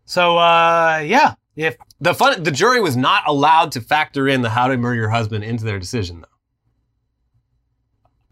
So 0.06 0.38
uh, 0.38 1.02
yeah, 1.04 1.34
if 1.56 1.76
The 2.00 2.14
fun, 2.14 2.42
the 2.42 2.50
jury 2.50 2.80
was 2.80 2.96
not 2.96 3.24
allowed 3.26 3.72
to 3.72 3.80
factor 3.80 4.26
in 4.28 4.40
the 4.42 4.48
how 4.50 4.68
to 4.68 4.76
murder 4.78 4.94
your 4.96 5.08
husband 5.10 5.44
into 5.44 5.64
their 5.64 5.78
decision, 5.78 6.22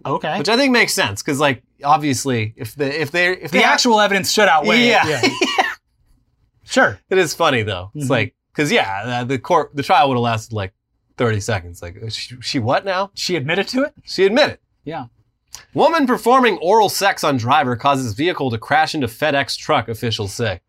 though. 0.05 0.13
okay, 0.17 0.39
which 0.39 0.49
I 0.49 0.57
think 0.57 0.73
makes 0.73 0.93
sense 0.95 1.23
because, 1.23 1.41
like, 1.41 1.63
obviously, 1.83 2.55
if 2.57 2.75
the 2.75 3.01
if 3.01 3.11
they 3.11 3.33
if 3.33 3.51
the 3.51 3.65
actual 3.65 4.01
evidence 4.01 4.31
should 4.33 4.49
outweigh. 4.49 4.87
yeah, 4.89 5.03
it. 5.07 5.33
yeah. 5.59 5.65
Sure. 6.67 6.99
it 7.11 7.19
is 7.19 7.35
funny 7.35 7.63
though. 7.63 7.91
It's 7.95 8.07
Mhm. 8.07 8.11
like 8.11 8.35
because 8.53 8.73
yeah, 8.73 9.03
uh, 9.05 9.25
the 9.25 9.39
court 9.39 9.73
the 9.77 9.83
trial 9.83 10.09
would 10.09 10.15
have 10.15 10.23
lasted 10.23 10.55
like 10.55 10.73
thirty 11.19 11.39
seconds. 11.41 11.83
Like, 11.83 11.97
uh, 12.03 12.09
she, 12.09 12.37
she 12.41 12.59
what 12.59 12.85
now? 12.87 13.11
She 13.15 13.37
admitted 13.37 13.69
to 13.69 13.83
it. 13.83 13.93
She 14.05 14.25
admitted. 14.25 14.59
Yeah. 14.85 15.07
Woman 15.75 16.07
performing 16.07 16.57
oral 16.59 16.89
sex 16.89 17.23
on 17.23 17.37
driver 17.37 17.77
causes 17.77 18.15
vehicle 18.15 18.51
to 18.51 18.59
crash 18.59 18.95
into 18.95 19.07
FedEx 19.09 19.59
truck. 19.59 19.89
Officials 19.89 20.33
say. 20.33 20.61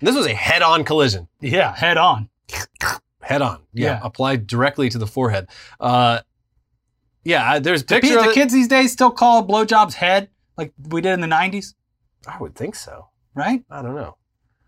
This 0.00 0.14
was 0.14 0.26
a 0.26 0.34
head-on 0.34 0.84
collision. 0.84 1.28
Yeah, 1.40 1.74
head 1.74 1.96
on. 1.96 2.28
Head 3.22 3.42
on. 3.42 3.60
Yeah. 3.72 3.86
Yeah. 3.86 4.00
Applied 4.02 4.46
directly 4.46 4.88
to 4.90 4.98
the 4.98 5.06
forehead. 5.06 5.48
Uh, 5.80 6.20
yeah. 7.24 7.52
I- 7.52 7.58
There's 7.58 7.82
a 7.82 7.84
The, 7.86 7.94
picture. 7.94 8.14
pe- 8.14 8.20
of 8.20 8.24
the 8.26 8.32
kids 8.32 8.52
these 8.52 8.68
days 8.68 8.92
still 8.92 9.10
call 9.10 9.46
blowjobs 9.46 9.94
head 9.94 10.28
like 10.56 10.72
we 10.88 11.00
did 11.00 11.12
in 11.12 11.20
the 11.20 11.26
'90s, 11.26 11.74
I 12.26 12.36
would 12.38 12.54
think 12.56 12.74
so. 12.74 13.08
right? 13.34 13.62
I 13.70 13.82
don't 13.82 13.94
know. 13.94 14.16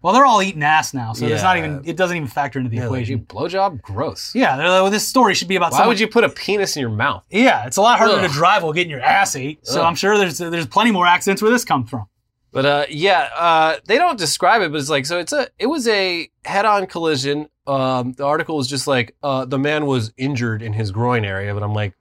Well, 0.02 0.14
they're 0.14 0.24
all 0.24 0.40
eating 0.42 0.62
ass 0.62 0.94
now, 0.94 1.12
so 1.12 1.26
it's 1.26 1.42
not 1.42 1.56
Yeah. 1.58 1.64
even. 1.64 1.82
It 1.84 1.96
doesn't 1.96 2.16
even 2.16 2.28
factor 2.28 2.58
into 2.60 2.70
the 2.70 2.76
Yeah, 2.76 2.86
like, 2.88 3.08
you 3.08 3.16
equation. 3.16 3.26
blowjob, 3.26 3.82
gross. 3.82 4.32
Yeah, 4.34 4.56
they're 4.56 4.68
like, 4.70 4.82
well, 4.82 4.90
this 4.90 5.06
story 5.06 5.34
should 5.34 5.48
be 5.48 5.56
about. 5.56 5.72
Why 5.72 5.78
someone- 5.78 5.88
would 5.88 6.00
you 6.00 6.06
put 6.08 6.22
a 6.24 6.28
penis 6.28 6.76
in 6.76 6.80
your 6.80 6.90
mouth? 6.90 7.24
Yeah, 7.30 7.66
it's 7.66 7.76
a 7.76 7.82
lot 7.82 7.98
harder 7.98 8.14
Ugh. 8.14 8.22
to 8.22 8.28
drive 8.32 8.62
while 8.62 8.72
getting 8.72 8.90
your 8.90 9.00
ass 9.02 9.34
ate. 9.36 9.66
So 9.66 9.80
Ugh. 9.80 9.86
I'm 9.86 9.94
sure 9.96 10.16
there's 10.16 10.38
there's 10.38 10.66
plenty 10.66 10.90
more 10.92 11.06
accidents 11.06 11.42
where 11.42 11.50
this 11.50 11.64
comes 11.64 11.90
from. 11.90 12.06
But 12.52 12.66
uh, 12.66 12.86
yeah, 12.90 13.28
uh, 13.36 13.76
they 13.86 13.96
don't 13.96 14.18
describe 14.18 14.62
it, 14.62 14.72
but 14.72 14.80
it's 14.80 14.90
like 14.90 15.06
so. 15.06 15.18
It's 15.18 15.32
a 15.32 15.48
it 15.58 15.66
was 15.66 15.86
a 15.86 16.28
head-on 16.44 16.86
collision. 16.86 17.48
Um, 17.66 18.12
the 18.12 18.24
article 18.24 18.56
was 18.56 18.66
just 18.66 18.88
like 18.88 19.14
uh, 19.22 19.44
the 19.44 19.58
man 19.58 19.86
was 19.86 20.12
injured 20.16 20.60
in 20.60 20.72
his 20.72 20.90
groin 20.90 21.24
area, 21.24 21.54
but 21.54 21.62
I'm 21.62 21.74
like, 21.74 21.94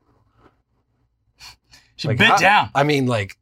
She 1.98 2.08
like, 2.08 2.18
bit 2.18 2.28
how- 2.28 2.38
down. 2.38 2.70
I 2.74 2.82
mean, 2.84 3.06
like, 3.06 3.38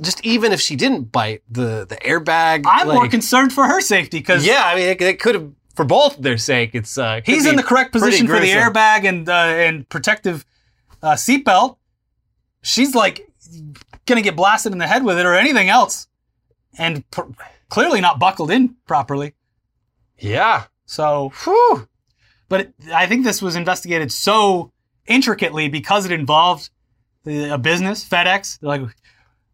just 0.00 0.24
even 0.24 0.52
if 0.52 0.60
she 0.60 0.74
didn't 0.74 1.12
bite 1.12 1.42
the 1.50 1.84
the 1.86 1.96
airbag, 1.96 2.64
I'm 2.66 2.88
more 2.88 3.08
concerned 3.08 3.52
for 3.52 3.66
her 3.66 3.82
safety 3.82 4.18
because 4.18 4.46
Yeah, 4.46 4.62
I 4.64 4.74
mean, 4.74 4.88
it, 4.88 5.02
it 5.02 5.20
could 5.20 5.34
have 5.34 5.52
for 5.74 5.84
both 5.84 6.16
their 6.16 6.38
sake. 6.38 6.70
It's 6.74 6.96
uh, 6.96 7.20
he's 7.26 7.44
in 7.44 7.56
the 7.56 7.62
correct 7.62 7.92
position 7.92 8.26
for 8.26 8.40
the 8.40 8.48
airbag 8.48 9.06
and 9.06 9.28
uh, 9.28 9.32
and 9.32 9.86
protective 9.90 10.46
uh, 11.02 11.12
seatbelt. 11.12 11.76
She's 12.62 12.94
like 12.94 13.28
gonna 14.06 14.22
get 14.22 14.36
blasted 14.36 14.72
in 14.72 14.78
the 14.78 14.86
head 14.86 15.04
with 15.04 15.18
it 15.18 15.26
or 15.26 15.34
anything 15.34 15.68
else, 15.68 16.06
and 16.78 17.08
pr- 17.10 17.22
clearly 17.68 18.00
not 18.00 18.18
buckled 18.18 18.50
in 18.50 18.76
properly. 18.86 19.34
Yeah, 20.18 20.64
So, 20.86 21.32
Whew. 21.44 21.88
but 22.48 22.60
it, 22.60 22.74
I 22.94 23.06
think 23.06 23.24
this 23.24 23.42
was 23.42 23.56
investigated 23.56 24.10
so 24.12 24.72
intricately 25.06 25.68
because 25.68 26.06
it 26.06 26.12
involved 26.12 26.70
a 27.26 27.58
business, 27.58 28.08
FedEx. 28.08 28.60
They're 28.60 28.68
like, 28.68 28.82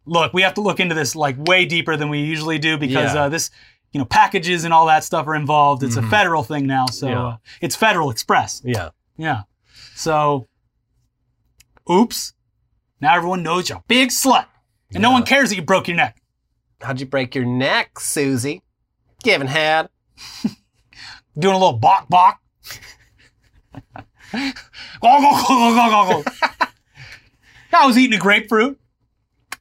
look, 0.05 0.31
we 0.33 0.41
have 0.43 0.53
to 0.53 0.61
look 0.61 0.79
into 0.79 0.93
this 0.95 1.15
like 1.15 1.35
way 1.39 1.65
deeper 1.65 1.97
than 1.97 2.09
we 2.09 2.19
usually 2.19 2.59
do 2.59 2.77
because 2.77 3.13
Yeah. 3.15 3.23
uh, 3.23 3.29
this, 3.29 3.49
you 3.91 3.99
know, 3.99 4.05
packages 4.05 4.63
and 4.63 4.73
all 4.73 4.85
that 4.85 5.03
stuff 5.03 5.27
are 5.27 5.35
involved. 5.35 5.81
It's 5.83 5.95
Mhm. 5.95 6.05
a 6.05 6.09
federal 6.09 6.43
thing 6.43 6.65
now, 6.67 6.85
so 6.85 7.07
Yeah. 7.09 7.23
uh, 7.27 7.37
it's 7.61 7.75
Federal 7.75 8.09
Express. 8.11 8.61
Yeah. 8.63 8.89
Yeah. 9.17 9.41
So, 9.95 10.47
oops. 11.89 12.33
Now 13.03 13.17
everyone 13.17 13.43
knows 13.43 13.67
you're 13.67 13.79
a 13.79 13.83
big 13.89 14.11
slut, 14.11 14.45
and 14.93 15.01
no 15.01 15.11
one 15.11 15.23
cares 15.23 15.49
that 15.49 15.57
you 15.57 15.61
broke 15.61 15.89
your 15.89 15.97
neck. 15.97 16.21
How'd 16.79 17.01
you 17.01 17.05
break 17.05 17.35
your 17.35 17.43
neck, 17.43 17.99
Susie? 17.99 18.61
Giving 19.21 19.49
head. 19.49 19.89
Doing 21.37 21.53
a 21.53 21.57
little 21.57 21.73
bok 21.79 22.07
bok. 22.07 22.39
go, 23.73 23.81
go, 24.31 24.51
go, 25.01 25.47
go, 25.49 25.75
go, 25.75 25.89
go, 25.89 26.23
go. 26.23 26.31
I 27.73 27.85
was 27.85 27.97
eating 27.97 28.17
a 28.17 28.21
grapefruit. 28.21 28.79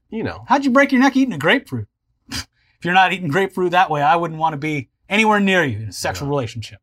You 0.08 0.22
know. 0.22 0.44
How'd 0.46 0.64
you 0.64 0.70
break 0.70 0.92
your 0.92 1.00
neck 1.00 1.16
eating 1.16 1.34
a 1.34 1.38
grapefruit? 1.38 1.88
if 2.30 2.46
you're 2.84 2.94
not 2.94 3.12
eating 3.12 3.26
grapefruit 3.26 3.72
that 3.72 3.90
way, 3.90 4.02
I 4.02 4.14
wouldn't 4.14 4.38
want 4.38 4.52
to 4.52 4.56
be 4.56 4.88
anywhere 5.08 5.40
near 5.40 5.64
you 5.64 5.78
in 5.78 5.88
a 5.88 5.92
sexual 5.92 6.28
relationship. 6.28 6.78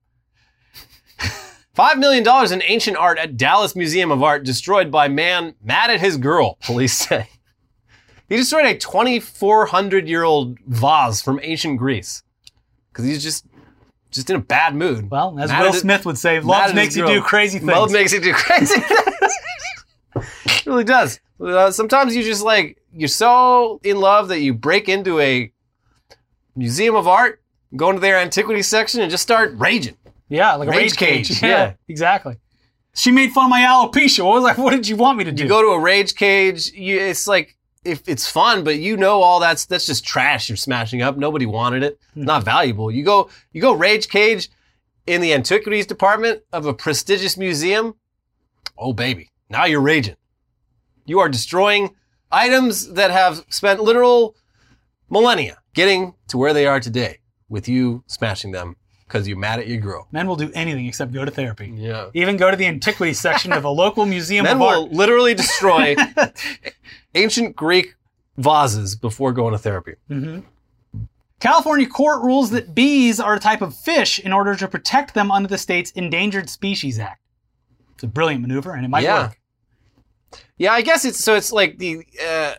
Five 1.74 1.98
million 2.00 2.24
dollars 2.24 2.52
in 2.52 2.62
ancient 2.66 2.98
art 2.98 3.18
at 3.18 3.38
Dallas 3.38 3.76
Museum 3.76 4.12
of 4.12 4.22
Art 4.24 4.44
destroyed 4.44 4.92
by 4.92 5.08
man 5.08 5.56
mad 5.64 5.90
at 5.90 6.00
his 6.00 6.18
girl. 6.18 6.58
Police 6.64 6.94
say 6.94 7.30
he 8.28 8.36
destroyed 8.38 8.66
a 8.66 8.78
2,400 8.78 10.08
year 10.08 10.24
old 10.24 10.58
vase 10.68 11.22
from 11.22 11.40
ancient 11.42 11.80
Greece 11.80 12.24
because 12.92 13.06
he's 13.06 13.24
just 13.24 13.46
just 14.12 14.30
in 14.30 14.36
a 14.36 14.40
bad 14.40 14.76
mood. 14.76 15.10
Well, 15.10 15.38
as 15.40 15.50
Mad 15.50 15.62
Will 15.62 15.72
his- 15.72 15.82
Smith 15.82 16.06
would 16.06 16.18
say, 16.18 16.40
love 16.40 16.74
makes 16.74 16.96
you 16.96 17.06
do 17.06 17.22
crazy 17.22 17.60
things. 17.60 17.70
Love 17.72 17.92
makes 17.92 18.12
you 18.14 18.20
do 18.20 18.34
crazy 18.34 18.80
things. 18.80 19.34
it 20.16 20.66
really 20.66 20.84
does. 20.84 21.20
Uh, 21.40 21.72
sometimes 21.72 22.16
you 22.16 22.24
just 22.24 22.44
like 22.44 22.78
you're 22.94 23.08
so 23.08 23.80
in 23.84 24.00
love 24.00 24.28
that 24.30 24.40
you 24.42 24.54
break 24.54 24.90
into 24.90 25.20
a 25.20 25.52
museum 26.56 26.96
of 26.96 27.08
art, 27.08 27.42
go 27.76 27.90
into 27.90 28.02
their 28.02 28.18
antiquity 28.18 28.62
section, 28.64 29.00
and 29.02 29.10
just 29.12 29.24
start 29.24 29.54
raging. 29.58 29.96
Yeah, 30.30 30.56
like 30.56 30.68
a 30.68 30.72
Rage 30.72 30.80
rage 30.82 30.98
cage. 30.98 31.28
cage, 31.30 31.42
Yeah, 31.44 31.50
yeah. 31.50 31.74
exactly. 31.88 32.38
She 32.94 33.12
made 33.12 33.32
fun 33.32 33.46
of 33.46 33.50
my 33.50 33.62
alopecia. 33.62 34.24
What 34.26 34.36
was 34.36 34.44
like? 34.44 34.58
What 34.64 34.72
did 34.72 34.88
you 34.88 34.96
want 34.96 35.18
me 35.18 35.24
to 35.26 35.32
do? 35.32 35.44
You 35.44 35.50
go 35.50 35.62
to 35.62 35.70
a 35.70 35.80
rage 35.80 36.16
cage. 36.16 36.72
You, 36.72 37.00
it's 37.00 37.28
like 37.28 37.56
if 37.86 38.08
it's 38.08 38.30
fun, 38.30 38.64
but 38.64 38.78
you 38.78 38.98
know 38.98 39.22
all 39.22 39.40
that's 39.40 39.66
that's 39.66 39.86
just 39.86 40.06
trash. 40.06 40.50
You're 40.50 40.58
smashing 40.58 41.02
up. 41.02 41.18
Nobody 41.18 41.46
wanted 41.46 41.84
it. 41.84 42.00
Hmm. 42.14 42.24
Not 42.26 42.44
valuable. 42.44 42.92
You 42.92 43.04
go 43.04 43.30
you 43.54 43.62
go 43.62 43.74
rage 43.74 44.10
cage 44.10 44.50
in 45.08 45.22
the 45.22 45.34
antiquities 45.34 45.86
department 45.88 46.42
of 46.54 46.66
a 46.66 46.74
prestigious 46.74 47.38
museum. 47.38 47.96
Oh 48.78 48.94
baby, 48.94 49.32
now 49.50 49.66
you're 49.66 49.82
raging. 49.82 50.16
You 51.06 51.20
are 51.20 51.30
destroying 51.30 51.96
items 52.32 52.94
that 52.94 53.10
have 53.12 53.44
spent 53.50 53.82
literal 53.82 54.36
millennia 55.10 55.58
getting 55.74 56.14
to 56.28 56.38
where 56.38 56.54
they 56.54 56.68
are 56.68 56.80
today 56.80 57.20
with 57.48 57.68
you 57.68 58.04
smashing 58.08 58.52
them 58.52 58.76
because 59.10 59.28
you're 59.28 59.38
mad 59.38 59.60
at 59.60 59.68
your 59.68 59.80
girl. 59.80 60.08
Men 60.12 60.28
will 60.28 60.36
do 60.38 60.50
anything 60.54 60.86
except 60.86 61.12
go 61.12 61.26
to 61.26 61.32
therapy. 61.32 61.74
Yeah. 61.76 62.10
Even 62.14 62.38
go 62.38 62.50
to 62.52 62.56
the 62.56 62.66
antiquity 62.68 63.14
section 63.28 63.52
of 63.52 63.66
a 63.66 63.70
local 63.70 64.06
museum 64.06 64.44
Men 64.46 64.54
of 64.54 64.60
will 64.60 64.84
art. 64.84 64.92
literally 64.92 65.34
destroy 65.34 65.96
ancient 67.16 67.56
Greek 67.56 67.96
vases 68.38 68.96
before 68.96 69.34
going 69.34 69.52
to 69.52 69.58
therapy. 69.58 69.96
Mhm. 70.10 70.44
California 71.40 71.88
court 71.88 72.22
rules 72.22 72.52
that 72.52 72.76
bees 72.76 73.20
are 73.20 73.34
a 73.36 73.40
type 73.40 73.62
of 73.62 73.76
fish 73.76 74.20
in 74.20 74.32
order 74.34 74.56
to 74.56 74.68
protect 74.68 75.14
them 75.14 75.32
under 75.32 75.48
the 75.48 75.58
state's 75.58 75.92
Endangered 75.92 76.50
Species 76.50 77.00
Act. 77.00 77.22
It's 77.96 78.04
a 78.04 78.08
brilliant 78.08 78.42
maneuver, 78.42 78.74
and 78.74 78.86
it 78.86 78.90
might 78.90 79.04
Yeah. 79.04 79.24
work. 79.28 79.40
Yeah, 80.58 80.74
I 80.74 80.82
guess 80.82 81.06
it's 81.06 81.24
so 81.24 81.36
it's 81.36 81.52
like 81.52 81.78
the. 81.78 82.06
Uh, 82.24 82.54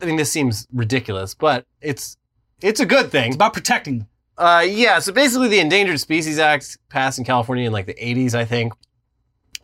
I 0.00 0.06
mean, 0.06 0.16
this 0.16 0.32
seems 0.32 0.66
ridiculous, 0.72 1.34
but 1.34 1.66
it's 1.80 2.16
it's 2.60 2.80
a 2.80 2.86
good 2.86 3.10
thing. 3.10 3.28
It's 3.28 3.36
about 3.36 3.52
protecting 3.52 3.98
them. 3.98 4.08
Uh, 4.38 4.64
yeah, 4.66 5.00
so 5.00 5.12
basically, 5.12 5.48
the 5.48 5.58
Endangered 5.58 5.98
Species 5.98 6.38
Act 6.38 6.78
passed 6.88 7.18
in 7.18 7.24
California 7.24 7.66
in 7.66 7.72
like 7.72 7.86
the 7.86 7.94
80s, 7.94 8.34
I 8.34 8.44
think. 8.44 8.72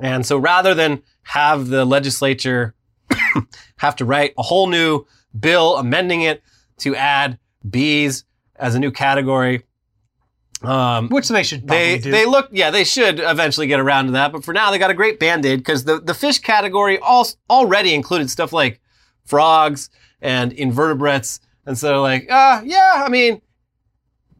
And 0.01 0.27
so 0.27 0.37
rather 0.37 0.75
than 0.75 1.03
have 1.22 1.68
the 1.68 1.85
legislature 1.85 2.75
have 3.77 3.95
to 3.97 4.05
write 4.05 4.35
a 4.37 4.43
whole 4.43 4.66
new 4.66 5.07
bill 5.39 5.77
amending 5.77 6.22
it 6.22 6.43
to 6.79 6.97
add 6.97 7.39
bees 7.68 8.25
as 8.57 8.75
a 8.75 8.81
new 8.81 8.91
category, 8.91 9.62
um, 10.62 11.09
Which 11.09 11.29
they 11.29 11.43
should 11.43 11.68
they 11.68 11.99
do. 11.99 12.11
they 12.11 12.25
look 12.25 12.49
yeah 12.51 12.70
they 12.70 12.85
should 12.85 13.20
eventually 13.20 13.66
get 13.66 13.81
around 13.81 14.07
to 14.07 14.12
that 14.12 14.33
but 14.33 14.45
for 14.45 14.55
now 14.55 14.70
they 14.70 14.79
got 14.79 14.91
a 14.91 14.95
great 14.95 15.20
band-aid 15.20 15.59
because 15.59 15.85
the, 15.85 16.01
the 16.01 16.14
fish 16.14 16.39
category 16.39 16.99
all, 16.99 17.27
already 17.51 17.93
included 17.93 18.31
stuff 18.31 18.51
like 18.53 18.81
frogs 19.27 19.91
and 20.22 20.53
invertebrates 20.55 21.41
and 21.66 21.77
so 21.77 22.01
like 22.01 22.31
uh 22.31 22.62
yeah 22.64 23.03
i 23.05 23.11
mean 23.11 23.43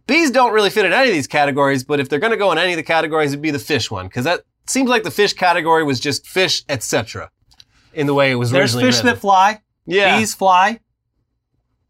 bees 0.07 0.31
don't 0.31 0.53
really 0.53 0.71
fit 0.71 0.85
in 0.85 0.93
any 0.93 1.09
of 1.09 1.15
these 1.15 1.27
categories 1.27 1.85
but 1.85 2.01
if 2.01 2.09
they're 2.09 2.19
going 2.19 2.31
to 2.31 2.37
go 2.37 2.53
in 2.53 2.59
any 2.59 2.73
of 2.73 2.77
the 2.77 2.83
categories 2.83 3.33
it'd 3.33 3.43
be 3.43 3.51
the 3.51 3.59
fish 3.59 3.91
one 3.91 4.07
because 4.07 4.25
that 4.25 4.41
seems 4.67 4.89
like 4.89 5.03
the 5.03 5.11
fish 5.11 5.33
category 5.35 5.85
was 5.85 6.01
just 6.01 6.27
fish 6.27 6.63
etc 6.69 7.31
in 7.93 8.07
the 8.07 8.15
way 8.15 8.31
it 8.31 8.35
was 8.37 8.51
There's 8.51 8.75
originally 8.75 8.93
fish 8.93 8.97
written. 9.05 9.15
that 9.15 9.21
fly. 9.21 9.61
yeah 9.87 10.19
Bees 10.19 10.35
fly. 10.35 10.81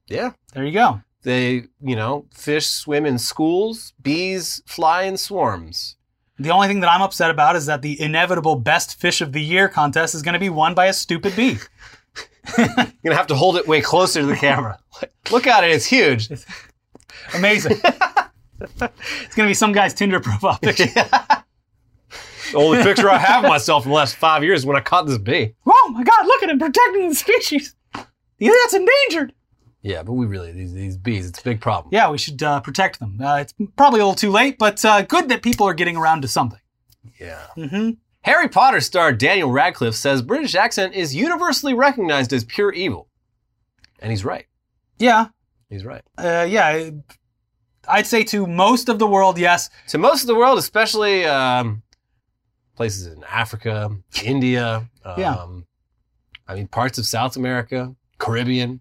yeah 0.09 0.33
There 0.53 0.65
you 0.65 0.73
go. 0.73 1.01
they 1.23 1.65
you 1.81 1.97
know 1.97 2.27
fish 2.33 2.67
swim 2.67 3.07
in 3.07 3.19
schools 3.19 3.93
bees 4.03 4.63
fly 4.67 5.03
in 5.05 5.17
swarms 5.17 5.97
The 6.39 6.51
only 6.51 6.67
thing 6.69 6.81
that 6.81 6.91
I'm 6.91 7.03
upset 7.03 7.31
about 7.31 7.55
is 7.57 7.67
that 7.67 7.81
the 7.83 8.01
inevitable 8.01 8.57
best 8.57 8.99
fish 9.01 9.21
of 9.21 9.33
the 9.33 9.43
year 9.43 9.69
contest 9.69 10.15
is 10.15 10.23
going 10.23 10.33
to 10.35 10.39
be 10.41 10.51
won 10.51 10.75
by 10.75 10.87
a 10.87 10.93
stupid 10.93 11.35
bee. 11.37 11.59
You're 12.59 12.67
gonna 13.05 13.17
have 13.17 13.29
to 13.29 13.35
hold 13.37 13.57
it 13.57 13.67
way 13.69 13.81
closer 13.81 14.21
to 14.21 14.27
the 14.27 14.37
camera. 14.37 14.79
Look 15.31 15.47
at 15.47 15.65
it, 15.65 15.71
it's 15.71 15.87
huge. 15.87 16.29
Amazing. 17.35 17.79
it's 18.61 19.35
going 19.35 19.47
to 19.47 19.47
be 19.47 19.55
some 19.55 19.73
guy's 19.73 19.95
Tinder 19.95 20.21
profile 20.21 20.59
picture. 20.59 20.87
The 22.53 22.59
only 22.59 22.83
picture 22.83 23.11
I 23.11 23.19
have 23.19 23.43
of 23.45 23.49
myself 23.49 23.85
in 23.85 23.91
the 23.91 23.97
last 23.97 24.15
five 24.17 24.45
years 24.45 24.61
is 24.61 24.67
when 24.67 24.77
I 24.77 24.81
caught 24.81 25.07
this 25.07 25.19
bee. 25.19 25.55
Oh 25.67 25.91
my 25.93 26.05
God, 26.05 26.27
look 26.27 26.43
at 26.43 26.51
him 26.51 26.59
protecting 26.59 27.09
the 27.09 27.15
species. 27.15 27.75
Yeah, 28.39 28.53
that's 28.63 28.75
endangered. 28.75 29.33
Yeah, 29.83 30.03
but 30.03 30.13
we 30.13 30.27
really 30.27 30.53
these 30.53 30.73
these 30.73 30.97
bees, 30.97 31.29
it's 31.29 31.41
a 31.41 31.43
big 31.43 31.61
problem. 31.61 31.93
Yeah, 31.93 32.11
we 32.11 32.19
should 32.19 32.43
uh, 32.43 32.61
protect 32.61 33.01
them. 33.01 33.19
Uh, 33.21 33.39
it's 33.39 33.55
probably 33.77 34.01
a 34.01 34.05
little 34.05 34.15
too 34.15 34.31
late, 34.31 34.59
but 34.59 34.85
uh, 34.85 35.03
good 35.03 35.29
that 35.31 35.43
people 35.43 35.67
are 35.67 35.75
getting 35.75 35.97
around 35.97 36.23
to 36.23 36.29
something. 36.29 36.61
Yeah. 37.19 37.47
hmm 37.57 37.91
Harry 38.23 38.49
Potter 38.49 38.81
star 38.81 39.13
Daniel 39.13 39.51
Radcliffe 39.51 39.95
says 39.95 40.23
British 40.23 40.55
accent 40.55 40.95
is 40.95 41.15
universally 41.15 41.75
recognized 41.75 42.33
as 42.33 42.45
pure 42.45 42.73
evil, 42.73 43.09
and 43.99 44.11
he's 44.13 44.25
right. 44.25 44.47
Yeah, 44.99 45.27
He's 45.75 45.85
right. 45.85 46.03
uh, 46.19 46.47
yeah. 46.49 46.91
I'd 47.89 48.07
say 48.07 48.23
to 48.25 48.47
most 48.47 48.89
of 48.89 49.01
the 49.01 49.09
world, 49.09 49.39
yes. 49.39 49.71
To 49.89 49.99
most 49.99 50.21
of 50.21 50.29
the 50.29 50.37
world, 50.37 50.57
especially 50.57 51.27
um, 51.27 51.83
places 52.77 53.09
in 53.09 53.25
Africa, 53.25 53.91
India, 54.23 54.89
um, 55.05 55.15
Yeah. 55.19 55.47
I 56.47 56.55
mean 56.55 56.69
parts 56.69 56.97
of 56.99 57.07
South 57.07 57.37
America, 57.37 57.97
Caribbean, 58.19 58.81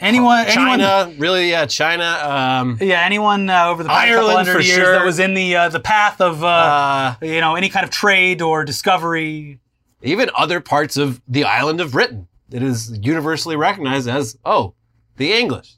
Anyone, 0.00 0.44
anyone, 0.48 1.18
really, 1.18 1.50
yeah, 1.50 1.66
China. 1.66 2.04
Um, 2.04 2.78
yeah, 2.80 3.02
anyone 3.02 3.48
uh, 3.48 3.68
over 3.68 3.82
the 3.82 3.88
past 3.88 4.12
couple 4.12 4.30
hundred 4.30 4.64
years 4.64 4.76
sure. 4.76 4.92
that 4.92 5.04
was 5.04 5.20
in 5.20 5.34
the 5.34 5.56
uh, 5.56 5.68
the 5.68 5.78
path 5.78 6.20
of 6.20 6.42
uh, 6.42 6.46
uh, 6.46 7.14
you 7.22 7.40
know 7.40 7.54
any 7.54 7.68
kind 7.68 7.84
of 7.84 7.90
trade 7.90 8.42
or 8.42 8.64
discovery. 8.64 9.60
even 10.02 10.30
other 10.36 10.60
parts 10.60 10.96
of 10.96 11.22
the 11.28 11.44
island 11.44 11.80
of 11.80 11.92
Britain. 11.92 12.26
It 12.50 12.62
is 12.62 12.98
universally 13.02 13.56
recognized 13.56 14.08
as, 14.08 14.36
oh, 14.44 14.74
the 15.16 15.32
English. 15.32 15.76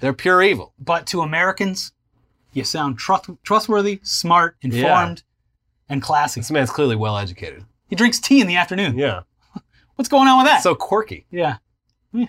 They're 0.00 0.12
pure 0.12 0.42
evil. 0.42 0.72
But 0.78 1.06
to 1.08 1.20
Americans, 1.20 1.92
you 2.52 2.64
sound 2.64 2.98
trust- 2.98 3.30
trustworthy, 3.42 4.00
smart, 4.02 4.56
informed, 4.62 5.22
and 5.88 6.02
classy. 6.02 6.40
This 6.40 6.50
man's 6.50 6.70
clearly 6.70 6.96
well 6.96 7.16
educated. 7.16 7.64
He 7.88 7.96
drinks 7.96 8.18
tea 8.20 8.40
in 8.40 8.46
the 8.46 8.56
afternoon. 8.56 8.96
Yeah. 8.98 9.22
What's 9.96 10.08
going 10.08 10.28
on 10.28 10.38
with 10.38 10.46
that? 10.46 10.62
So 10.62 10.74
quirky. 10.74 11.26
Yeah. 11.30 11.56
Yeah. 12.12 12.26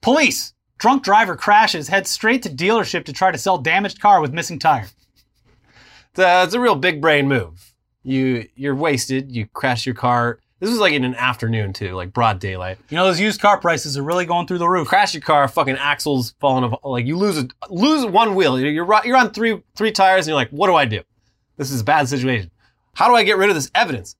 Police. 0.00 0.54
Drunk 0.78 1.04
driver 1.04 1.36
crashes, 1.36 1.86
heads 1.88 2.10
straight 2.10 2.42
to 2.42 2.48
dealership 2.50 3.04
to 3.04 3.12
try 3.12 3.30
to 3.30 3.38
sell 3.38 3.56
damaged 3.56 4.00
car 4.00 4.20
with 4.20 4.32
missing 4.32 4.58
tire. 4.58 4.88
It's 6.10 6.18
a, 6.18 6.42
it's 6.42 6.54
a 6.54 6.60
real 6.60 6.74
big 6.74 7.00
brain 7.00 7.28
move. 7.28 7.72
You 8.02 8.48
you're 8.56 8.74
wasted. 8.74 9.30
You 9.30 9.46
crash 9.46 9.86
your 9.86 9.94
car. 9.94 10.40
This 10.62 10.70
was 10.70 10.78
like 10.78 10.92
in 10.92 11.02
an 11.02 11.16
afternoon 11.16 11.72
too, 11.72 11.96
like 11.96 12.12
broad 12.12 12.38
daylight. 12.38 12.78
You 12.88 12.96
know 12.96 13.04
those 13.06 13.18
used 13.18 13.40
car 13.40 13.58
prices 13.58 13.98
are 13.98 14.02
really 14.04 14.24
going 14.26 14.46
through 14.46 14.58
the 14.58 14.68
roof. 14.68 14.86
Crash 14.86 15.12
your 15.12 15.20
car, 15.20 15.48
fucking 15.48 15.74
axles 15.74 16.36
falling 16.38 16.62
off. 16.62 16.78
Like 16.84 17.04
you 17.04 17.16
lose 17.16 17.36
a, 17.36 17.48
lose 17.68 18.06
one 18.06 18.36
wheel. 18.36 18.60
You're 18.60 18.70
you're 18.70 19.00
you're 19.04 19.16
on 19.16 19.32
three 19.32 19.60
three 19.74 19.90
tires, 19.90 20.26
and 20.26 20.28
you're 20.28 20.36
like, 20.36 20.50
what 20.50 20.68
do 20.68 20.76
I 20.76 20.84
do? 20.84 21.02
This 21.56 21.72
is 21.72 21.80
a 21.80 21.84
bad 21.84 22.08
situation. 22.08 22.52
How 22.94 23.08
do 23.08 23.14
I 23.16 23.24
get 23.24 23.38
rid 23.38 23.48
of 23.48 23.56
this 23.56 23.72
evidence? 23.74 24.14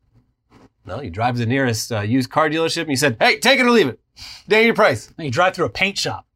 No, 0.85 1.01
you 1.01 1.11
drive 1.11 1.35
to 1.35 1.39
the 1.39 1.47
nearest 1.47 1.93
uh, 1.93 2.01
used 2.01 2.29
car 2.29 2.49
dealership 2.51 2.81
and 2.83 2.91
you 2.91 2.97
said, 2.97 3.17
hey, 3.21 3.39
take 3.39 3.61
it 3.61 3.65
or 3.65 3.71
leave 3.71 3.87
it. 3.87 4.01
Dang 4.49 4.65
your 4.65 4.75
price. 4.75 5.13
And 5.17 5.25
you 5.25 5.31
drive 5.31 5.55
through 5.55 5.67
a 5.67 5.71
paint 5.71 5.97
shop, 5.97 6.27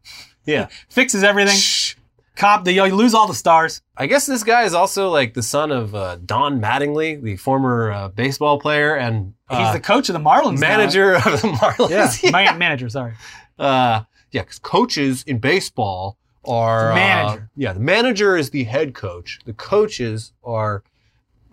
Yeah. 0.45 0.69
fixes 0.89 1.25
everything. 1.25 1.57
Shh. 1.57 1.96
Cop, 2.37 2.65
the, 2.65 2.73
you 2.73 2.85
lose 2.95 3.15
all 3.15 3.27
the 3.27 3.35
stars. 3.35 3.81
I 3.97 4.07
guess 4.07 4.27
this 4.27 4.45
guy 4.45 4.65
is 4.65 4.75
also 4.75 5.09
like 5.11 5.35
the 5.35 5.43
son 5.43 5.73
of 5.73 5.95
uh, 5.95 6.17
Don 6.25 6.61
Mattingly, 6.61 7.21
the 7.21 7.37
former 7.37 7.91
uh, 7.91 8.09
baseball 8.11 8.61
player 8.61 8.95
and 8.95 9.33
He's 9.49 9.59
uh, 9.59 9.73
the 9.73 9.81
coach 9.81 10.09
of 10.09 10.13
the 10.13 10.19
Marlins. 10.21 10.55
now. 10.61 10.69
manager 10.69 11.15
of 11.15 11.25
the 11.25 11.31
Marlins. 11.61 12.23
Yeah, 12.23 12.31
man- 12.31 12.59
manager. 12.59 12.89
Sorry. 12.89 13.15
Uh, 13.59 14.03
yeah, 14.33 14.43
because 14.43 14.59
coaches 14.59 15.25
in 15.27 15.39
baseball 15.39 16.19
are 16.45 16.93
uh, 16.93 16.95
Manager. 16.95 17.51
yeah, 17.57 17.73
the 17.73 17.81
manager 17.81 18.37
is 18.37 18.51
the 18.51 18.65
head 18.65 18.95
coach. 18.95 19.39
The 19.47 19.53
coaches 19.55 20.33
are 20.45 20.83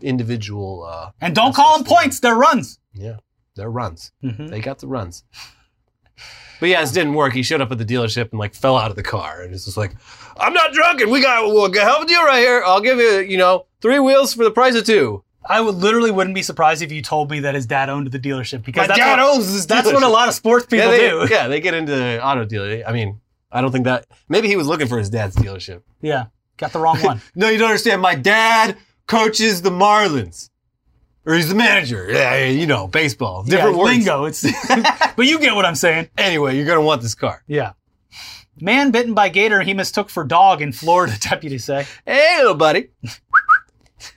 individual. 0.01 0.83
Uh, 0.83 1.11
And 1.21 1.33
don't 1.35 1.55
call 1.55 1.77
them 1.77 1.85
points; 1.85 2.19
they're 2.19 2.35
runs. 2.35 2.79
yeah, 2.93 3.17
they're 3.55 3.69
runs. 3.71 4.11
Mhm. 4.23 4.49
They 4.49 4.59
got 4.59 4.79
the 4.79 4.87
runs. 4.87 5.23
But 6.63 6.69
yeah, 6.69 6.79
this 6.79 6.93
didn't 6.93 7.15
work. 7.15 7.33
He 7.33 7.43
showed 7.43 7.59
up 7.59 7.73
at 7.73 7.77
the 7.77 7.83
dealership 7.83 8.31
and 8.31 8.39
like 8.39 8.55
fell 8.55 8.77
out 8.77 8.89
of 8.89 8.95
the 8.95 9.03
car, 9.03 9.41
and 9.41 9.53
it's 9.53 9.65
just 9.65 9.75
like, 9.75 9.91
"I'm 10.37 10.53
not 10.53 10.71
drunk, 10.71 11.01
and 11.01 11.11
we 11.11 11.19
got 11.19 11.45
well, 11.45 11.65
a 11.65 11.77
hell 11.77 11.97
of 11.97 12.03
a 12.03 12.05
deal 12.05 12.23
right 12.23 12.39
here. 12.39 12.63
I'll 12.65 12.79
give 12.79 12.99
you, 12.99 13.19
you 13.19 13.35
know, 13.35 13.65
three 13.81 13.99
wheels 13.99 14.33
for 14.33 14.45
the 14.45 14.49
price 14.49 14.73
of 14.73 14.85
two. 14.85 15.25
I 15.45 15.59
would 15.59 15.75
literally 15.75 16.09
wouldn't 16.09 16.33
be 16.33 16.41
surprised 16.41 16.81
if 16.81 16.89
you 16.89 17.01
told 17.01 17.29
me 17.29 17.41
that 17.41 17.53
his 17.53 17.65
dad 17.65 17.89
owned 17.89 18.09
the 18.09 18.17
dealership 18.17 18.63
because 18.63 18.83
My 18.83 18.87
that's 18.87 18.97
dad 18.97 19.19
what, 19.19 19.35
owns 19.35 19.51
this. 19.51 19.65
that's 19.65 19.91
what 19.91 20.03
a 20.03 20.07
lot 20.07 20.29
of 20.29 20.35
sports 20.35 20.65
people 20.65 20.85
yeah, 20.85 20.91
they, 20.91 21.09
do. 21.09 21.27
Yeah, 21.29 21.47
they 21.49 21.59
get 21.59 21.73
into 21.73 22.25
auto 22.25 22.45
dealer. 22.45 22.81
I 22.87 22.93
mean, 22.93 23.19
I 23.51 23.59
don't 23.59 23.73
think 23.73 23.83
that. 23.83 24.05
Maybe 24.29 24.47
he 24.47 24.55
was 24.55 24.65
looking 24.65 24.87
for 24.87 24.97
his 24.97 25.09
dad's 25.09 25.35
dealership. 25.35 25.81
Yeah, 25.99 26.27
got 26.55 26.71
the 26.71 26.79
wrong 26.79 26.97
one. 27.01 27.21
No, 27.35 27.49
you 27.49 27.57
don't 27.57 27.71
understand. 27.71 28.01
My 28.01 28.15
dad 28.15 28.77
coaches 29.05 29.63
the 29.63 29.69
Marlins. 29.69 30.49
Or 31.25 31.35
he's 31.35 31.47
the 31.49 31.55
manager. 31.55 32.07
Yeah, 32.11 32.45
you 32.45 32.67
know, 32.67 32.87
baseball. 32.87 33.43
Different 33.43 33.77
yeah, 33.77 33.83
lingo. 33.83 34.25
It's 34.25 34.41
but 35.15 35.25
you 35.25 35.39
get 35.39 35.55
what 35.55 35.65
I'm 35.65 35.75
saying. 35.75 36.09
Anyway, 36.17 36.55
you're 36.57 36.65
to 36.77 36.81
want 36.81 37.01
this 37.01 37.15
car. 37.15 37.43
Yeah. 37.47 37.73
Man 38.59 38.91
bitten 38.91 39.13
by 39.13 39.29
gator 39.29 39.61
he 39.61 39.73
mistook 39.73 40.09
for 40.09 40.23
dog 40.25 40.61
in 40.61 40.71
Florida, 40.73 41.13
deputies 41.21 41.63
say. 41.65 41.87
Hey, 42.05 42.37
little 42.39 42.55
buddy. 42.55 42.89
Look 43.03 44.11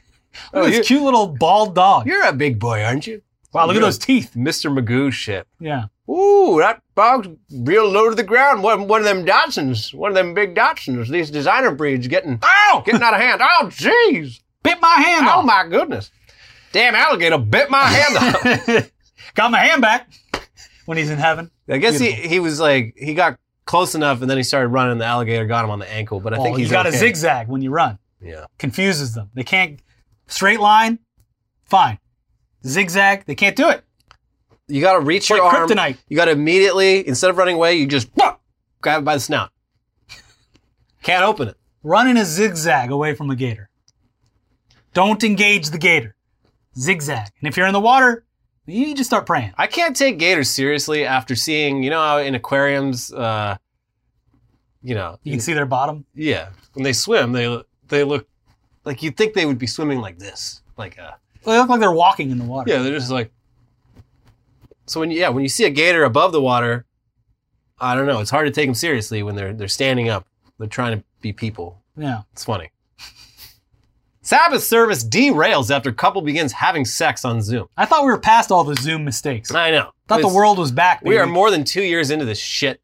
Oh, 0.52 0.64
at 0.66 0.70
this 0.70 0.86
cute 0.86 1.02
little 1.02 1.26
bald 1.28 1.74
dog. 1.74 2.07
You're 2.07 2.24
a 2.26 2.32
big 2.32 2.59
boy, 2.59 2.82
aren't 2.82 3.07
you? 3.07 3.22
Wow, 3.52 3.66
look 3.66 3.76
at 3.76 3.82
those 3.82 3.98
teeth. 3.98 4.32
Mr. 4.36 4.70
Magoo 4.76 5.11
shit. 5.11 5.46
Yeah. 5.59 5.86
Ooh, 6.11 6.59
that 6.61 6.82
dog's 6.94 7.28
real 7.50 7.88
low 7.88 8.11
to 8.11 8.14
the 8.14 8.22
ground. 8.22 8.62
One, 8.62 8.86
one 8.86 9.00
of 9.00 9.07
them 9.07 9.24
Dachshunds, 9.24 9.92
one 9.94 10.11
of 10.11 10.14
them 10.14 10.34
big 10.34 10.54
Dachshunds. 10.54 11.09
These 11.09 11.30
designer 11.30 11.72
breeds 11.74 12.07
getting 12.07 12.38
Ow! 12.42 12.82
getting 12.84 13.02
out 13.02 13.14
of 13.14 13.20
hand. 13.20 13.40
Oh, 13.42 13.66
jeez. 13.68 14.40
Bit 14.62 14.80
my 14.80 14.94
hand 14.94 15.26
Oh 15.26 15.38
off. 15.38 15.44
my 15.46 15.66
goodness. 15.68 16.11
Damn 16.77 16.95
alligator 16.95 17.39
bit 17.39 17.70
my 17.70 17.85
hand 17.85 18.16
off. 18.77 18.91
Got 19.35 19.51
my 19.51 19.61
hand 19.61 19.81
back 19.81 20.11
when 20.85 20.99
he's 20.99 21.09
in 21.09 21.16
heaven. 21.16 21.51
I 21.70 21.79
guess 21.79 21.99
he, 21.99 22.09
Beautiful. 22.09 22.31
he 22.31 22.41
was 22.41 22.61
like 22.61 22.95
he 22.99 23.14
got 23.14 23.39
close 23.64 23.95
enough 23.95 24.20
and 24.20 24.29
then 24.29 24.37
he 24.37 24.43
started 24.43 24.68
running. 24.68 24.99
The 24.99 25.07
alligator 25.07 25.47
got 25.47 25.64
him 25.64 25.70
on 25.70 25.79
the 25.79 25.91
ankle, 25.91 26.20
but 26.20 26.35
I 26.35 26.37
think 26.37 26.55
oh, 26.55 26.59
he's 26.59 26.68
you 26.68 26.72
got 26.72 26.85
okay. 26.85 26.95
to 26.95 26.99
zigzag 26.99 27.49
when 27.49 27.62
you 27.62 27.70
run. 27.70 27.99
Yeah. 28.20 28.45
Confuses 28.59 29.14
them. 29.14 29.31
They 29.33 29.43
can't 29.43 29.81
straight 30.27 30.61
line. 30.61 30.99
Fine. 31.64 31.99
Zigzag. 32.66 33.24
They 33.24 33.35
can't 33.35 33.57
do 33.57 33.70
it. 33.70 33.83
You 34.68 34.83
got 34.83 34.99
to 34.99 35.01
reach 35.01 35.22
It's 35.22 35.31
your 35.31 35.45
arm. 35.45 35.70
kryptonite. 35.70 35.97
You 36.09 36.16
got 36.18 36.27
to 36.27 36.33
immediately 36.33 37.09
instead 37.09 37.31
of 37.31 37.39
running 37.39 37.55
away, 37.55 37.77
you 37.77 37.87
just 37.87 38.11
grab 38.83 39.01
it 39.01 39.05
by 39.07 39.14
the 39.14 39.20
snout. 39.20 39.51
Can't 41.03 41.24
open 41.24 41.49
it. 41.49 41.57
Run 41.83 42.07
in 42.07 42.18
a 42.18 42.27
zigzag 42.27 42.91
away 42.91 43.14
from 43.14 43.31
a 43.31 43.37
gator. 43.37 43.70
Don't 44.93 45.24
engage 45.24 45.70
the 45.70 45.79
gator. 45.79 46.16
Zigzag. 46.79 47.29
And 47.41 47.49
if 47.49 47.57
you're 47.57 47.66
in 47.66 47.72
the 47.72 47.81
water, 47.81 48.24
you 48.66 48.95
just 48.95 49.09
start 49.09 49.27
praying. 49.27 49.53
I 49.57 49.66
can't 49.66 49.95
take 49.97 50.18
gators 50.18 50.51
seriously 50.51 51.05
after 51.05 51.35
seeing, 51.37 51.83
you 51.83 51.91
know, 51.91 52.01
how 52.01 52.18
in 52.18 52.35
aquariums, 52.35 53.12
uh, 53.12 53.57
you 54.83 54.95
know, 54.95 55.18
You 55.22 55.33
can 55.33 55.41
see 55.41 55.53
their 55.53 55.66
bottom. 55.66 56.05
yeah, 56.14 56.51
when 56.74 56.83
they 56.85 56.93
swim, 56.93 57.33
they 57.33 57.62
they 57.89 58.03
look 58.05 58.29
like 58.85 59.03
you'd 59.03 59.16
think 59.16 59.35
they 59.35 59.47
would 59.47 59.59
be 59.59 59.66
swimming 59.66 60.01
like 60.01 60.18
this, 60.18 60.62
like 60.77 60.99
uh, 60.99 61.12
They 61.45 61.57
look 61.59 61.68
like 61.68 61.81
they're 61.81 61.93
walking 61.93 62.31
in 62.31 62.39
the 62.39 62.45
water. 62.45 62.70
yeah, 62.72 62.83
they're 62.83 62.99
just 62.99 63.11
like. 63.11 63.33
So 64.89 65.01
when 65.01 65.11
you, 65.11 65.18
yeah, 65.18 65.29
when 65.31 65.43
you 65.43 65.49
see 65.49 65.64
a 65.64 65.70
gator 65.70 66.05
above 66.05 66.31
the 66.33 66.41
water, 66.41 66.87
I 67.81 67.95
don't 67.97 68.07
know, 68.07 68.20
it's 68.20 68.31
hard 68.31 68.47
to 68.47 68.53
take 68.53 68.66
them 68.68 68.74
seriously 68.74 69.22
when 69.22 69.35
they're 69.35 69.53
they're 69.53 69.66
standing 69.68 70.09
up, 70.09 70.27
they're 70.59 70.68
trying 70.68 70.99
to 70.99 71.05
be 71.20 71.33
people. 71.33 71.83
Yeah. 71.97 72.22
It's 72.33 72.45
funny. 72.45 72.70
Sabbath 74.27 74.64
service 74.64 75.05
derails 75.05 75.70
after 75.74 75.93
couple 75.93 76.20
begins 76.20 76.51
having 76.53 76.85
sex 76.85 77.24
on 77.24 77.41
Zoom. 77.41 77.68
I 77.77 77.87
thought 77.87 78.03
we 78.05 78.11
were 78.11 78.18
past 78.18 78.51
all 78.51 78.64
the 78.64 78.74
Zoom 78.74 79.05
mistakes. 79.05 79.55
I 79.55 79.70
know. 79.70 79.91
thought 80.09 80.16
the 80.16 80.27
It's- 80.27 80.35
world 80.35 80.59
was 80.59 80.72
back. 80.72 81.01
We 81.05 81.16
are 81.18 81.27
more 81.27 81.51
than 81.53 81.62
two 81.62 81.83
years 81.83 82.11
into 82.11 82.24
this 82.24 82.39
shit. 82.39 82.81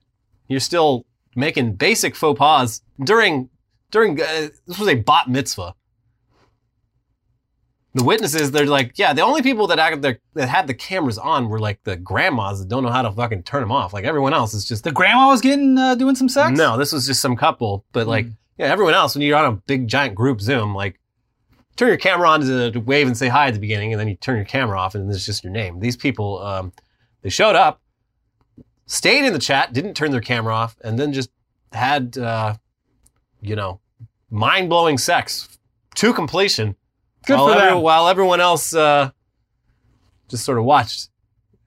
You're 0.49 0.61
still 0.61 1.05
making 1.34 1.74
basic 1.74 2.14
faux 2.14 2.38
pas 2.38 2.80
during 3.03 3.49
during. 3.90 4.20
Uh, 4.22 4.49
this 4.66 4.78
was 4.78 4.88
a 4.88 4.95
bat 4.95 5.28
mitzvah. 5.28 5.74
The 7.95 8.05
witnesses, 8.05 8.51
they're 8.53 8.64
like, 8.64 8.93
yeah, 8.97 9.12
the 9.12 9.20
only 9.22 9.43
people 9.43 9.66
that 9.66 9.78
acted 9.78 10.01
there, 10.01 10.18
that 10.34 10.49
had 10.49 10.66
the 10.66 10.72
cameras 10.74 11.18
on 11.18 11.49
were 11.51 11.59
like 11.59 11.82
the 11.84 11.95
grandmas 11.97 12.61
that 12.61 12.68
don't 12.68 12.82
know 12.84 12.90
how 12.90 13.03
to 13.03 13.12
fucking 13.12 13.43
turn 13.43 13.61
them 13.61 13.70
off. 13.72 13.93
Like 13.93 14.05
everyone 14.05 14.32
else 14.32 14.55
is 14.55 14.64
just 14.64 14.84
The 14.84 14.93
grandma 14.93 15.28
was 15.28 15.43
getting 15.43 15.76
uh, 15.76 15.95
doing 15.97 16.14
some 16.14 16.28
sex. 16.30 16.57
no. 16.57 16.78
This 16.78 16.93
was 16.93 17.07
just 17.07 17.20
some 17.20 17.36
couple, 17.36 17.84
but 17.93 18.07
like 18.07 18.26
Mm. 18.26 18.36
yeah, 18.59 18.66
everyone 18.66 18.95
else 18.95 19.14
when 19.14 19.22
you're 19.22 19.36
on 19.36 19.45
a 19.53 19.57
big 19.66 19.88
giant 19.88 20.14
group 20.14 20.40
Zoom, 20.40 20.74
like 20.74 20.99
turn 21.76 21.88
your 21.88 21.96
camera 21.96 22.28
on 22.28 22.40
to, 22.42 22.70
wave 22.80 23.06
and 23.06 23.16
say 23.16 23.28
hi 23.28 23.48
at 23.48 23.54
the 23.54 23.60
beginning, 23.60 23.92
and 23.92 24.00
then 24.00 24.08
you 24.08 24.16
turn 24.16 24.36
your 24.36 24.44
camera 24.44 24.78
off, 24.78 24.94
and 24.94 25.10
it's 25.10 25.24
just 25.26 25.42
your 25.44 25.52
name. 25.52 25.80
These 25.80 25.96
people, 25.96 26.40
um, 26.42 26.72
they 27.22 27.30
showed 27.30 27.56
up, 27.56 27.80
stayed 28.86 29.24
in 29.24 29.32
the 29.32 29.38
chat, 29.38 29.72
didn't 29.72 29.94
turn 29.94 30.10
their 30.10 30.20
camera 30.20 30.54
off, 30.54 30.76
and 30.84 30.98
then 30.98 31.12
just 31.12 31.30
had, 31.72 32.18
uh, 32.18 32.54
you 33.40 33.56
know, 33.56 33.80
mind 34.30 34.68
blowing 34.68 34.98
sex 34.98 35.48
to 35.96 36.12
completion. 36.12 36.76
Good 37.26 37.36
while 37.38 37.48
for 37.48 37.54
every- 37.54 37.68
them. 37.70 37.82
While 37.82 38.08
everyone 38.08 38.40
else 38.40 38.74
uh, 38.74 39.10
just 40.28 40.44
sort 40.44 40.58
of 40.58 40.64
watched, 40.64 41.08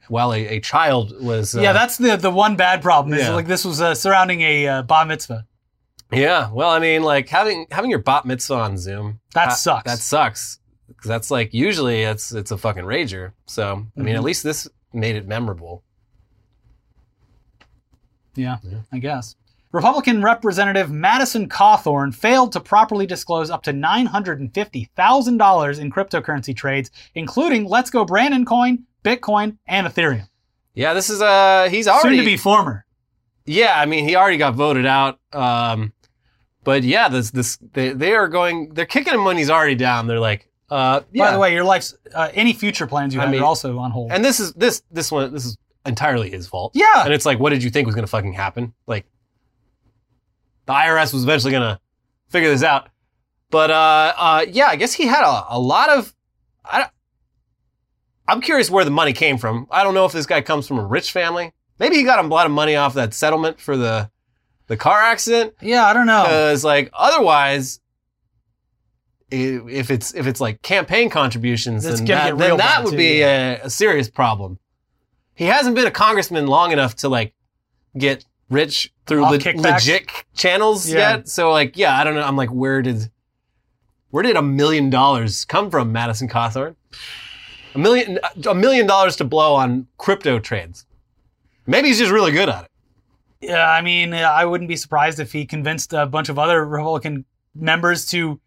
while 0.07 0.33
a, 0.33 0.45
a 0.47 0.59
child 0.59 1.13
was. 1.23 1.55
Uh, 1.55 1.61
yeah, 1.61 1.73
that's 1.73 1.97
the 1.97 2.15
the 2.17 2.29
one 2.29 2.55
bad 2.55 2.81
problem. 2.81 3.13
Is 3.13 3.21
Yeah. 3.21 3.33
like 3.33 3.47
this 3.47 3.65
was 3.65 3.81
uh, 3.81 3.95
surrounding 3.95 4.41
a 4.41 4.67
uh, 4.67 4.81
bar 4.83 5.05
mitzvah. 5.05 5.45
Yeah, 6.11 6.51
well, 6.51 6.69
I 6.69 6.79
mean, 6.79 7.03
like 7.03 7.29
having 7.29 7.65
having 7.71 7.89
your 7.89 7.99
bat 7.99 8.25
mitzvah 8.25 8.55
on 8.55 8.77
Zoom. 8.77 9.19
That 9.33 9.49
uh, 9.49 9.53
sucks. 9.53 9.91
That 9.91 9.99
sucks 9.99 10.59
because 10.87 11.07
that's 11.09 11.31
like 11.31 11.53
usually 11.53 12.03
it's 12.03 12.31
it's 12.31 12.51
a 12.51 12.57
fucking 12.57 12.83
rager. 12.83 13.31
So 13.47 13.85
I 13.97 14.01
mean, 14.01 14.13
Mhm. 14.15 14.19
at 14.19 14.23
least 14.23 14.43
this 14.43 14.67
made 14.93 15.15
it 15.15 15.27
memorable. 15.27 15.83
Yeah, 18.35 18.57
Yeah. 18.63 18.79
I 18.91 18.99
guess. 18.99 19.35
Republican 19.71 20.21
Representative 20.21 20.89
Madison 20.91 21.49
Cawthorn 21.49 22.13
failed 22.15 22.53
to 22.53 22.61
properly 22.61 23.05
disclose 23.05 23.49
up 23.49 23.63
to 23.63 23.73
$950,000 23.73 25.79
in 25.79 25.91
cryptocurrency 25.91 26.55
trades, 26.55 26.91
including 27.13 27.65
Let's 27.65 27.89
Go 27.89 28.05
Brandon 28.05 28.45
Coin, 28.45 28.85
Bitcoin, 29.03 29.57
and 29.67 29.85
Ethereum. 29.85 30.29
Yeah, 30.75 30.93
this 30.93 31.09
is 31.09 31.21
uh 31.21 31.67
he's 31.69 31.87
already 31.87 32.17
Soon 32.17 32.25
to 32.25 32.31
be 32.31 32.37
former. 32.37 32.85
Yeah, 33.45 33.79
I 33.79 33.85
mean, 33.85 34.07
he 34.07 34.15
already 34.15 34.37
got 34.37 34.55
voted 34.55 34.85
out. 34.87 35.19
Um, 35.31 35.93
but 36.65 36.83
yeah, 36.83 37.07
this 37.07 37.31
this 37.31 37.57
they 37.71 37.93
they 37.93 38.13
are 38.13 38.27
going. 38.27 38.73
They're 38.73 38.85
kicking 38.85 39.13
him 39.13 39.23
when 39.23 39.37
he's 39.37 39.49
already 39.49 39.75
down. 39.75 40.07
They're 40.07 40.19
like, 40.19 40.49
uh, 40.69 41.01
yeah. 41.13 41.25
By 41.27 41.31
the 41.31 41.39
way, 41.39 41.53
your 41.53 41.63
life's 41.63 41.95
uh, 42.13 42.29
any 42.33 42.51
future 42.51 42.85
plans 42.87 43.13
you 43.13 43.21
I 43.21 43.23
have 43.23 43.31
mean- 43.31 43.41
are 43.41 43.45
also 43.45 43.77
on 43.77 43.91
hold. 43.91 44.11
and 44.11 44.25
this 44.25 44.41
is 44.41 44.51
this 44.53 44.81
this 44.91 45.09
one 45.11 45.31
this 45.31 45.45
is 45.45 45.57
entirely 45.85 46.29
his 46.29 46.47
fault. 46.47 46.71
yeah, 46.75 47.03
And 47.05 47.13
it's 47.13 47.25
like, 47.27 47.39
what 47.39 47.51
did 47.51 47.63
you 47.63 47.69
think 47.69 47.85
was 47.85 47.93
going 47.95 48.03
to 48.05 48.09
fucking 48.09 48.33
happen? 48.33 48.73
Like, 48.87 49.05
the 50.65 50.73
IRS 50.73 51.13
was 51.13 51.21
eventually 51.23 51.51
going 51.51 51.61
to 51.75 51.79
figure 52.29 52.49
this 52.49 52.63
out. 52.63 52.89
But 53.51 53.69
uh, 53.69 54.13
uh, 54.17 54.45
yeah, 54.49 54.65
I 54.65 54.75
guess 54.75 54.93
he 54.93 55.05
had 55.05 55.23
a, 55.23 55.45
a 55.49 55.59
lot 55.59 55.89
of. 55.89 56.13
I, 56.65 56.89
I'm 58.27 58.41
curious 58.41 58.71
where 58.71 58.83
the 58.83 58.89
money 58.91 59.13
came 59.13 59.37
from. 59.37 59.67
I 59.69 59.83
don't 59.83 59.93
know 59.93 60.05
if 60.05 60.11
this 60.11 60.25
guy 60.25 60.41
comes 60.41 60.67
from 60.67 60.79
a 60.79 60.85
rich 60.85 61.11
family. 61.11 61.53
Maybe 61.77 61.97
he 61.97 62.03
got 62.03 62.23
a 62.23 62.27
lot 62.27 62.47
of 62.47 62.51
money 62.51 62.75
off 62.75 62.95
that 62.95 63.13
settlement 63.13 63.59
for 63.61 63.77
the 63.77 64.09
the 64.67 64.77
car 64.77 64.99
accident. 65.01 65.53
yeah, 65.61 65.85
I 65.85 65.93
don't 65.93 66.07
know. 66.07 66.23
Because 66.23 66.63
like 66.63 66.89
otherwise, 66.93 67.79
if 69.31 69.89
it's 69.89 70.13
if 70.13 70.27
it's 70.27 70.39
like 70.39 70.61
campaign 70.61 71.09
contributions, 71.09 71.83
That's 71.83 71.97
then 71.99 72.07
gonna 72.07 72.19
that, 72.19 72.29
get 72.31 72.37
then 72.37 72.47
real 72.49 72.57
that 72.57 72.75
bad, 72.77 72.83
would 72.85 72.91
too, 72.91 72.97
be 72.97 73.19
yeah. 73.19 73.61
a, 73.63 73.65
a 73.65 73.69
serious 73.69 74.09
problem. 74.09 74.59
He 75.33 75.45
hasn't 75.45 75.75
been 75.75 75.87
a 75.87 75.91
congressman 75.91 76.47
long 76.47 76.71
enough 76.71 76.95
to 76.97 77.09
like 77.09 77.33
get 77.97 78.23
rich 78.49 78.93
through 79.07 79.25
Off 79.25 79.31
le- 79.31 79.37
kickbacks? 79.39 79.73
legit 79.73 80.07
channels 80.35 80.87
Yeah. 80.89 81.17
yet. 81.17 81.27
So 81.27 81.51
like, 81.51 81.75
yeah, 81.77 81.97
I 81.99 82.03
don't 82.03 82.13
know. 82.15 82.21
I'm 82.23 82.37
like, 82.37 82.49
where 82.49 82.81
did 82.81 83.09
where 84.11 84.23
did 84.23 84.35
a 84.37 84.41
million 84.41 84.89
dollars 84.89 85.43
come 85.45 85.69
from, 85.69 85.91
Madison 85.91 86.29
Cawthorn? 86.29 86.75
A 87.73 87.77
million 87.77 88.19
a 88.47 88.55
million 88.55 88.87
dollars 88.87 89.15
to 89.17 89.25
blow 89.25 89.55
on 89.55 89.87
crypto 89.97 90.39
trades. 90.39 90.85
Maybe 91.67 91.87
he's 91.89 91.99
just 91.99 92.11
really 92.11 92.31
good 92.31 92.47
at 92.47 92.65
it. 92.65 92.71
Yeah, 93.45 93.69
I 93.69 93.81
mean, 93.81 94.13
I 94.13 94.45
wouldn't 94.45 94.67
be 94.67 94.75
surprised 94.75 95.19
if 95.19 95.31
he 95.31 95.45
convinced 95.45 95.93
a 95.93 96.05
bunch 96.05 96.29
of 96.29 96.39
other 96.39 96.65
Republican 96.65 97.25
members 97.53 98.05
to 98.07 98.39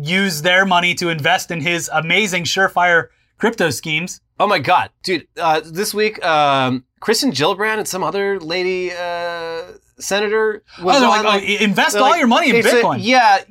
use 0.00 0.42
their 0.42 0.64
money 0.64 0.94
to 0.94 1.08
invest 1.08 1.50
in 1.50 1.60
his 1.60 1.90
amazing 1.92 2.44
surefire 2.44 3.08
crypto 3.38 3.70
schemes. 3.70 4.20
Oh 4.38 4.46
my 4.46 4.58
god, 4.58 4.90
dude! 5.02 5.26
Uh, 5.36 5.60
this 5.64 5.92
week, 5.92 6.24
um, 6.24 6.84
Kirsten 7.00 7.32
Gillibrand 7.32 7.78
and 7.78 7.88
some 7.88 8.02
other 8.02 8.38
lady 8.40 8.92
uh, 8.92 9.62
senator 9.98 10.62
was 10.82 11.02
oh, 11.02 11.10
on. 11.10 11.24
like, 11.24 11.24
oh, 11.24 11.28
like- 11.46 11.60
invest 11.60 11.96
all 11.96 12.10
like- 12.10 12.18
your 12.18 12.28
money 12.28 12.50
in 12.50 12.56
a- 12.56 12.62
Bitcoin. 12.62 12.98
yeah, 13.00 13.42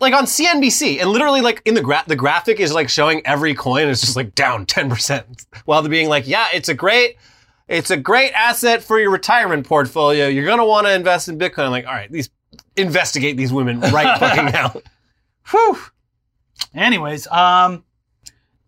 like 0.00 0.14
on 0.14 0.24
CNBC, 0.24 1.00
and 1.00 1.10
literally, 1.10 1.40
like 1.40 1.62
in 1.64 1.74
the 1.74 1.82
gra- 1.82 2.04
the 2.06 2.16
graphic 2.16 2.58
is 2.60 2.72
like 2.72 2.88
showing 2.88 3.24
every 3.26 3.54
coin 3.54 3.88
is 3.88 4.00
just 4.00 4.16
like 4.16 4.34
down 4.34 4.66
ten 4.66 4.88
percent, 4.88 5.46
while 5.66 5.82
they're 5.82 5.90
being 5.90 6.08
like, 6.08 6.26
yeah, 6.26 6.46
it's 6.52 6.68
a 6.68 6.74
great. 6.74 7.16
It's 7.68 7.90
a 7.90 7.96
great 7.96 8.32
asset 8.32 8.82
for 8.82 8.98
your 9.00 9.10
retirement 9.10 9.66
portfolio. 9.66 10.26
You're 10.28 10.44
gonna 10.46 10.66
want 10.66 10.86
to 10.86 10.92
invest 10.94 11.28
in 11.28 11.38
Bitcoin. 11.38 11.64
I'm 11.66 11.70
like, 11.70 11.86
all 11.86 11.92
right, 11.94 12.10
these 12.12 12.28
investigate 12.76 13.36
these 13.36 13.52
women 13.52 13.80
right 13.80 14.18
fucking 14.20 14.46
now. 14.46 14.80
Whew. 15.50 15.78
Anyways, 16.74 17.26
um, 17.28 17.84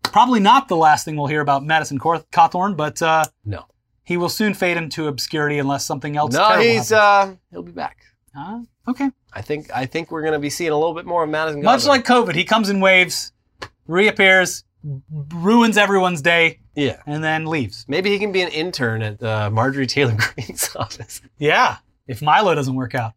probably 0.03 0.41
not 0.41 0.69
the 0.69 0.77
last 0.77 1.05
thing 1.05 1.17
we'll 1.17 1.27
hear 1.27 1.41
about 1.41 1.65
Madison 1.65 1.99
Cawth- 1.99 2.31
Cawthorn, 2.31 2.77
but 2.77 3.01
uh, 3.03 3.25
No, 3.45 3.65
he 4.05 4.17
will 4.17 4.29
soon 4.29 4.55
fade 4.55 4.77
into 4.77 5.09
obscurity 5.09 5.59
unless 5.59 5.85
something 5.85 6.17
else. 6.17 6.33
no, 6.35 6.59
he's 6.59 6.91
happens. 6.91 6.93
uh, 6.93 7.35
he'll 7.51 7.63
be 7.63 7.73
back. 7.73 7.99
Uh, 8.37 8.61
okay. 8.89 9.11
I 9.33 9.43
think 9.43 9.69
I 9.75 9.87
think 9.87 10.11
we're 10.11 10.23
gonna 10.23 10.39
be 10.39 10.51
seeing 10.51 10.71
a 10.71 10.77
little 10.77 10.95
bit 10.95 11.05
more 11.07 11.23
of 11.25 11.29
Madison. 11.31 11.63
Much 11.63 11.83
Cawthorn. 11.83 11.89
like 11.89 12.05
COVID, 12.05 12.35
he 12.35 12.45
comes 12.45 12.71
in 12.71 12.81
waves, 12.81 13.33
reappears, 13.87 14.65
ruins 15.35 15.77
everyone's 15.77 16.23
day, 16.23 16.61
yeah. 16.75 17.01
and 17.07 17.23
then 17.23 17.47
leaves. 17.47 17.85
Maybe 17.89 18.11
he 18.11 18.19
can 18.19 18.33
be 18.33 18.43
an 18.43 18.49
intern 18.49 19.03
at 19.03 19.23
uh, 19.23 19.51
Marjorie 19.51 19.87
Taylor 19.87 20.17
Greene's 20.17 20.75
office. 20.77 21.21
Yeah, 21.39 21.79
if 22.07 22.23
Milo 22.23 22.55
doesn't 22.55 22.75
work 22.75 22.95
out. 22.95 23.13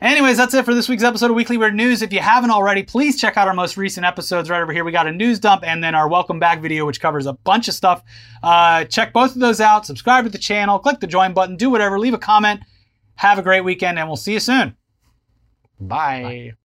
Anyways, 0.00 0.38
that's 0.38 0.54
it 0.54 0.64
for 0.64 0.74
this 0.74 0.88
week's 0.88 1.02
episode 1.02 1.30
of 1.30 1.36
Weekly 1.36 1.58
Weird 1.58 1.74
News. 1.74 2.00
If 2.00 2.10
you 2.10 2.20
haven't 2.20 2.50
already, 2.50 2.82
please 2.82 3.20
check 3.20 3.36
out 3.36 3.48
our 3.48 3.52
most 3.52 3.76
recent 3.76 4.06
episodes 4.06 4.48
right 4.48 4.62
over 4.62 4.72
here. 4.72 4.82
We 4.82 4.92
got 4.92 5.06
a 5.06 5.12
news 5.12 5.38
dump 5.38 5.62
and 5.62 5.84
then 5.84 5.94
our 5.94 6.08
welcome 6.08 6.38
back 6.38 6.62
video, 6.62 6.86
which 6.86 7.02
covers 7.02 7.26
a 7.26 7.34
bunch 7.34 7.68
of 7.68 7.74
stuff. 7.74 8.02
Uh, 8.42 8.84
check 8.84 9.12
both 9.12 9.34
of 9.34 9.40
those 9.42 9.60
out. 9.60 9.84
Subscribe 9.84 10.24
to 10.24 10.30
the 10.30 10.38
channel, 10.38 10.78
click 10.78 11.00
the 11.00 11.06
join 11.06 11.34
button, 11.34 11.56
do 11.56 11.68
whatever, 11.68 11.98
leave 11.98 12.14
a 12.14 12.18
comment. 12.18 12.60
Have 13.16 13.38
a 13.38 13.42
great 13.42 13.62
weekend, 13.62 13.98
and 13.98 14.08
we'll 14.08 14.16
see 14.16 14.32
you 14.32 14.40
soon. 14.40 14.74
Bye. 15.78 16.54